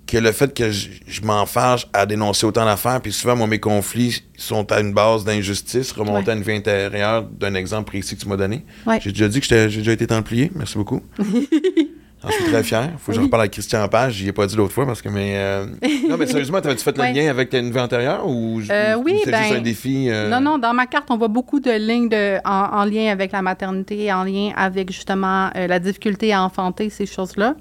[0.06, 3.46] que le fait que je, je m'en fâche à dénoncer autant d'affaires, puis souvent, moi,
[3.48, 6.30] mes conflits sont à une base d'injustice, remontant Ouais.
[6.30, 8.64] à une vie intérieure d'un exemple précis que tu m'as donné.
[8.86, 8.98] Ouais.
[9.00, 10.50] J'ai déjà dit que j'ai déjà été templier.
[10.54, 11.00] Merci beaucoup.
[12.22, 12.90] J'en suis très fier.
[12.98, 14.14] Faut que je reparle à Christian Page.
[14.14, 15.08] J'y ai pas dit l'autre fois parce que.
[15.10, 15.66] Mais, euh,
[16.08, 19.36] Non, mais sérieusement, t'avais-tu fait le lien avec une vie antérieure ou Euh, oui, c'est
[19.36, 20.06] juste ben, un défi?
[20.10, 23.12] euh, Non, non, dans ma carte, on voit beaucoup de lignes de, en, en lien
[23.12, 27.54] avec la maternité, en lien avec justement euh, la difficulté à enfanter, ces choses-là.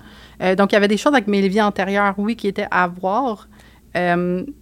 [0.57, 3.47] Donc, il y avait des choses avec mes vies antérieures, oui, qui étaient à voir,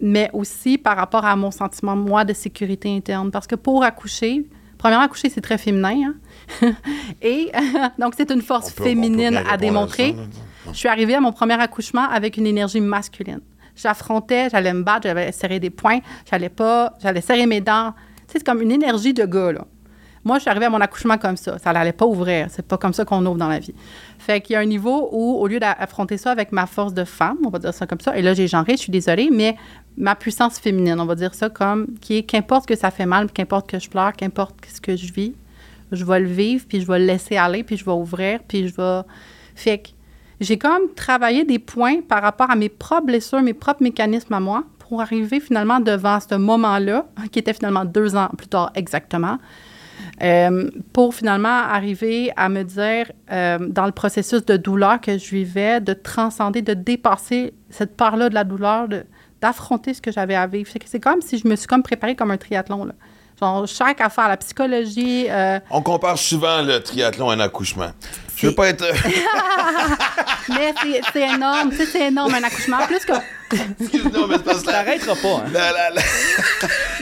[0.00, 3.30] mais aussi par rapport à mon sentiment, moi, de sécurité interne.
[3.30, 4.46] Parce que pour accoucher,
[4.78, 5.94] premièrement, accoucher, c'est très féminin.
[6.08, 6.14] hein.
[7.22, 7.50] Et
[7.98, 10.14] donc, c'est une force peut- féminine à démontrer.
[10.72, 13.40] Je suis arrivée à mon premier accouchement avec une énergie masculine.
[13.76, 15.98] J'affrontais, j'allais me battre, j'allais serrer des poings,
[16.30, 17.92] j'allais pas, j'allais serrer mes dents.
[18.28, 19.64] C'est comme une énergie de gars, là.
[20.26, 21.58] Moi, je suis arrivée à mon accouchement comme ça.
[21.58, 22.46] Ça n'allait pas ouvrir.
[22.48, 23.74] C'est pas comme ça qu'on ouvre dans la vie.
[24.18, 27.04] Fait qu'il y a un niveau où, au lieu d'affronter ça avec ma force de
[27.04, 29.54] femme, on va dire ça comme ça, et là, j'ai genré, je suis désolée, mais
[29.98, 33.30] ma puissance féminine, on va dire ça comme, qui est qu'importe que ça fait mal,
[33.30, 35.34] qu'importe que je pleure, qu'importe ce que je vis,
[35.92, 38.68] je vais le vivre, puis je vais le laisser aller, puis je vais ouvrir, puis
[38.68, 39.02] je vais...
[39.54, 39.88] Fait que
[40.40, 44.40] j'ai comme travaillé des points par rapport à mes propres blessures, mes propres mécanismes à
[44.40, 49.38] moi, pour arriver finalement devant ce moment-là, qui était finalement deux ans plus tard exactement,
[50.22, 55.30] euh, pour finalement arriver à me dire, euh, dans le processus de douleur que je
[55.30, 58.88] vivais, de transcender, de dépasser cette part-là de la douleur,
[59.40, 60.70] d'affronter ce que j'avais à vivre.
[60.84, 62.84] C'est comme si je me suis comme préparée comme un triathlon.
[62.84, 62.94] là.
[63.40, 65.26] Genre, chaque affaire, la psychologie.
[65.28, 67.90] euh, On compare souvent le triathlon à un accouchement.
[68.36, 68.84] Je veux pas être.
[70.48, 72.78] mais c'est- c'est énorme, tu sais, c'est énorme, un accouchement.
[72.86, 73.12] Plus que.
[73.80, 75.44] Excuse-moi, mais c'est parce que T'arrêteras pas, hein.
[75.52, 76.02] la- la- la-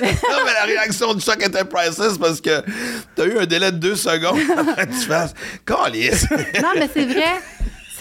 [0.00, 2.62] non, mais la réaction du choc était priceless parce que
[3.14, 5.34] t'as eu un délai de deux secondes avant que tu fasses.
[5.66, 6.26] Calice!
[6.62, 7.40] Non, mais c'est vrai.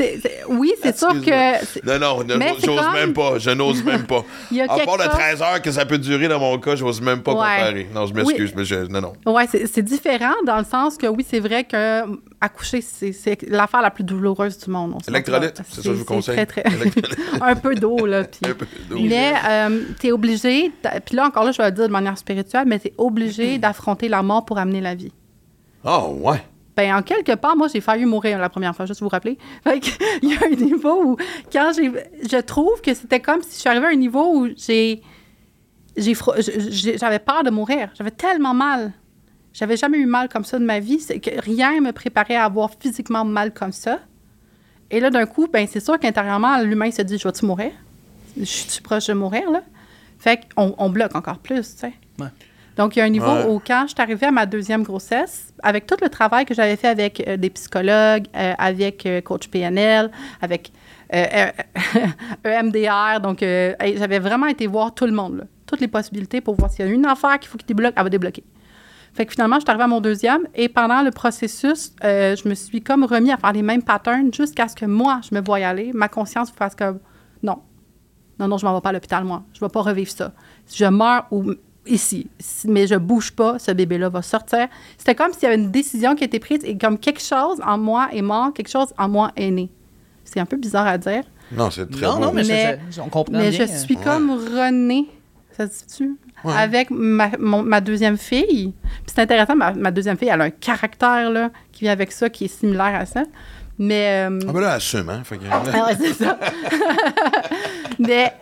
[0.02, 1.66] C'est- c'est- oui, c'est sûr que.
[1.66, 2.34] c'est- Non, non, ne-
[2.64, 3.38] j'ose comme- même pas.
[3.38, 4.24] Je n'ose même pas.
[4.52, 6.58] Il y a à part de chose- 13 heures que ça peut durer dans mon
[6.58, 7.38] cas, j'ose même pas Ouais.
[7.38, 7.88] comparer.
[7.94, 8.54] Non, je m'excuse, Oui.
[8.58, 8.76] mais je.
[8.88, 9.14] Non, non.
[9.32, 12.02] Ouais, c'est différent dans le sens que oui, c'est vrai que
[12.42, 14.96] accoucher, c'est l'affaire la plus douloureuse du monde.
[15.08, 16.36] Électrolyte, c'est ça que je vous conseille.
[16.48, 16.64] Très, très...
[17.42, 18.24] Un peu d'eau, là.
[18.32, 18.50] Puis...
[18.50, 18.98] Un peu d'eau.
[19.00, 22.18] Mais euh, t'es obligé, t'a- puis là encore là, je vais le dire de manière
[22.18, 25.12] spirituelle, mais t'es obligé d'affronter la mort pour amener la vie.
[25.84, 26.42] Oh, ouais.
[26.76, 29.38] Ben, en quelque part, moi, j'ai failli mourir la première fois, juste vous rappeler.
[29.64, 29.82] Fait
[30.22, 31.18] il y a un niveau où,
[31.52, 31.92] quand j'ai.
[32.30, 35.02] Je trouve que c'était comme si je suis arrivée à un niveau où j'ai.
[35.98, 37.90] J'avais peur de mourir.
[37.96, 38.94] J'avais tellement mal.
[39.54, 41.06] J'avais jamais eu mal comme ça de ma vie.
[41.22, 44.00] Que rien me préparait à avoir physiquement mal comme ça.
[44.90, 47.72] Et là, d'un coup, ben, c'est sûr qu'intérieurement, l'humain se dit Je vais-tu mourir?
[48.38, 49.64] Je suis proche de mourir, là?
[50.20, 51.94] Fait qu'on on bloque encore plus, tu sais.
[52.82, 53.46] Donc, il y a un niveau Ouais.
[53.48, 56.76] où, quand je suis arrivée à ma deuxième grossesse, avec tout le travail que j'avais
[56.76, 60.10] fait avec euh, des psychologues, euh, avec euh, coach PNL,
[60.42, 60.72] avec
[62.44, 66.42] EMDR, donc euh, hey, j'avais vraiment été voir tout le monde, là, toutes les possibilités
[66.42, 68.44] pour voir s'il y a une affaire qu'il faut qu'il débloque, elle va débloquer.
[69.14, 72.56] Fait que finalement, je suis arrivée à mon deuxième et pendant le processus, je me
[72.56, 75.60] suis comme remis à faire les mêmes patterns jusqu'à ce que moi, je me voie
[75.60, 77.00] y aller, ma conscience fasse comme
[77.44, 77.60] non,
[78.40, 79.44] non, non, je m'en vais pas à l'hôpital, moi.
[79.54, 80.32] Je vais pas revivre ça.
[80.66, 81.52] Si je meurs ou
[81.88, 82.30] ici,
[82.68, 84.68] mais je bouge pas, ce bébé-là va sortir.
[84.98, 87.60] C'était comme s'il y avait une décision qui a été prise et comme quelque chose
[87.66, 89.70] en moi est mort, quelque chose en moi est né.
[90.24, 92.20] C'est un peu bizarre à dire, Non, c'est très Non, beau.
[92.26, 93.66] non, mais, Mais- je- je- on comprend mais bien.
[93.68, 95.08] je suis comme renée,
[95.58, 96.16] ça se dit-tu?
[96.44, 96.54] Ouais.
[96.56, 98.74] Avec ma, mon- ma deuxième fille.
[98.84, 102.12] Puis c'est intéressant, ma, ma deuxième fille, elle a un caractère là, qui vient avec
[102.12, 103.24] ça, qui est similaire à ça.
[103.78, 104.28] Mais.
[104.30, 105.22] euh, Ah, ben là, assume, hein.
[105.24, 106.38] Fait que- ah ouais, c'est ça.
[108.00, 108.34] mais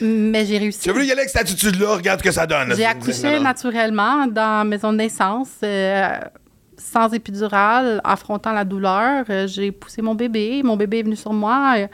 [0.00, 0.80] mais j'ai réussi.
[0.80, 2.74] Tu as voulu y aller avec cette attitude-là, regarde ce que ça donne.
[2.76, 3.42] J'ai accouché non.
[3.42, 6.08] naturellement dans la maison de naissance, euh,
[6.76, 9.24] sans épidural, affrontant la douleur.
[9.30, 11.74] Euh, j'ai poussé mon bébé, mon bébé est venu sur moi.
[11.78, 11.86] euh,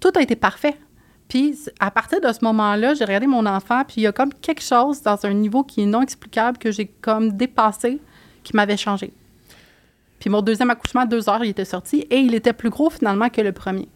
[0.00, 0.76] tout a été parfait.
[1.28, 4.32] Puis à partir de ce moment-là, j'ai regardé mon enfant, puis il y a comme
[4.34, 8.00] quelque chose dans un niveau qui est non explicable que j'ai comme dépassé,
[8.42, 9.12] qui m'avait changé.
[10.20, 12.90] Puis mon deuxième accouchement, à deux heures, il était sorti et il était plus gros
[12.90, 13.88] finalement que le premier.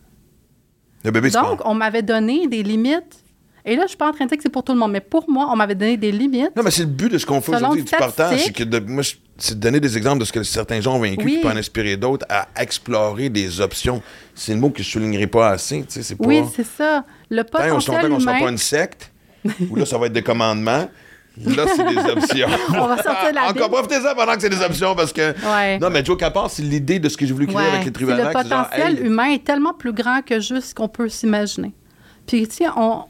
[1.05, 3.25] Le bébé, c'est Donc, on m'avait donné des limites.
[3.71, 4.93] Et là, je suis pas en train de dire que c'est pour tout le monde,
[4.93, 6.57] mais pour moi, on m'avait donné des limites.
[6.57, 8.41] Non, mais c'est le but de ce qu'on fait aujourd'hui du partage.
[8.45, 9.03] C'est que de- moi,
[9.37, 11.39] c'est de donner des exemples de ce que certains gens ont vécu Oui.
[11.43, 14.01] qui en inspirer d'autres à explorer des options.
[14.35, 15.81] C'est le mot que je soulignerai pas assez.
[15.81, 16.25] tu sais, C'est pas.
[16.27, 17.05] Oui, c'est ça.
[17.31, 18.45] Le et on se potentiel longtemps qu'on sera humain.
[18.47, 19.13] pas une secte,
[19.71, 20.89] où là, ça va être des commandements.
[21.45, 22.49] Là, c'est des options.
[22.71, 25.35] On va sortir de la Encore profitez-en pendant que c'est des options parce que.
[25.47, 25.79] Ouais.
[25.79, 27.69] Non, mais Joe Capard, c'est l'idée de ce que j'ai voulu créer Ouais.
[27.75, 28.25] avec les tribunaux.
[28.25, 31.73] le potentiel humain est tellement plus grand que juste ce qu'on peut s'imaginer.
[32.27, 33.05] Puis, tu sais, on,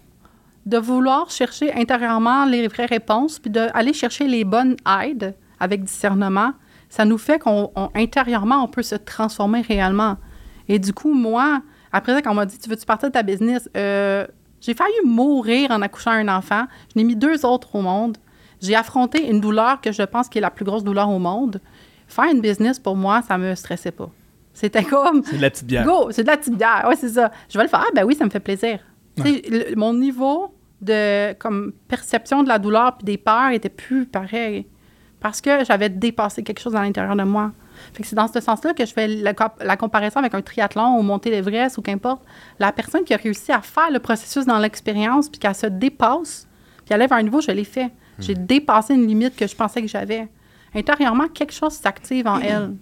[0.68, 6.52] de vouloir chercher intérieurement les vraies réponses, puis d'aller chercher les bonnes aides avec discernement,
[6.90, 10.16] ça nous fait qu'on, on- intérieurement, on peut se transformer réellement.
[10.68, 13.22] Et du coup, moi, après ça, quand on m'a dit, tu veux-tu partir de ta
[13.22, 13.68] business?
[13.76, 14.26] Euh,
[14.60, 16.64] j'ai failli mourir en accouchant un enfant.
[16.94, 18.18] Je n'ai mis deux autres au monde.
[18.60, 21.60] J'ai affronté une douleur que je pense qui est la plus grosse douleur au monde.
[22.08, 24.10] Faire une business, pour moi, ça me stressait pas.
[24.52, 25.84] C'était comme, C'est de la petite bière.
[25.86, 26.84] Go, c'est de la petite bière.
[26.88, 27.30] Oui, c'est ça.
[27.48, 27.84] Je vais le faire.
[27.94, 28.80] Ben oui, ça me fait plaisir.
[29.16, 34.66] Le- mon niveau de comme perception de la douleur puis des peurs était plus pareil
[35.20, 37.50] parce que j'avais dépassé quelque chose à l'intérieur de moi.
[37.92, 40.42] Fait que c'est dans ce sens-là que je fais la, comp- la comparaison avec un
[40.42, 42.22] triathlon ou monter l'Everest ou qu'importe.
[42.58, 46.46] La personne qui a réussi à faire le processus dans l'expérience puis qu'elle se dépasse
[46.84, 47.90] puis elle lève à un niveau, je l'ai fait.
[48.20, 50.28] J'ai dépassé une limite que je pensais que j'avais.
[50.74, 52.74] Intérieurement, quelque chose s'active en elle.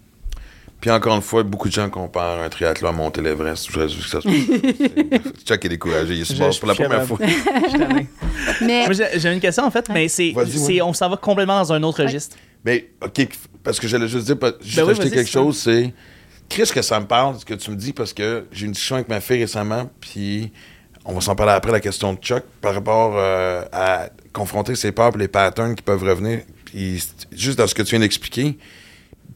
[0.79, 3.65] Puis encore une fois, beaucoup de gens comparent un triathlon à monter l'Everest.
[3.67, 4.27] Je voudrais juste que ça se
[5.45, 6.13] Chuck est découragé.
[6.13, 7.17] Il mort je pour la première fois.
[8.61, 10.33] Mais j'ai une question, en fait, mais c'est,
[10.81, 12.35] on s'en va complètement dans un autre registre.
[12.63, 13.27] Mais, OK,
[13.63, 15.93] parce que j'allais juste dire, juste Ben ajouter quelque chose, c'est.
[16.49, 18.95] Chris, que ça me parle, ce que tu me dis, parce que j'ai une discussion
[18.95, 20.53] avec ma fille récemment, puis
[21.03, 24.91] on va s'en parler après, la question de Chuck, par rapport euh, à confronter ses
[24.91, 26.41] peurs et les patterns qui peuvent revenir.
[26.65, 28.57] Puis juste dans ce que tu viens d'expliquer,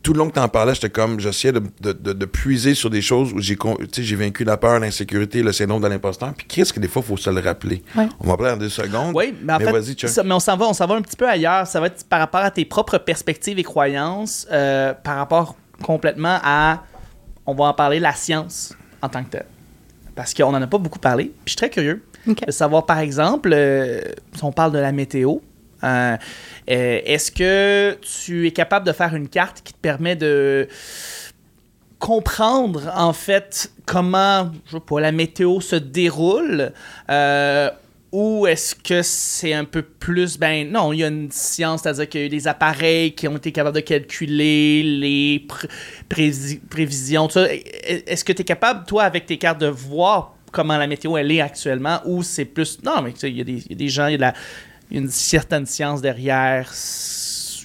[0.04, 2.74] tout le long que tu en parlais, j'étais comme, j'essayais de, de, de- de puiser
[2.74, 3.56] sur des choses où j'ai
[3.92, 6.34] tu j'ai vaincu la peur, l'insécurité, le syndrome de l'imposteur.
[6.36, 7.84] Puis Chris, que des fois, il faut se le rappeler.
[7.96, 8.08] Ouais.
[8.20, 9.12] On va en parler en deux secondes.
[9.16, 10.10] Oui, mais en fait, vas-y, Chuck.
[10.10, 11.68] ça- mais on s'en va, on s'en va un petit peu ailleurs.
[11.68, 16.39] Ça va être par rapport à tes propres perspectives et croyances, euh, par rapport complètement
[16.44, 16.84] à,
[17.46, 19.46] on va en parler, la science en tant que telle.
[20.16, 21.26] Parce qu'on n'en a pas beaucoup parlé.
[21.26, 24.02] Puis je suis très curieux de savoir, par exemple, euh,
[24.36, 25.38] si on parle de la météo,
[25.84, 26.18] Euh,
[26.70, 30.68] euh, Est-ce que tu es capable de faire une carte qui te permet de
[32.00, 36.72] comprendre en fait comment je sais pas, la météo se déroule
[37.12, 37.70] euh,
[38.12, 42.10] ou est-ce que c'est un peu plus ben non il y a une science c'est-à-dire
[42.10, 45.46] qu'il y a eu des appareils qui ont été capables de calculer les
[46.70, 47.28] prévisions.
[47.36, 47.48] E-
[48.08, 51.32] est-ce que tu es capable toi avec tes cartes de voir comment la météo elle
[51.32, 53.44] est actuellement ou c'est plus non mais il y, a
[53.76, 54.34] des- gens il y a la-
[54.98, 56.72] y a une certaine science derrière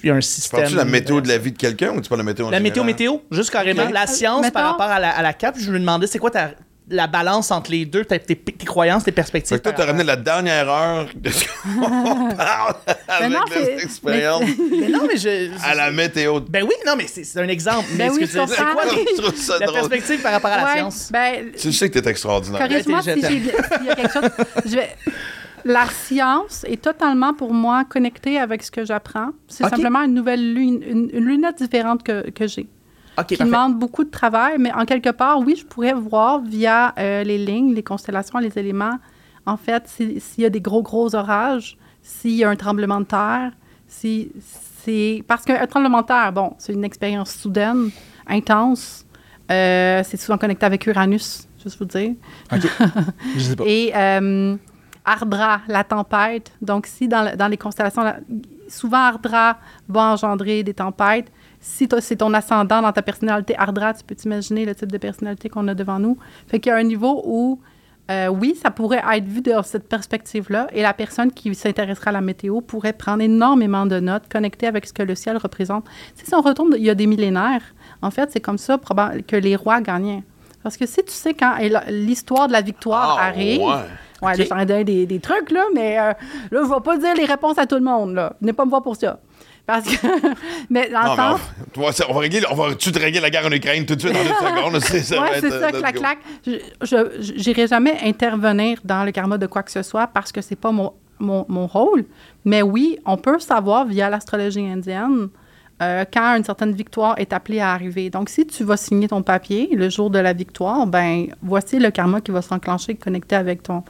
[0.03, 1.89] il y a un Tu système parles-tu de la météo de la vie de quelqu'un
[1.89, 2.85] ou tu parles de la météo en la météo, général?
[2.85, 3.83] météo, juste carrément.
[3.83, 3.93] Ok.
[3.93, 6.29] La science Mettons- par rapport à la, à la carte, je lui demandais c'est quoi
[6.29, 6.51] ta,
[6.89, 9.57] la balance entre les deux, tes, tes- tes croyances, tes perspectives.
[9.57, 12.75] Fait que toi, t'as ramené la dernière heure de ce qu'on parle
[13.07, 14.43] avec non, c'est- l'expérience
[14.79, 15.49] Mais non, mais je.
[15.65, 16.39] à la météo.
[16.41, 17.87] Ben oui, non, mais c'est un exemple.
[17.93, 18.83] Ben mais ce oui, que je tu- c'est quoi
[19.17, 19.79] Je trouve ça la drôle.
[19.89, 21.09] perspective par rapport à la Ouais, science?
[21.11, 22.61] ben, Tu sais que t'es extraordinaire.
[22.61, 23.51] Corrige-moi si Intelligente.
[23.71, 24.29] j'ai- s'il y a quelque chose.
[24.65, 24.95] Je vais-
[25.69, 29.29] La science est totalement pour moi connectée avec ce que j'apprends.
[29.47, 29.71] C'est Ok.
[29.71, 32.67] simplement une nouvelle lune, une, une lunette différente que, que j'ai,
[33.17, 33.51] Ok, qui parfait.
[33.51, 37.37] demande beaucoup de travail, mais en quelque part, oui, je pourrais voir via euh, les
[37.37, 38.97] lignes, les constellations, les éléments,
[39.45, 43.01] en fait, si- s'il y a des gros, gros orages, s'il y a un tremblement
[43.01, 43.51] de terre,
[43.87, 44.31] si
[44.83, 45.23] c'est...
[45.27, 47.89] Parce qu'un tremblement de terre, bon, c'est une expérience soudaine,
[48.27, 49.05] intense.
[49.51, 52.13] Euh, c'est souvent connecté avec Uranus, juste vous dire.
[53.35, 53.63] Je sais pas.
[53.65, 54.55] Et euh,
[55.07, 56.51] Ardra, la tempête.
[56.61, 58.17] Donc, si dans, dans les constellations, la-
[58.67, 61.31] souvent Ardra va engendrer des tempêtes.
[61.59, 65.49] Si c'est ton ascendant dans ta personnalité Ardra, tu peux t'imaginer le type de personnalité
[65.49, 66.17] qu'on a devant nous.
[66.47, 67.59] Fait qu'il y a un niveau où,
[68.11, 70.67] euh, oui, ça pourrait être vu de cette perspective-là.
[70.73, 74.85] Et la personne qui s'intéressera à la météo pourrait prendre énormément de notes connectées avec
[74.85, 75.85] ce que le ciel représente.
[76.15, 77.63] Tu sais, si on retourne il y a des millénaires,
[78.01, 78.77] en fait, c'est comme ça
[79.27, 80.23] que les rois gagnaient.
[80.63, 81.55] Parce que si tu sais quand
[81.89, 83.75] l'histoire de la victoire Ah, arrive, ouais.
[84.21, 86.13] Ouais, là, je t'en donne des, des trucs, là, mais euh,
[86.51, 88.33] là, je vais pas dire les réponses à tout le monde, là.
[88.41, 89.19] Venez pas me voir pour ça.
[89.65, 90.07] Parce que...
[90.69, 91.39] mais dans Non, sens...
[91.75, 93.99] on, va- on va régler, on va tout régler la guerre en Ukraine tout de
[93.99, 94.29] suite en deux
[94.69, 94.79] secondes.
[94.81, 96.17] C'est ça, Ouais, c'est ça, euh, clac, clac.
[96.45, 100.55] Je n'irai jamais intervenir dans le karma de quoi que ce soit parce que c'est
[100.55, 102.05] pas mon, mon, mon rôle.
[102.45, 105.27] Mais oui, on peut savoir via l'astrologie indienne
[105.81, 108.09] euh, quand une certaine victoire est appelée à arriver.
[108.09, 111.91] Donc, si tu vas signer ton papier le jour de la victoire, ben voici le
[111.91, 113.83] karma qui va s'enclencher connecté avec ton...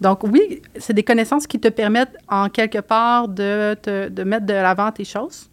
[0.00, 3.76] Donc, oui, c'est des connaissances qui te permettent, en quelque part, de,
[4.24, 5.50] mettre de l'avant tes choses,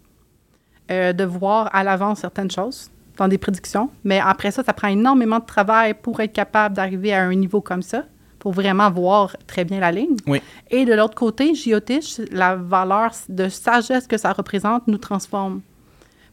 [0.91, 3.89] euh, de voir à l'avance certaines choses dans des prédictions.
[4.03, 7.59] Mais après ça, ça prend énormément de travail pour être capable d'arriver à un niveau
[7.59, 8.05] comme ça,
[8.45, 10.17] pour vraiment voir très bien la ligne.
[10.27, 10.39] Oui.
[10.69, 15.61] Et de l'autre côté, Jyotish, la valeur de sagesse que ça représente nous transforme.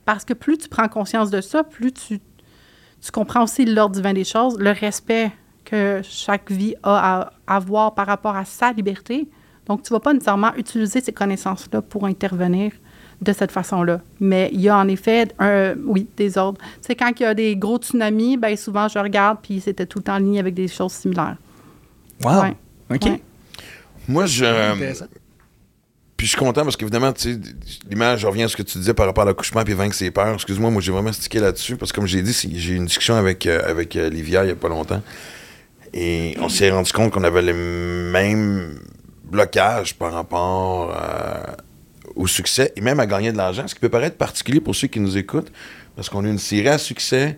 [0.05, 2.21] Parce que plus tu prends conscience de ça, plus tu,
[3.01, 5.33] tu comprends aussi l'ordre divin des choses, le respect
[5.65, 9.27] que chaque vie a à avoir par rapport à sa liberté.
[9.67, 12.73] Donc, tu ne vas pas nécessairement utiliser ces connaissances-là pour intervenir
[13.23, 14.03] de cette façon-là.
[14.21, 16.61] Mais il y a en effet, un, oui, des ordres.
[16.83, 20.01] Sais, quand il y a des gros tsunamis, ben souvent, je regarde, puis c'était tout
[20.01, 21.39] le temps en ligne avec des choses similaires.
[22.25, 22.43] Wow.
[22.43, 22.57] Ouais.
[22.95, 23.05] OK.
[23.05, 23.23] Ouais.
[24.09, 24.45] Moi, je.
[24.45, 25.07] Intéressant.
[26.17, 27.41] Puis je suis content parce qu'évidemment, tu sais,
[27.91, 30.13] l'image, je reviens à ce que tu disais par rapport à l'accouchement puis vaincre ses
[30.13, 30.35] peurs.
[30.35, 33.17] Excuse-moi, moi, j'ai vraiment stické là-dessus parce que, comme j'ai dit, j'ai eu une discussion
[33.17, 35.03] avec, euh, avec euh, Livia il n'y a pas longtemps.
[35.93, 38.79] Et on s'est rendu compte qu'on avait les mêmes
[39.25, 41.43] blocages par rapport euh,
[42.15, 44.87] au succès et même à gagner de l'argent, ce qui peut paraître particulier pour ceux
[44.87, 45.51] qui nous écoutent
[45.97, 47.37] parce qu'on a une série à succès,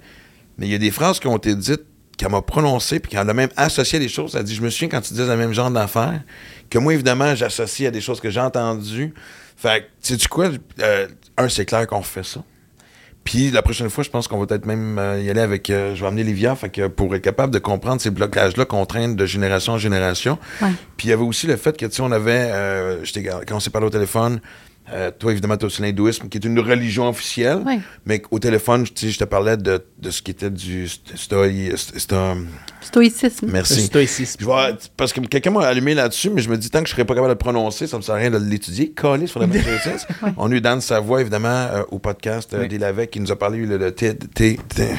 [0.59, 3.28] mais il y a des phrases qui ont été dites qu'elle m'a prononcées puis qu'elle
[3.28, 4.34] a même associé des choses.
[4.34, 6.20] Elle a dit Je me souviens quand tu disais le même genre d'affaires,
[6.70, 9.12] que moi, évidemment, j'associe à des choses que j'ai entendues.
[9.56, 10.48] Fait que, sais-tu quoi
[10.80, 11.06] Euh,
[11.36, 12.42] Un, c'est clair qu'on fait ça.
[13.24, 15.70] Puis la prochaine fois, je pense qu'on va peut-être même euh, y aller avec.
[15.70, 18.84] euh, je vais amener Livia, fait que pour être capable de comprendre ces blocages-là qu'on
[18.84, 20.38] traîne de génération en génération.
[20.98, 22.52] Puis il y avait aussi le fait que, tu sais, on avait.
[23.46, 24.40] quand on s'est parlé au téléphone,
[24.93, 27.59] euh, toi, évidemment, tu as aussi l'hindouisme, qui est une religion officielle.
[27.64, 27.78] Ouais.
[28.05, 31.16] Mais au téléphone, tu sais, je te parlais de, de ce qui était du sto-
[31.16, 32.37] stoi- sto-
[32.80, 33.47] Stoïcisme.
[33.47, 33.82] Le Merci.
[33.82, 34.45] stoïcisme.
[34.97, 37.14] Parce que quelqu'un m'a allumé là-dessus, mais je me dis, tant que je serais pas
[37.14, 38.91] capable de le prononcer, ça me sert à rien de l'étudier.
[38.93, 40.07] Coller sur la Massachusetts.
[40.37, 42.68] On a eu Dan Savoie, évidemment, euh, au podcast euh, Oui.
[42.68, 44.91] des Lavec, qui nous a parlé le, le thé- thé- thé-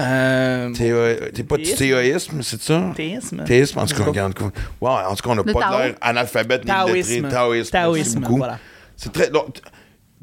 [0.00, 1.78] Euh, théo- t'es pas du Théisme.
[1.78, 2.82] théoïsme, c'est ça?
[2.96, 3.44] Théisme.
[3.44, 4.34] Théisme, en tout cas, regarde.
[4.80, 7.22] Wow, en tout cas, on n'a pas l'air analphabète ni lettré.
[7.28, 7.70] Taoïsme.
[7.70, 8.24] Taoïsme.
[8.28, 8.58] Voilà.
[8.96, 9.30] C'est très.
[9.30, 9.56] donc,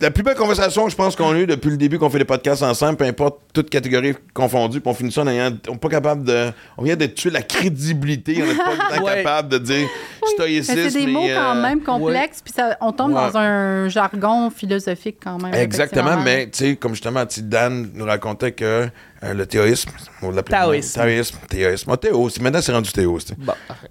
[0.01, 2.25] la plus belle conversation, je pense, qu'on a eue depuis le début qu'on fait des
[2.25, 5.51] podcasts ensemble, peu importe toute catégorie confondue, puis on finit ça en ayant.
[5.69, 6.51] On n'est pas capable de.
[6.77, 9.15] On vient de tuer la crédibilité, on n'est pas le temps Ouais.
[9.23, 9.87] capable de dire
[10.33, 10.75] stoïcisme.
[10.75, 13.31] Mais c'est des mots quand euh, même complexes, puis ça- on tombe Ouais.
[13.31, 15.53] dans un jargon philosophique quand même.
[15.53, 18.87] Exactement, mais tu sais, comme justement, Dan nous racontait que
[19.23, 20.99] euh, le théoïsme, on l'appelait Taoïsme.
[20.99, 21.89] Taoïsme, théoïsme.
[21.93, 23.19] Ah, théo, maintenant c'est rendu théo.
[23.37, 23.87] Bon, parfait.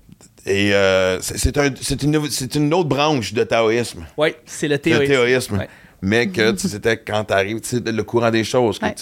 [0.47, 4.07] Et euh, c'est un- c'est une, c'est une autre branche de taoïsme.
[4.17, 5.13] Oui, c'est le Le théorisme.
[5.13, 5.59] théoïsme.
[5.59, 5.69] Ouais.
[6.03, 8.79] Mais que c'était quand tu arrives, le courant des choses.
[8.79, 8.95] Que, Ouais.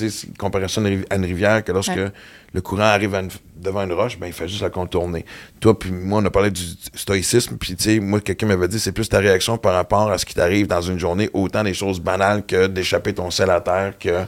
[0.69, 0.81] ça
[1.11, 2.11] à une rivière, que lorsque Ouais.
[2.53, 5.25] le courant arrive à une- devant une roche, ben, il fait juste la contourner.
[5.61, 6.63] Toi, puis moi, on a parlé du
[6.95, 10.19] stoïcisme, puis tu sais, moi, quelqu'un m'avait dit, c'est plus ta réaction par rapport à
[10.19, 13.61] ce qui t'arrive dans une journée, autant des choses banales que d'échapper ton sel à
[13.61, 14.25] terre, que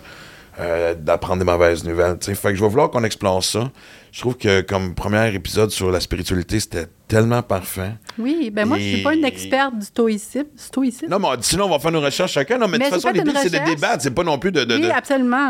[0.61, 2.19] euh, d'apprendre des mauvaises nouvelles.
[2.19, 2.35] tu sais.
[2.35, 3.71] Fait que je vais vouloir qu'on explore ça.
[4.13, 7.93] Je trouve que comme premier épisode sur la spiritualité, c'était tellement parfait.
[8.19, 10.47] Oui, ben moi, je suis pas une Et- experte du stoïcisme.
[10.57, 11.07] stoïcisme.
[11.09, 12.59] Non, mais sinon, on va faire nos recherches chacun.
[12.59, 14.03] Non, mais, de toute façon, l'idée, c'est de débattre.
[14.03, 14.83] C'est pas non plus de, de, oui,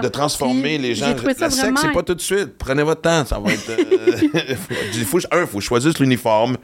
[0.02, 1.14] de- transformer Puis, les gens.
[1.14, 1.80] Trouvé ça La secte, vraiment...
[1.80, 2.58] c'est pas tout de suite.
[2.58, 3.24] Prenez votre temps.
[3.24, 3.70] Ça va être.
[3.70, 4.54] euh,
[4.94, 6.56] il faut, un, il faut choisir l'uniforme.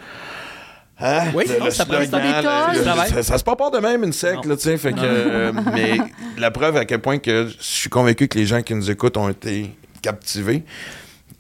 [1.01, 1.24] Hein?
[1.35, 4.12] Oui, Le- non, le ça prend des ça, ça se passe pas de même, une
[4.14, 4.51] secte, Non.
[4.51, 4.77] là, tu sais.
[4.78, 5.98] Fait que, euh, mais
[6.39, 9.16] la preuve à quel point que je suis convaincu que les gens qui nous écoutent
[9.18, 9.70] ont été
[10.02, 10.62] captivés.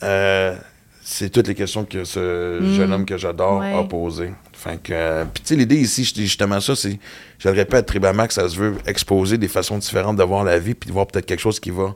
[0.02, 0.54] Euh,
[1.02, 3.88] c'est toutes les questions que ce jeune homme que j'adore a Mm.
[3.88, 4.34] Posées.
[4.52, 6.98] Fait que, euh, puis tu sais, l'idée ici, justement ça, c'est,
[7.38, 10.74] je le répète, Tribamax, ça se veut exposer des façons différentes de voir la vie,
[10.74, 11.94] puis de voir peut-être quelque chose qui va,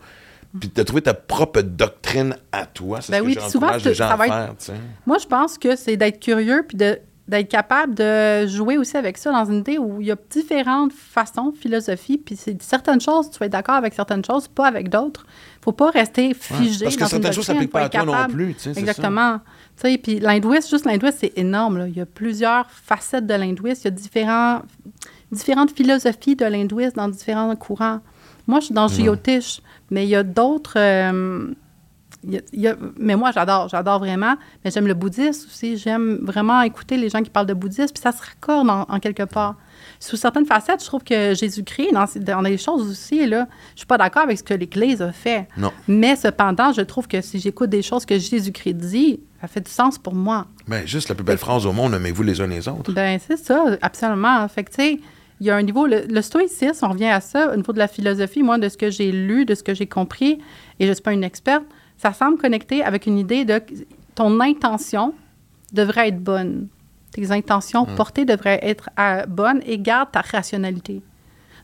[0.61, 3.01] puis de trouver ta propre doctrine à toi.
[3.01, 4.63] C'est Ben ce oui, que puis souvent, j'encourage c'est- les gens ça à va être-
[4.63, 4.75] faire.
[5.07, 9.17] Moi, je pense que c'est d'être curieux puis de- d'être capable de jouer aussi avec
[9.17, 13.31] ça dans une idée où il y a différentes façons, philosophies, puis c'est certaines choses,
[13.31, 15.27] tu vas être d'accord avec certaines choses, pas avec d'autres.
[15.62, 18.32] Faut pas rester figé Parce que dans certaines choses doctrine, s'appliquent pas à toi non
[18.32, 18.81] plus, tu sais, c'est ça.
[18.81, 19.39] Exactement.
[19.82, 21.78] Tu sais, puis l'hindouisme, juste l'hindouisme, c'est énorme.
[21.78, 21.89] là.
[21.89, 23.81] Il y a plusieurs facettes de l'hindouisme.
[23.82, 24.62] Il y a différents,
[25.32, 28.01] différentes philosophies de l'hindouisme dans différents courants.
[28.47, 29.61] Moi, je suis dans le Jyotish,
[29.91, 30.74] mais il y a d'autres...
[30.78, 31.53] euh,
[32.24, 34.35] il y a- il y a- mais moi, j'adore, j'adore vraiment.
[34.65, 35.77] Mais j'aime le bouddhisme aussi.
[35.77, 37.93] J'aime vraiment écouter les gens qui parlent de bouddhisme.
[37.95, 39.57] Puis ça se raccorde en, en quelque part.
[40.03, 43.87] Sous certaines facettes, je trouve que Jésus-Christ, dans, dans des choses aussi, là, je suis
[43.87, 45.47] pas d'accord avec ce que l'Église a fait.
[45.59, 45.71] Non.
[45.87, 49.71] Mais cependant, je trouve que si j'écoute des choses que Jésus-Christ dit, ça fait du
[49.71, 50.47] sens pour moi.
[50.67, 52.93] Ben, juste la plus belle phrase au monde, aimez-vous les uns les autres.
[52.93, 54.49] Ben c'est ça, absolument.
[54.49, 55.01] Fait que, tu sais,
[55.39, 57.79] il y a un niveau, le, le stoïcisme, on revient à ça, au niveau de
[57.79, 60.39] la philosophie, moi, de ce que j'ai lu, de ce que j'ai compris,
[60.79, 61.65] et je ne suis pas une experte,
[61.99, 63.61] ça semble connecté avec une idée de
[64.15, 65.13] ton intention
[65.73, 66.69] devrait être bonne.
[67.12, 71.03] Tes intentions portées devraient être euh, bonnes et garde ta rationalité.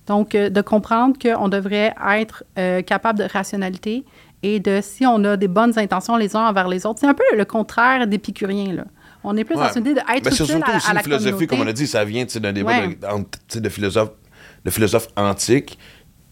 [0.06, 4.05] Donc, euh, de comprendre qu'on devrait être euh, capable de rationalité
[4.43, 7.14] et de, si on a des bonnes intentions les uns envers les autres, c'est un
[7.14, 8.85] peu le contraire d'épicurien, là.
[9.24, 9.66] On est plus Ouais.
[9.66, 11.47] dans une idée d'être Ben, c'est surtout à, aussi à une la philosophie, communauté.
[11.48, 12.97] comme on a dit, ça vient d'un débat Ouais.
[13.55, 14.12] de, de philosophes,
[14.64, 15.77] de philosophes antiques,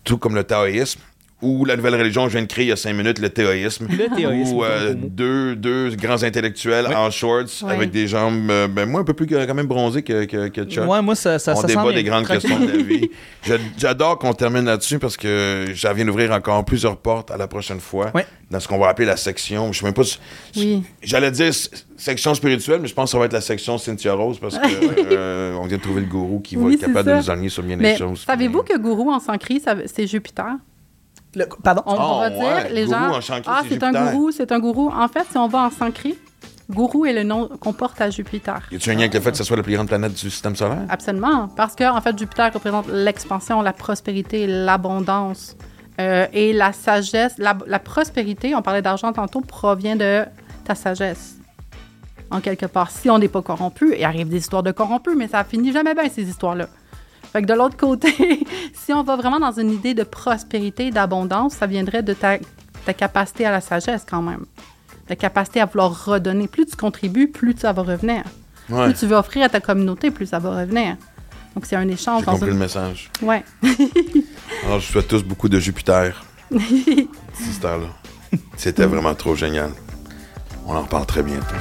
[0.04, 1.00] tout comme le taoïsme,
[1.42, 3.28] ou la nouvelle religion que je viens de créer il y a cinq minutes, le
[3.28, 3.86] théoïsme.
[3.90, 7.72] Le théoïsme, Ou euh, deux, deux grands intellectuels en shorts Ouais.
[7.72, 10.64] avec des jambes, euh, ben, moi, un peu plus quand même bronzées que, que, que
[10.64, 10.88] Chuck.
[10.88, 12.48] Ouais, moi, ça, ça, on ça débat sent des grandes Tranquille.
[12.48, 13.10] questions de la vie.
[13.42, 17.46] Je- J'adore qu'on termine là-dessus parce que j'en viens d'ouvrir encore plusieurs portes à la
[17.48, 18.24] prochaine fois Ouais.
[18.50, 19.70] dans ce qu'on va appeler la section.
[19.72, 20.04] Je sais même pas.
[20.04, 20.18] si-
[20.56, 20.82] Oui.
[21.02, 21.52] J'allais dire
[21.98, 24.66] section spirituelle, mais je pense que ça va être la section Cynthia Rose parce que
[25.12, 27.16] euh, on vient de trouver le gourou qui va Oui, être capable de ça.
[27.18, 28.24] nous aligner sur bien Mais des choses.
[28.26, 30.56] savez-vous que gourou en sanskrit, ça- c'est Jupiter?
[31.36, 31.82] Le- pardon?
[31.86, 34.12] On, Oh, va dire, ouais, les gourou gens, ah, c'est un Jupiter.
[34.12, 34.90] gourou, c'est un gourou.
[34.90, 36.16] En fait, si on va en sanskrit,
[36.70, 38.60] gourou est le nom qu'on porte à Jupiter.
[38.70, 40.30] Y a-tu un lien avec le fait que ce soit la plus grande planète du
[40.30, 40.86] système solaire?
[40.88, 41.48] Absolument.
[41.56, 45.56] Parce que, en fait, Jupiter représente l'expansion, la prospérité, l'abondance
[46.00, 47.34] euh, et la sagesse.
[47.38, 50.24] La, la prospérité, on parlait d'argent tantôt, provient de
[50.64, 51.34] ta sagesse.
[52.30, 52.90] En quelque part.
[52.90, 55.94] Si on n'est pas corrompu, il arrive des histoires de corrompus, mais ça finit jamais
[55.94, 56.66] bien, ces histoires-là.
[57.34, 58.14] Fait que de l'autre côté,
[58.74, 62.38] si on va vraiment dans une idée de prospérité, d'abondance, ça viendrait de ta,
[62.86, 64.44] ta capacité à la sagesse quand même.
[65.08, 66.46] Ta capacité à vouloir redonner.
[66.46, 68.22] Plus tu contribues, plus ça va revenir.
[68.70, 68.84] Ouais.
[68.84, 70.96] Plus tu veux offrir à ta communauté, plus ça va revenir.
[71.56, 72.20] Donc, c'est un échange.
[72.20, 73.10] J'ai compris une- le message.
[73.20, 73.42] Ouais.
[74.64, 76.24] Alors, je souhaite tous beaucoup de Jupiter.
[77.34, 77.90] cette.
[78.56, 79.70] C'était vraiment trop génial.
[80.66, 81.56] On en reparle très bientôt.